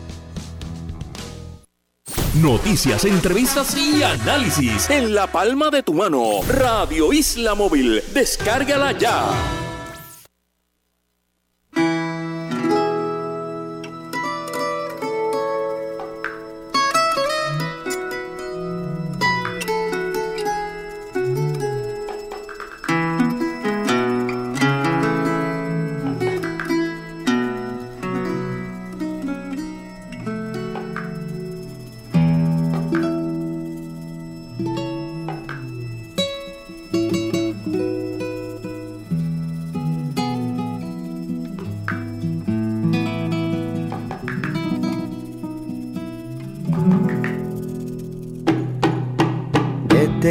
[2.35, 6.39] Noticias, entrevistas y análisis en la palma de tu mano.
[6.47, 8.01] Radio Isla Móvil.
[8.13, 9.70] Descárgala ya.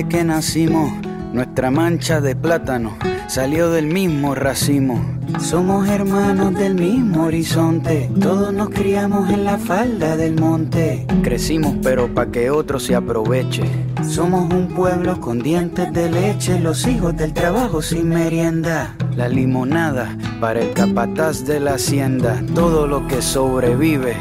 [0.05, 0.93] Que nacimos,
[1.33, 2.97] nuestra mancha de plátano
[3.29, 5.01] salió del mismo racimo.
[5.39, 11.07] Somos hermanos del mismo horizonte, todos nos criamos en la falda del monte.
[11.23, 13.63] Crecimos pero pa' que otro se aproveche.
[14.03, 18.97] Somos un pueblo con dientes de leche, los hijos del trabajo sin merienda.
[19.17, 24.17] La limonada para el capataz de la hacienda, todo lo que sobrevive.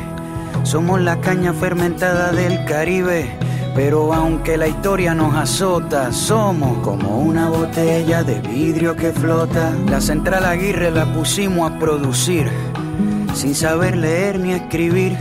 [0.63, 7.49] Somos la caña fermentada del Caribe pero aunque la historia nos azota, somos como una
[7.49, 9.73] botella de vidrio que flota.
[9.87, 12.49] La central Aguirre la pusimos a producir,
[13.33, 15.17] sin saber leer ni escribir.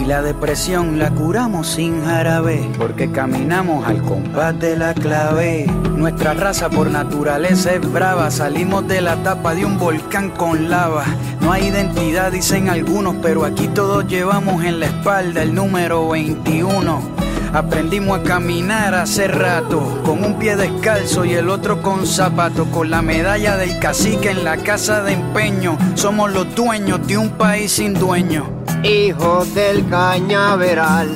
[0.00, 5.66] Y la depresión la curamos sin jarabe, porque caminamos al compás de la clave.
[5.94, 11.04] Nuestra raza por naturaleza es brava, salimos de la tapa de un volcán con lava.
[11.40, 17.19] No hay identidad, dicen algunos, pero aquí todos llevamos en la espalda el número 21
[17.52, 22.90] Aprendimos a caminar hace rato, con un pie descalzo y el otro con zapato, con
[22.90, 25.76] la medalla del cacique en la casa de empeño.
[25.96, 28.48] Somos los dueños de un país sin dueño.
[28.84, 31.08] Hijos del cañaveral,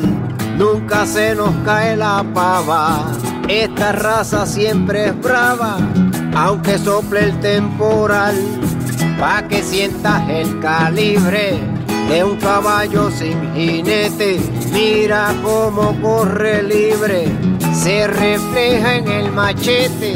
[0.59, 3.13] nunca se nos cae la pava.
[3.47, 5.77] Esta raza siempre es brava,
[6.35, 8.35] aunque sople el temporal,
[9.21, 11.74] pa' que sientas el calibre
[12.09, 14.41] de un caballo sin jinete.
[14.73, 17.27] Mira cómo corre libre,
[17.73, 20.15] se refleja en el machete.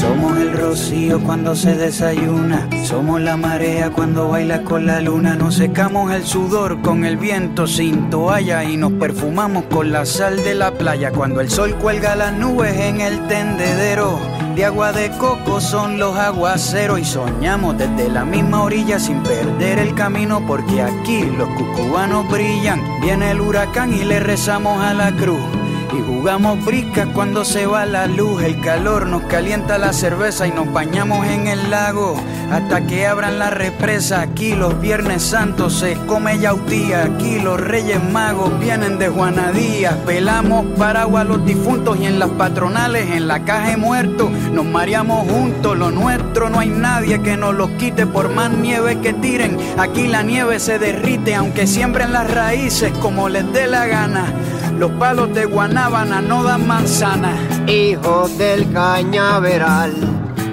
[0.00, 5.56] Somos el rocío cuando se desayuna, somos la marea cuando baila con la luna, nos
[5.56, 10.54] secamos el sudor con el viento sin toalla y nos perfumamos con la sal de
[10.54, 14.18] la playa cuando el sol cuelga las nubes en el tendedero
[14.58, 19.78] de agua de coco son los aguaceros y soñamos desde la misma orilla sin perder
[19.78, 22.82] el camino porque aquí los cucubanos brillan.
[23.00, 25.57] Viene el huracán y le rezamos a la cruz.
[25.96, 30.50] Y jugamos briscas cuando se va la luz, el calor nos calienta la cerveza y
[30.50, 32.14] nos bañamos en el lago
[32.50, 34.20] hasta que abran la represa.
[34.20, 39.94] Aquí los Viernes Santos se come yautía, aquí los Reyes Magos vienen de Juanadías.
[40.06, 45.26] Pelamos paraguas los difuntos y en las patronales, en la caja de muertos, nos mareamos
[45.30, 45.76] juntos.
[45.78, 49.56] Lo nuestro no hay nadie que nos los quite por más nieve que tiren.
[49.78, 54.34] Aquí la nieve se derrite aunque siembren las raíces como les dé la gana.
[54.78, 57.34] Los palos de Guanábana no dan manzana.
[57.66, 59.92] Hijos del cañaveral,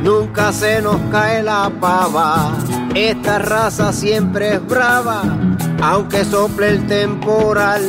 [0.02, 2.52] nunca se nos cae la pava.
[2.96, 5.22] Esta raza siempre es brava,
[5.80, 7.84] aunque sople el temporal.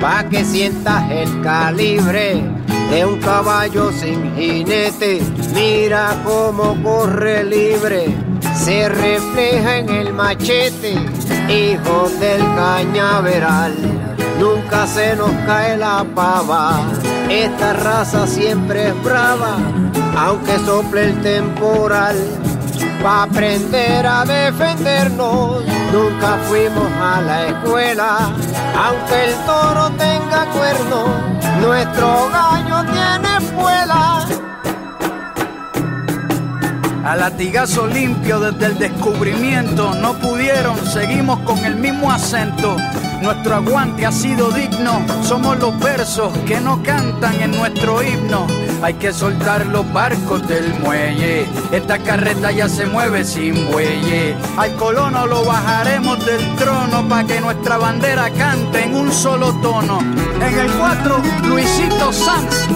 [0.00, 2.42] Pa' que sientas el calibre
[2.90, 5.20] de un caballo sin jinete.
[5.52, 8.16] Mira cómo corre libre,
[8.54, 10.94] se refleja en el machete.
[11.50, 13.99] Hijos del cañaveral
[14.40, 16.80] nunca se nos cae la pava.
[17.28, 19.58] Esta raza siempre es brava,
[20.16, 22.16] aunque sople el temporal.
[23.02, 25.62] Pa' aprender a defendernos,
[25.92, 28.32] nunca fuimos a la escuela.
[28.84, 31.04] Aunque el toro tenga cuerno,
[31.60, 34.26] nuestro gallo tiene espuela.
[37.04, 42.76] A latigazo limpio desde el descubrimiento, no pudieron, seguimos con el mismo acento.
[43.20, 48.46] Nuestro aguante ha sido digno, somos los versos que no cantan en nuestro himno.
[48.82, 54.34] Hay que soltar los barcos del muelle, esta carreta ya se mueve sin bueye.
[54.56, 60.00] Al colono lo bajaremos del trono para que nuestra bandera cante en un solo tono.
[60.00, 62.68] En el 4, Luisito Sanz.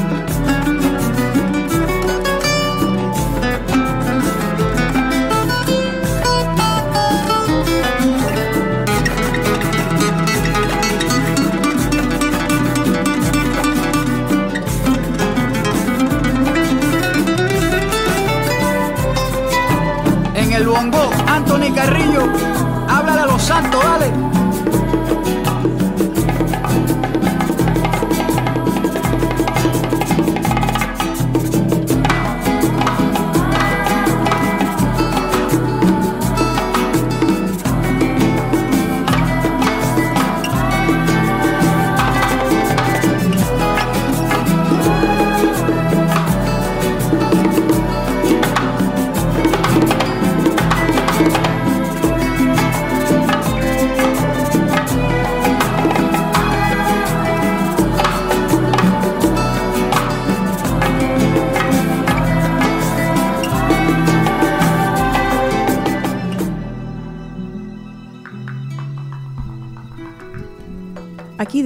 [20.65, 22.23] El bongo, Anthony Carrillo,
[22.89, 24.34] háblale a los santos, dale.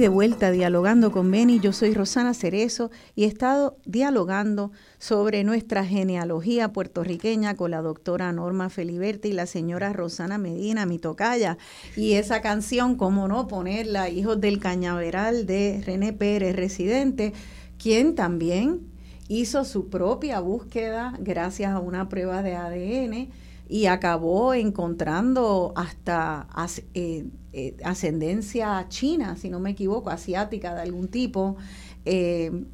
[0.09, 6.73] Vuelta dialogando con Beni, yo soy Rosana Cerezo y he estado dialogando sobre nuestra genealogía
[6.73, 11.57] puertorriqueña con la doctora Norma Feliberti y la señora Rosana Medina, mi tocaya.
[11.95, 17.33] Y esa canción, cómo no ponerla, Hijos del Cañaveral de René Pérez, residente,
[17.77, 18.81] quien también
[19.27, 23.29] hizo su propia búsqueda gracias a una prueba de ADN
[23.69, 26.47] y acabó encontrando hasta
[26.95, 31.57] eh, eh, ascendencia china, si no me equivoco, asiática de algún tipo,
[32.05, 32.65] eh,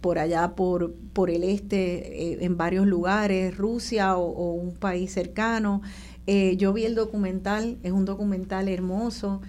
[0.00, 5.82] por allá por, por el este, en varios lugares, Rusia o, o un país cercano.
[6.26, 9.40] yo vi el documental, es un documental hermoso.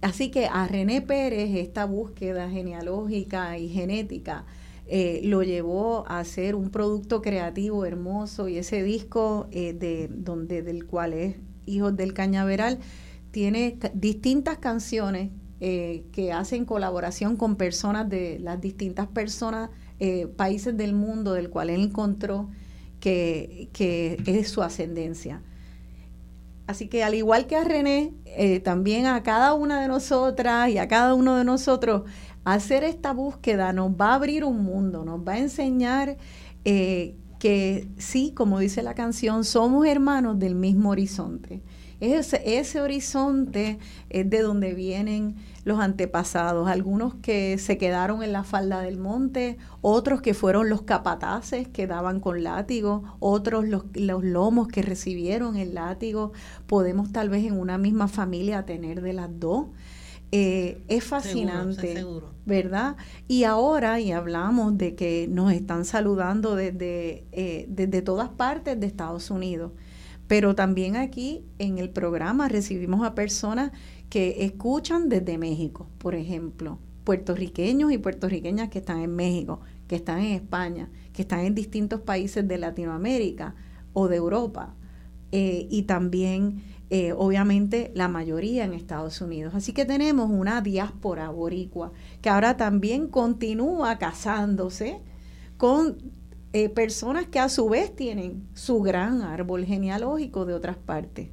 [0.00, 4.44] Así que a René Pérez esta búsqueda genealógica y genética
[4.88, 10.62] eh, lo llevó a hacer un producto creativo hermoso y ese disco eh, de, donde,
[10.62, 12.80] del cual es Hijos del Cañaveral
[13.32, 20.76] tiene distintas canciones eh, que hacen colaboración con personas de las distintas personas, eh, países
[20.76, 22.50] del mundo del cual él encontró
[23.00, 25.42] que, que es su ascendencia.
[26.66, 30.78] Así que al igual que a René, eh, también a cada una de nosotras y
[30.78, 32.02] a cada uno de nosotros,
[32.44, 36.18] hacer esta búsqueda nos va a abrir un mundo, nos va a enseñar
[36.64, 41.62] que sí, como dice la canción, somos hermanos del mismo horizonte.
[42.02, 43.78] Ese, ese horizonte
[44.10, 49.56] es de donde vienen los antepasados, algunos que se quedaron en la falda del monte,
[49.82, 55.54] otros que fueron los capataces que daban con látigo, otros los, los lomos que recibieron
[55.54, 56.32] el látigo.
[56.66, 59.66] Podemos tal vez en una misma familia tener de las dos.
[60.32, 62.04] Eh, es fascinante,
[62.44, 62.96] ¿verdad?
[63.28, 68.88] Y ahora, y hablamos de que nos están saludando desde, eh, desde todas partes de
[68.88, 69.70] Estados Unidos.
[70.32, 73.70] Pero también aquí en el programa recibimos a personas
[74.08, 80.20] que escuchan desde México, por ejemplo, puertorriqueños y puertorriqueñas que están en México, que están
[80.20, 83.56] en España, que están en distintos países de Latinoamérica
[83.92, 84.74] o de Europa,
[85.32, 89.54] eh, y también, eh, obviamente, la mayoría en Estados Unidos.
[89.54, 91.92] Así que tenemos una diáspora boricua
[92.22, 94.98] que ahora también continúa casándose
[95.58, 96.21] con
[96.54, 101.28] eh, personas que a su vez tienen su gran árbol genealógico de otras partes.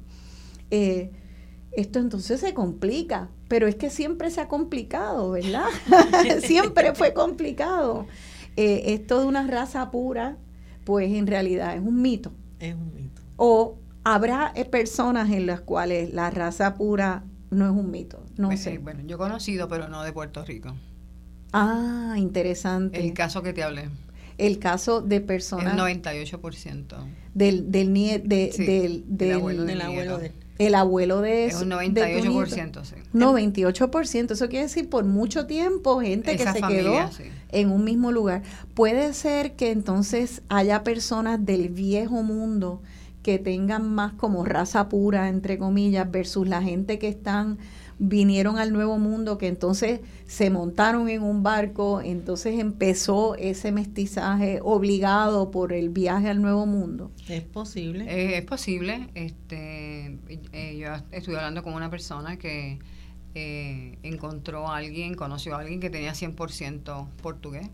[0.70, 1.10] Eh,
[1.72, 5.66] esto entonces se complica, pero es que siempre se ha complicado, ¿verdad?
[6.42, 8.06] siempre fue complicado.
[8.56, 10.38] Eh, esto de una raza pura,
[10.84, 12.32] pues en realidad es un mito.
[12.58, 13.20] Es un mito.
[13.36, 18.62] O habrá personas en las cuales la raza pura no es un mito, no pues
[18.62, 18.78] sé.
[18.78, 20.74] Bueno, yo he conocido, pero no de Puerto Rico.
[21.52, 23.04] Ah, interesante.
[23.04, 23.90] El caso que te hablé
[24.40, 25.74] el caso de personas...
[25.74, 26.96] El 98%.
[27.34, 30.32] Del, del, del, del, abuelo, del abuelo de...
[30.58, 32.94] El abuelo de Es un 98%, sí.
[33.14, 34.32] 98%.
[34.32, 37.08] Eso quiere decir por mucho tiempo gente que se quedó
[37.50, 38.42] en un mismo lugar.
[38.74, 42.82] Puede ser que entonces haya personas del viejo mundo
[43.22, 47.58] que tengan más como raza pura, entre comillas, versus la gente que están
[48.00, 54.58] vinieron al nuevo mundo, que entonces se montaron en un barco, entonces empezó ese mestizaje
[54.62, 57.12] obligado por el viaje al nuevo mundo.
[57.28, 58.04] Es posible.
[58.08, 59.10] Eh, es posible.
[59.14, 60.18] Este,
[60.52, 62.78] eh, yo estuve hablando con una persona que
[63.34, 67.68] eh, encontró a alguien, conoció a alguien que tenía 100% portugués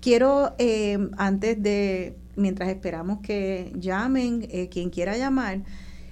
[0.00, 5.62] Quiero, eh, antes de mientras esperamos que llamen, eh, quien quiera llamar,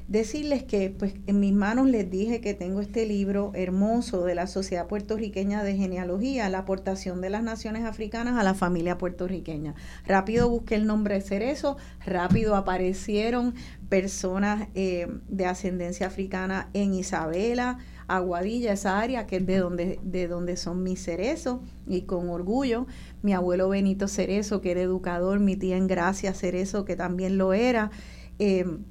[0.09, 4.47] decirles que pues en mis manos les dije que tengo este libro hermoso de la
[4.47, 9.75] Sociedad Puertorriqueña de Genealogía, la aportación de las naciones africanas a la familia puertorriqueña.
[10.07, 13.55] Rápido busqué el nombre de Cerezo, rápido aparecieron
[13.89, 20.29] personas eh, de ascendencia africana en Isabela, Aguadilla, esa área que es de donde, de
[20.29, 22.87] donde son mis cerezos, y con orgullo,
[23.27, 27.53] mi abuelo Benito Cerezo, que era educador, mi tía en Gracia Cerezo, que también lo
[27.53, 27.91] era,
[28.39, 28.85] em,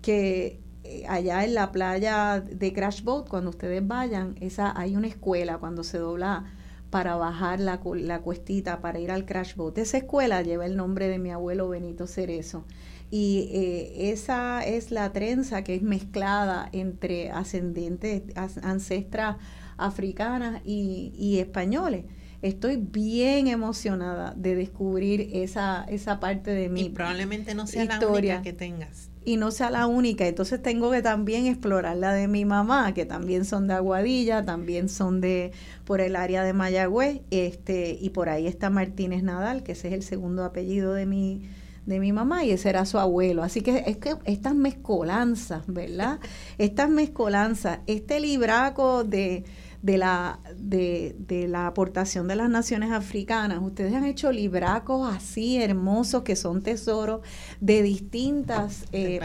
[0.00, 5.08] que eh, allá en la playa de Crash Boat, cuando ustedes vayan, esa, hay una
[5.08, 6.44] escuela cuando se dobla
[6.90, 9.78] para bajar la, la cuestita, para ir al Crash Boat.
[9.78, 12.64] Esa escuela lleva el nombre de mi abuelo Benito Cerezo
[13.10, 18.22] y eh, esa es la trenza que es mezclada entre ascendentes,
[18.62, 19.36] ancestras
[19.76, 22.06] africanas y, españoles.
[22.42, 28.06] Estoy bien emocionada de descubrir esa, esa parte de mi y probablemente no sea la
[28.06, 29.10] única que tengas.
[29.24, 33.06] Y no sea la única, entonces tengo que también explorar la de mi mamá, que
[33.06, 35.52] también son de Aguadilla, también son de
[35.84, 39.94] por el área de Mayagüez, este, y por ahí está Martínez Nadal, que ese es
[39.94, 41.48] el segundo apellido de mi,
[41.86, 43.44] de mi mamá y ese era su abuelo.
[43.44, 46.18] Así que es que estas mezcolanzas, ¿verdad?
[46.58, 49.44] Estas mezcolanzas, este libraco de,
[49.82, 55.60] de, la, de, de la aportación de las naciones africanas, ustedes han hecho libracos así
[55.60, 57.20] hermosos que son tesoros
[57.60, 58.84] de distintas...
[58.92, 59.20] Eh,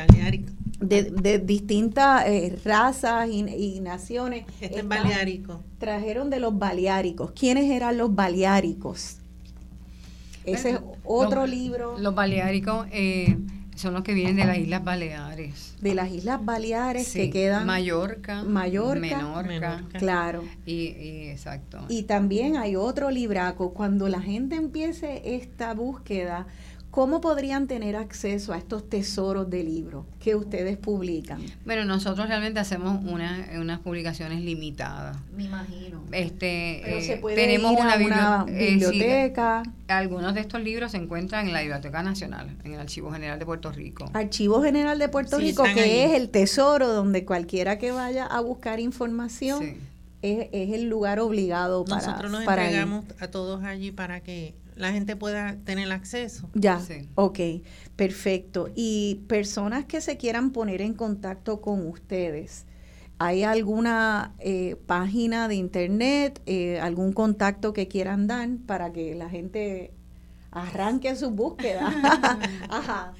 [0.80, 4.46] de, de, distintas eh, razas y, naciones.
[4.62, 5.64] Este es baleárico.
[5.80, 7.32] trajeron de los baleáricos.
[7.32, 9.18] ¿Quiénes eran los baleáricos?
[10.46, 11.98] Ese es otro libro.
[11.98, 13.38] Los baleáricos eh,
[13.78, 15.76] son los que vienen de las Islas Baleares.
[15.80, 17.66] De las Islas Baleares que quedan.
[17.66, 18.44] Mallorca.
[18.44, 19.00] Mallorca.
[19.00, 19.84] Menorca.
[19.94, 20.44] Claro.
[20.66, 21.80] Y, y, exacto.
[21.88, 23.74] Y también hay otro libraco.
[23.74, 26.48] Cuando la gente empiece esta búsqueda,
[26.92, 31.42] ¿Cómo podrían tener acceso a estos tesoros de libros que ustedes publican?
[31.66, 35.18] Bueno, nosotros realmente hacemos una, unas publicaciones limitadas.
[35.36, 36.04] Me imagino.
[36.12, 39.64] Este, Pero se puede tenemos ir a una, eh, biblioteca.
[39.88, 43.46] algunos de estos libros se encuentran en la Biblioteca Nacional, en el Archivo General de
[43.46, 44.10] Puerto Rico.
[44.14, 48.80] Archivo General de Puerto Rico, que es el tesoro donde cualquiera que vaya a buscar
[48.80, 49.78] información
[50.22, 54.92] es, es, el lugar obligado para Nosotros nos entregamos a todos allí para que la
[54.92, 56.50] gente pueda tener acceso.
[56.54, 56.82] Ya,
[57.16, 57.40] ok,
[57.96, 58.70] perfecto.
[58.76, 62.66] Y personas que se quieran poner en contacto con ustedes,
[63.18, 69.30] ¿hay alguna eh, página de internet, eh, algún contacto que quieran dar para que la
[69.30, 69.94] gente
[70.52, 71.88] arranque su búsqueda?
[72.70, 73.14] Ajá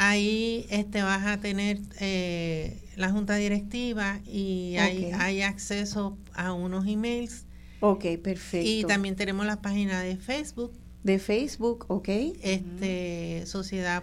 [0.03, 6.87] Ahí este, vas a tener eh, la junta directiva y hay, hay acceso a unos
[6.87, 7.45] emails.
[7.81, 8.67] Ok, perfecto.
[8.67, 10.73] Y también tenemos la página de Facebook.
[11.03, 12.09] De Facebook, ok.
[12.41, 14.03] Este, Sociedad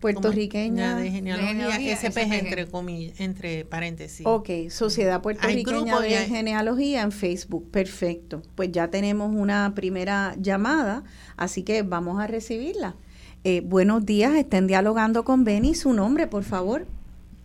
[0.00, 4.26] puertorriqueña de genealogía, SPG, entre comillas, entre paréntesis.
[4.26, 8.42] Ok, Sociedad Puertorriqueña de Genealogía en Facebook, perfecto.
[8.56, 11.04] Pues ya tenemos una primera llamada,
[11.36, 12.96] así que vamos a recibirla.
[13.44, 15.74] Eh, buenos días, estén dialogando con Beni.
[15.74, 16.82] Su nombre, por favor.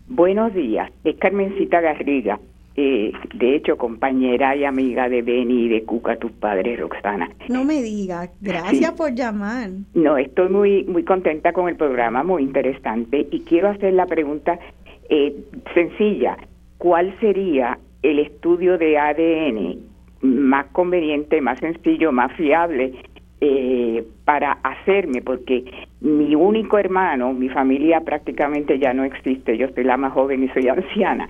[0.06, 2.38] Buenos días, es Carmencita Garriga.
[2.76, 7.28] Eh, de hecho, compañera y amiga de Beni y de Cuca, tus padres, Roxana.
[7.48, 9.70] No me digas, gracias por llamar.
[9.94, 14.60] No, estoy muy, muy contenta con el programa, muy interesante, y quiero hacer la pregunta
[15.08, 15.34] eh,
[15.74, 16.38] sencilla.
[16.78, 19.78] ¿Cuál sería el estudio de ADN
[20.20, 22.92] más conveniente, más sencillo, más fiable
[23.40, 25.64] eh, para hacerme, porque
[26.00, 30.48] mi único hermano, mi familia prácticamente ya no existe, yo soy la más joven y
[30.48, 31.28] soy anciana,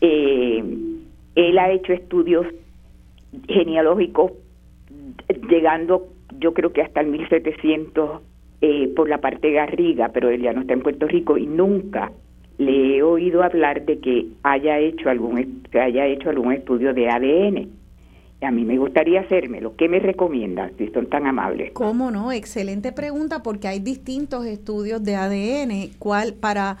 [0.00, 0.62] eh,
[1.34, 2.46] él ha hecho estudios
[3.48, 4.32] genealógicos
[5.48, 6.08] llegando
[6.38, 8.22] yo creo que hasta el 1700
[8.62, 12.12] eh, por la parte Garriga, pero él ya no está en Puerto Rico y nunca
[12.58, 17.08] le he oído hablar de que haya hecho algún que haya hecho algún estudio de
[17.08, 17.79] ADN
[18.42, 19.76] a mí me gustaría hacérmelo.
[19.76, 21.72] ¿Qué me recomiendan si son tan amables?
[21.72, 22.32] ¿Cómo no?
[22.32, 25.90] Excelente pregunta porque hay distintos estudios de ADN.
[25.98, 26.78] ¿Cuál para,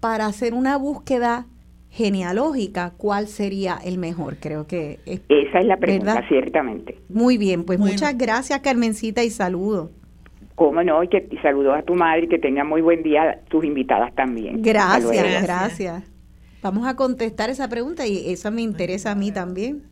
[0.00, 1.46] para hacer una búsqueda
[1.90, 4.38] genealógica, cuál sería el mejor?
[4.40, 6.98] Creo que esa es la pregunta, ciertamente.
[7.08, 9.90] Muy bien, pues muchas gracias, Carmencita, y saludo.
[10.56, 13.40] Cómo no, y, que, y saludos a tu madre y que tenga muy buen día
[13.48, 14.62] tus invitadas también.
[14.62, 16.12] Gracias, gracias.
[16.62, 19.91] Vamos a contestar esa pregunta y esa me interesa a mí también.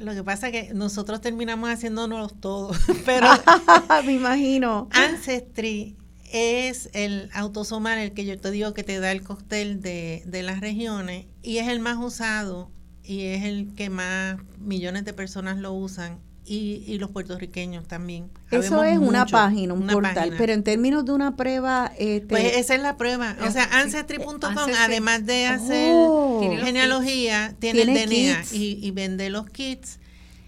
[0.00, 3.26] Lo que pasa es que nosotros terminamos haciéndonos todos, pero
[4.06, 4.88] me imagino.
[4.92, 5.96] Ancestry
[6.32, 10.42] es el autosomal, el que yo te digo que te da el cóctel de, de
[10.42, 12.70] las regiones y es el más usado
[13.02, 16.18] y es el que más millones de personas lo usan
[16.50, 18.28] y, y los puertorriqueños también.
[18.50, 21.92] Eso es una página, un portal, pero en términos de una prueba...
[21.96, 23.36] Este, pues esa es la prueba.
[23.46, 24.40] O sea, Ancestry.com,
[24.80, 26.40] además de hacer oh.
[26.60, 30.00] genealogía, tiene, el DNA y, y, vende los kits.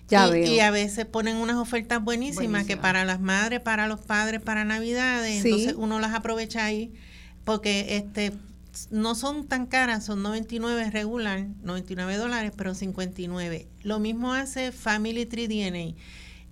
[0.09, 4.01] Ya y, y, a veces ponen unas ofertas buenísimas que para las madres, para los
[4.01, 6.93] padres, para Navidades, entonces uno las aprovecha ahí
[7.45, 8.33] porque este
[8.91, 13.69] no son tan caras, son 99 regular, 99 dólares, pero 59.
[13.83, 15.95] Lo mismo hace Family Tree DNA.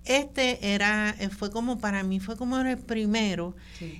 [0.03, 3.55] Este era, eh, fue como para mí, fue como el primero.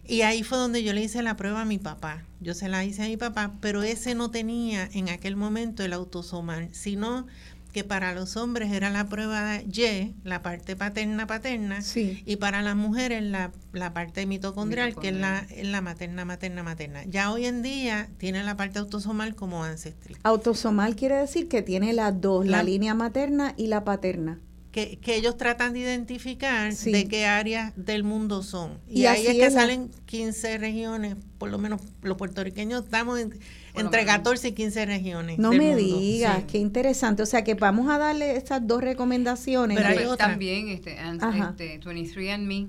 [0.08, 2.24] Y ahí fue donde yo le hice la prueba a mi papá.
[2.40, 5.94] Yo se la hice a mi papá, pero ese no tenía en aquel momento el
[5.94, 7.28] autosomal, sino
[7.72, 13.24] que para los hombres era la prueba Y, la parte paterna-paterna, y para las mujeres
[13.24, 17.04] la, la parte mitocondrial, que es la, la materna, materna, materna.
[17.06, 20.20] Ya hoy en día tiene la parte autosomal como ancestral.
[20.24, 24.40] Autosomal quiere decir que tiene las dos, la, línea materna y la paterna.
[24.72, 28.80] Que, que, ellos tratan de identificar de qué áreas del mundo son.
[28.88, 33.38] Y, ahí es que salen 15 regiones, por lo menos los puertorriqueños estamos en,
[33.76, 35.40] entre 14 y 15 regiones.
[35.40, 37.24] No me digas, qué interesante.
[37.24, 39.78] O sea que vamos a darle estas dos recomendaciones.
[39.78, 42.68] Pero hay también este, este 23 and Me.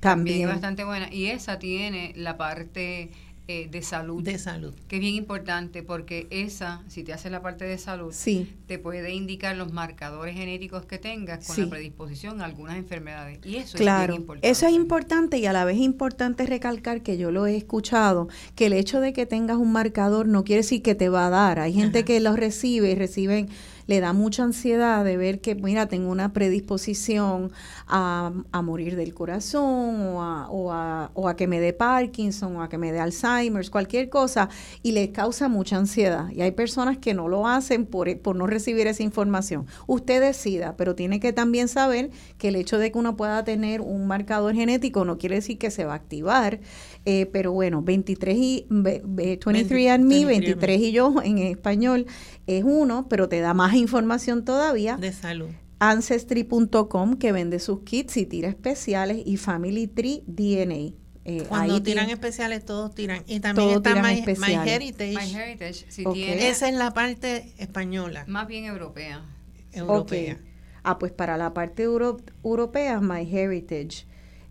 [0.00, 0.42] También.
[0.42, 1.12] es bastante buena.
[1.12, 3.10] Y esa tiene la parte
[3.48, 4.22] eh, de salud.
[4.24, 4.74] De salud.
[4.88, 8.52] Que es bien importante porque esa, si te hace la parte de salud, sí.
[8.66, 13.38] te puede indicar los marcadores genéticos que tengas con la predisposición a algunas enfermedades.
[13.44, 14.50] Y eso claro, es bien importante.
[14.50, 18.66] Eso es importante y a la vez importante recalcar que yo lo he escuchado, que
[18.66, 21.60] el hecho de que tengas un marcador no quiere decir que te va a dar.
[21.60, 23.48] Hay gente que lo recibe y reciben
[23.86, 27.52] le da mucha ansiedad de ver que, mira, tengo una predisposición
[27.86, 28.32] a,
[28.62, 32.68] morir del corazón o a, o, a, o a que me dé Parkinson o a
[32.68, 34.48] que me dé Alzheimer's, cualquier cosa,
[34.82, 36.30] y le causa mucha ansiedad.
[36.30, 39.66] Y hay personas que no lo hacen por, por no recibir esa información.
[39.86, 43.80] Usted decida, pero tiene que también saber que el hecho de que uno pueda tener
[43.80, 46.60] un marcador genético no quiere decir que se va a activar.
[47.08, 52.04] Eh, pero bueno, 23 y 23 and me, 23 y yo en español
[52.48, 54.96] es uno, pero te da más información todavía.
[54.96, 55.48] De salud.
[55.78, 60.96] Ancestry.com que vende sus kits y tira especiales y Family Tree DNA.
[61.24, 63.22] Eh, Cuando tiran especiales, todos tiran.
[63.28, 64.24] Y también está My,
[64.68, 65.14] Heritage.
[65.14, 68.24] My Heritage, si tiene, Esa es la parte española.
[68.26, 69.24] Más bien europea.
[69.72, 70.40] Europea.
[70.82, 74.06] Ah, pues para la parte europea, My Heritage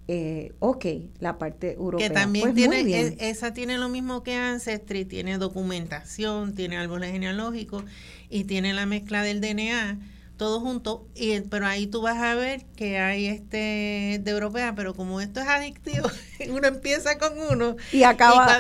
[0.07, 0.85] eh, ok,
[1.19, 2.07] la parte europea.
[2.07, 7.83] Que también pues tiene, esa tiene lo mismo que Ancestry, tiene documentación, tiene árboles genealógicos
[8.29, 9.97] y tiene la mezcla del DNA,
[10.37, 14.93] todo junto, y, pero ahí tú vas a ver que hay este de europea, pero
[14.93, 16.07] como esto es adictivo,
[16.49, 18.59] uno empieza con uno y acaba,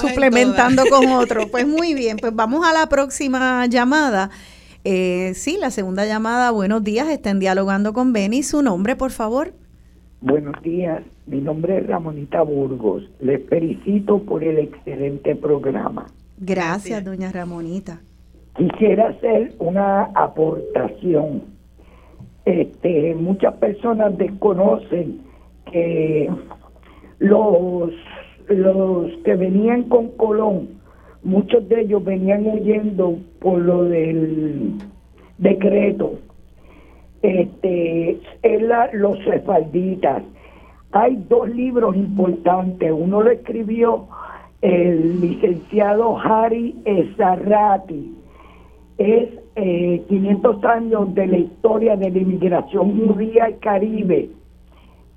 [0.00, 1.50] suplementando con otro.
[1.50, 4.30] Pues muy bien, pues vamos a la próxima llamada.
[4.84, 8.42] Eh, sí, la segunda llamada, buenos días, estén dialogando con Benny.
[8.42, 9.52] Su nombre, por favor.
[10.28, 13.08] Buenos días, mi nombre es Ramonita Burgos.
[13.20, 16.06] Les felicito por el excelente programa.
[16.38, 18.00] Gracias, doña Ramonita.
[18.56, 21.44] Quisiera hacer una aportación.
[22.44, 25.20] Este, muchas personas desconocen
[25.70, 26.28] que
[27.20, 27.92] los,
[28.48, 30.70] los que venían con Colón,
[31.22, 34.72] muchos de ellos venían huyendo por lo del
[35.38, 36.18] decreto
[37.26, 40.22] este, es la, los cefalditas.
[40.92, 42.92] Hay dos libros importantes.
[42.92, 44.06] Uno lo escribió
[44.62, 48.14] el licenciado Harry Esarrati.
[48.98, 54.30] Es 500 eh, años de la historia de la inmigración judía al Caribe.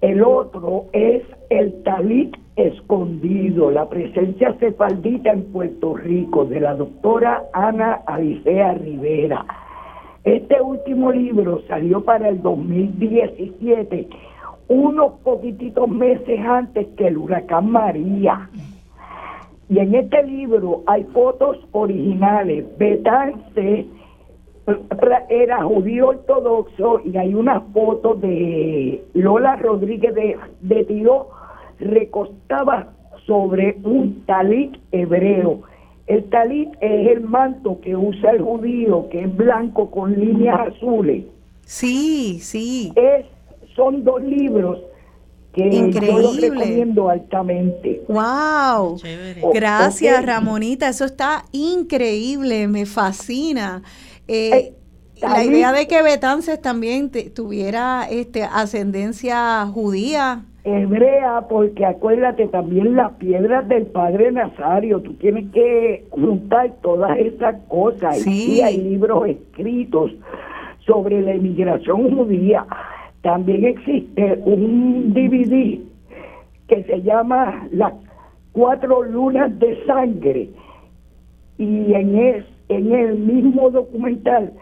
[0.01, 7.43] El otro es el talit escondido, la presencia cefaldita en Puerto Rico, de la doctora
[7.53, 9.45] Ana Alicea Rivera.
[10.29, 14.07] Este último libro salió para el 2017,
[14.67, 18.47] unos poquititos meses antes que el huracán María.
[19.69, 22.63] Y en este libro hay fotos originales.
[22.77, 23.87] Betance
[25.29, 31.25] era judío ortodoxo y hay una foto de Lola Rodríguez de, de Tío
[31.79, 32.93] recostada
[33.25, 35.63] sobre un talit hebreo
[36.09, 41.23] el talit es el manto que usa el judío, que es blanco con líneas azules.
[41.65, 42.91] Sí, sí.
[42.95, 43.27] Es,
[43.75, 44.79] son dos libros
[45.53, 48.01] que yo los recomiendo altamente.
[48.07, 48.99] ¡Wow!
[49.53, 50.89] Gracias, Ramonita.
[50.89, 53.83] Eso está increíble, me fascina.
[54.27, 54.73] Eh, eh,
[55.21, 60.43] la idea de que Betances también tuviera este, ascendencia judía
[60.77, 67.55] hebrea, porque acuérdate también las piedras del Padre Nazario, tú tienes que juntar todas esas
[67.67, 68.25] cosas.
[68.25, 70.11] Y hay libros escritos
[70.85, 72.65] sobre la inmigración judía.
[73.21, 75.79] También existe un DVD
[76.67, 77.93] que se llama Las
[78.51, 80.49] cuatro lunas de sangre
[81.57, 84.53] y en, es, en el mismo documental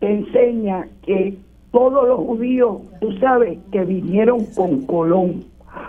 [0.00, 1.36] te enseña que
[1.70, 5.44] todos los judíos, tú sabes, que vinieron con Colón,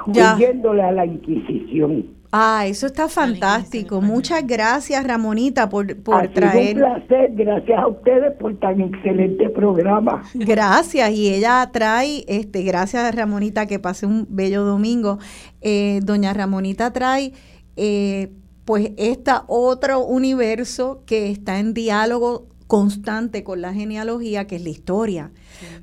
[0.07, 2.21] huyéndole a la Inquisición.
[2.33, 3.99] Ah, eso está fantástico.
[3.99, 6.77] Muchas gracias, Ramonita, por, por traer.
[6.77, 10.23] un placer, gracias a ustedes por tan excelente programa.
[10.33, 15.19] Gracias, y ella trae, este, gracias Ramonita, que pase un bello domingo.
[15.59, 17.33] Eh, doña Ramonita trae,
[17.75, 18.31] eh,
[18.63, 24.69] pues, este otro universo que está en diálogo constante con la genealogía, que es la
[24.69, 25.31] historia.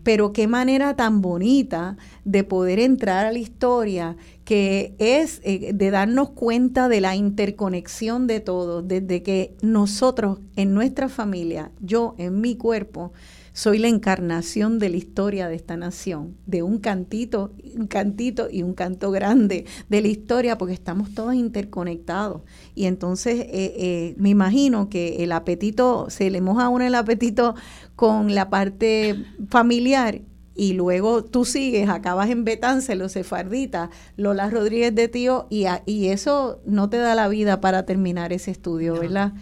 [0.05, 4.16] Pero qué manera tan bonita de poder entrar a la historia,
[4.47, 10.73] que es eh, de darnos cuenta de la interconexión de todo, desde que nosotros en
[10.73, 13.12] nuestra familia, yo en mi cuerpo,
[13.59, 18.62] soy la encarnación de la historia de esta nación, de un cantito, un cantito y
[18.62, 22.43] un canto grande de la historia, porque estamos todos interconectados.
[22.76, 26.94] Y entonces eh, eh, me imagino que el apetito, se le moja a uno el
[26.94, 27.56] apetito
[27.97, 30.20] con la parte familiar
[30.55, 36.10] y luego tú sigues, acabas en Betance, los sefarditas, Lola Rodríguez de Tío, y, y
[36.10, 39.32] eso no te da la vida para terminar ese estudio, ¿verdad?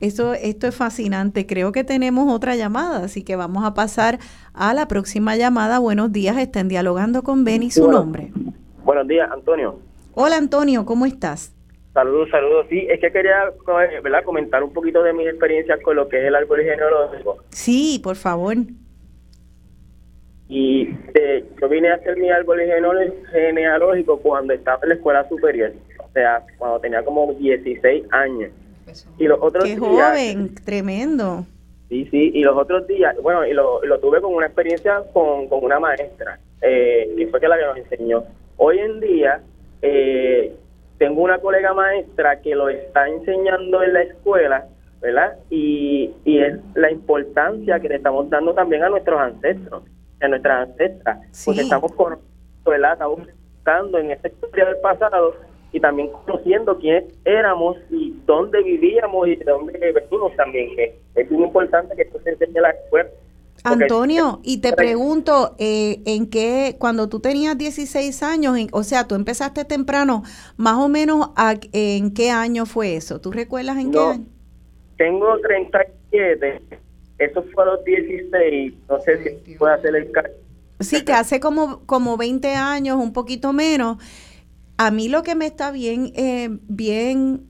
[0.00, 1.46] Esto es fascinante.
[1.46, 4.18] Creo que tenemos otra llamada, así que vamos a pasar
[4.54, 5.78] a la próxima llamada.
[5.78, 8.30] Buenos días, estén dialogando con Benny, su nombre.
[8.84, 9.78] Buenos días, Antonio.
[10.14, 11.54] Hola, Antonio, ¿cómo estás?
[11.92, 12.66] Saludos, saludos.
[12.68, 13.52] Sí, es que quería
[14.02, 14.22] ¿verdad?
[14.22, 17.38] comentar un poquito de mis experiencias con lo que es el árbol genealógico.
[17.50, 18.56] Sí, por favor.
[20.48, 22.60] Y eh, yo vine a hacer mi árbol
[23.32, 28.50] genealógico cuando estaba en la escuela superior, o sea, cuando tenía como 16 años.
[29.18, 31.44] Y los otros Qué joven, tremendo.
[31.88, 35.48] Sí, sí, y los otros días, bueno, y lo, lo tuve con una experiencia con,
[35.48, 38.24] con una maestra, eh, que fue que la que nos enseñó.
[38.56, 39.40] Hoy en día,
[39.82, 40.52] eh,
[40.98, 44.66] tengo una colega maestra que lo está enseñando en la escuela,
[45.00, 45.36] ¿verdad?
[45.50, 49.84] Y, y es la importancia que le estamos dando también a nuestros ancestros
[50.18, 52.18] de nuestras ancestras, porque estamos con,
[52.66, 53.20] Estamos
[53.54, 55.36] buscando en esta historia del pasado
[55.76, 61.30] y también conociendo quiénes éramos y dónde vivíamos y de dónde venimos también, que es
[61.30, 63.10] muy importante que esto se enseñe la escuela.
[63.62, 69.14] Antonio, y te pregunto, eh, ¿en qué, cuando tú tenías 16 años, o sea, tú
[69.14, 70.22] empezaste temprano,
[70.56, 71.30] más o menos,
[71.72, 73.20] ¿en qué año fue eso?
[73.20, 74.24] ¿Tú recuerdas en qué año?
[74.96, 76.62] Tengo 37
[77.18, 80.36] eso fue a los 16, no sé si puede hacer el cálculo.
[80.80, 83.96] Sí, que hace como, como 20 años, un poquito menos.
[84.78, 87.48] A mí lo que me está bien, eh, bien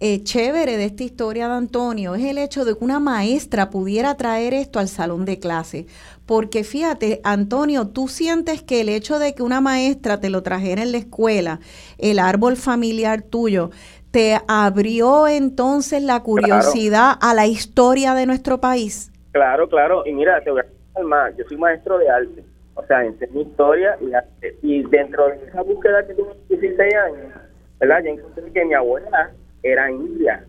[0.00, 4.16] eh, chévere de esta historia de Antonio es el hecho de que una maestra pudiera
[4.16, 5.86] traer esto al salón de clase.
[6.26, 10.82] Porque fíjate, Antonio, tú sientes que el hecho de que una maestra te lo trajera
[10.82, 11.60] en la escuela,
[11.98, 13.70] el árbol familiar tuyo,
[14.10, 19.12] te abrió entonces la curiosidad a la historia de nuestro país.
[19.30, 20.04] Claro, claro.
[20.06, 21.36] Y mira, te voy a más.
[21.36, 22.44] Yo soy maestro de arte.
[22.74, 24.56] O sea, enseño historia y arte.
[24.62, 27.32] Y dentro de esa búsqueda que tuve 16 años,
[27.78, 28.02] ¿verdad?
[28.04, 29.30] Yo encontré que mi abuela
[29.62, 30.44] era india.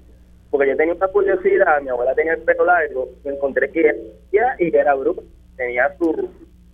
[0.50, 3.94] Porque yo tenía una curiosidad, mi abuela tenía el pelo largo, y encontré que era
[3.96, 5.22] india y que era bruja.
[5.56, 6.16] Tenía sus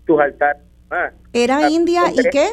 [0.06, 0.62] su altares.
[1.34, 2.50] ¿Era india y qué?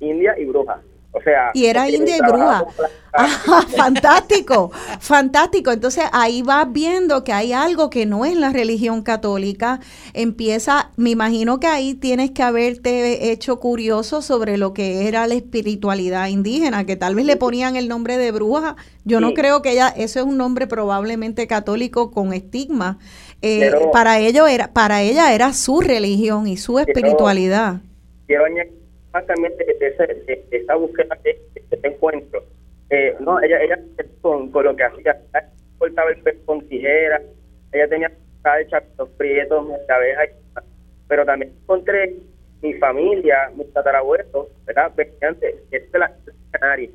[0.00, 0.80] India y bruja.
[1.12, 2.66] O sea, y era india y bruja.
[3.76, 4.70] fantástico,
[5.00, 5.72] fantástico.
[5.72, 9.80] Entonces ahí vas viendo que hay algo que no es la religión católica.
[10.14, 15.34] Empieza, me imagino que ahí tienes que haberte hecho curioso sobre lo que era la
[15.34, 18.76] espiritualidad indígena, que tal vez le ponían el nombre de bruja.
[19.04, 22.98] Yo no creo que ella, eso es un nombre probablemente católico con estigma.
[23.40, 27.80] Eh, para ello era, para ella era su religión y su espiritualidad.
[28.26, 28.44] Quiero,
[29.12, 32.44] también de, esa búsqueda de, ese encuentro.
[32.90, 33.78] Eh, no, ella, ella
[34.20, 35.20] con, con lo que hacía,
[35.78, 37.20] cortaba el pez con tijera,
[37.72, 38.12] ella tenía
[38.60, 40.22] hecha los prietos, abeja,
[41.06, 42.16] pero también encontré
[42.62, 44.92] mi familia, mis tatarabuelos, ¿verdad?
[45.22, 46.12] Antes, es de las
[46.50, 46.92] Canarias.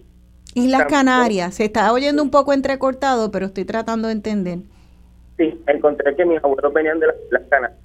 [0.55, 4.59] Islas Canarias, se está oyendo un poco entrecortado, pero estoy tratando de entender.
[5.37, 7.83] Sí, encontré que mis abuelos venían de las Canarias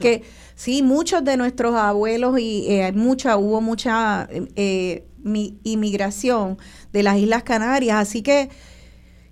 [0.00, 0.22] que
[0.58, 5.06] sí, muchos de nuestros abuelos y eh, mucha, hubo mucha eh,
[5.62, 6.58] inmigración
[6.92, 8.50] de las Islas Canarias, así que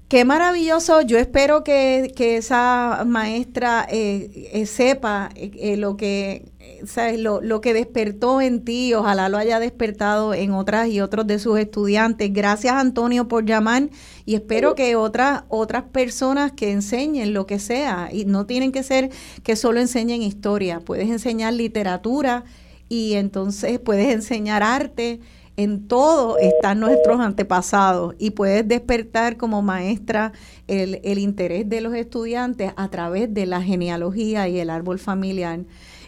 [0.08, 1.00] Qué maravilloso.
[1.02, 6.52] Yo espero que, esa maestra eh, eh, sepa eh, lo que
[6.84, 8.94] sabes lo, lo, que despertó en ti.
[8.94, 12.32] Ojalá lo haya despertado en otras y otros de sus estudiantes.
[12.32, 13.88] Gracias, Antonio, por llamar.
[14.24, 18.08] Y espero que otras, otras personas que enseñen lo que sea.
[18.12, 19.10] Y no tienen que ser
[19.42, 20.78] que solo enseñen historia.
[20.78, 22.44] Puedes enseñar literatura
[22.88, 25.18] y entonces puedes enseñar arte
[25.56, 30.32] en todo están nuestros antepasados y puedes despertar como maestra
[30.66, 35.60] el, el, interés de los estudiantes a través de la genealogía y el árbol familiar.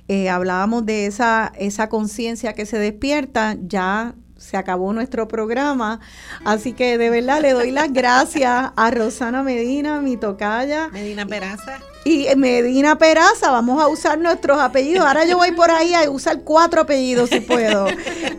[0.09, 6.01] Eh, hablábamos de esa, esa conciencia que se despierta, ya se acabó nuestro programa,
[6.45, 10.89] así que de verdad le doy las gracias a Rosana Medina, mi tocaya.
[10.91, 11.79] Medina Peraza
[12.09, 15.07] y Medina Peraza, vamos a usar nuestros apellidos.
[15.07, 17.87] Ahora yo voy por ahí a usar cuatro apellidos si puedo.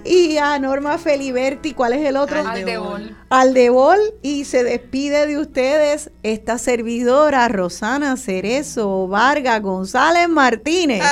[0.04, 2.40] Y a Norma Feliberti, ¿cuál es el otro?
[2.40, 3.16] Aldebol.
[3.30, 4.00] Aldebol.
[4.24, 11.04] Y se despide de ustedes esta servidora, Rosana Cerezo Vargas González Martínez.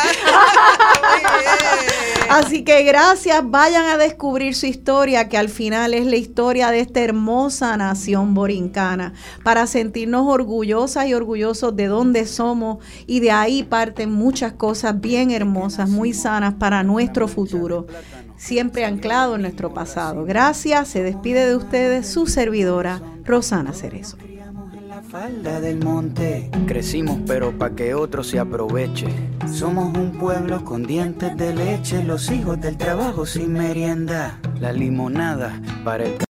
[2.29, 6.81] Así que gracias, vayan a descubrir su historia, que al final es la historia de
[6.81, 9.13] esta hermosa nación borincana,
[9.43, 15.31] para sentirnos orgullosas y orgullosos de dónde somos y de ahí parten muchas cosas bien
[15.31, 17.87] hermosas, muy sanas para nuestro futuro,
[18.37, 20.23] siempre anclado en nuestro pasado.
[20.23, 24.17] Gracias, se despide de ustedes su servidora, Rosana Cerezo.
[25.09, 26.49] falda del monte.
[26.65, 29.07] Crecimos pero pa' que otro se aproveche.
[29.49, 34.39] Somos un pueblo con dientes de leche, los hijos del trabajo sin merienda.
[34.59, 36.17] La limonada para el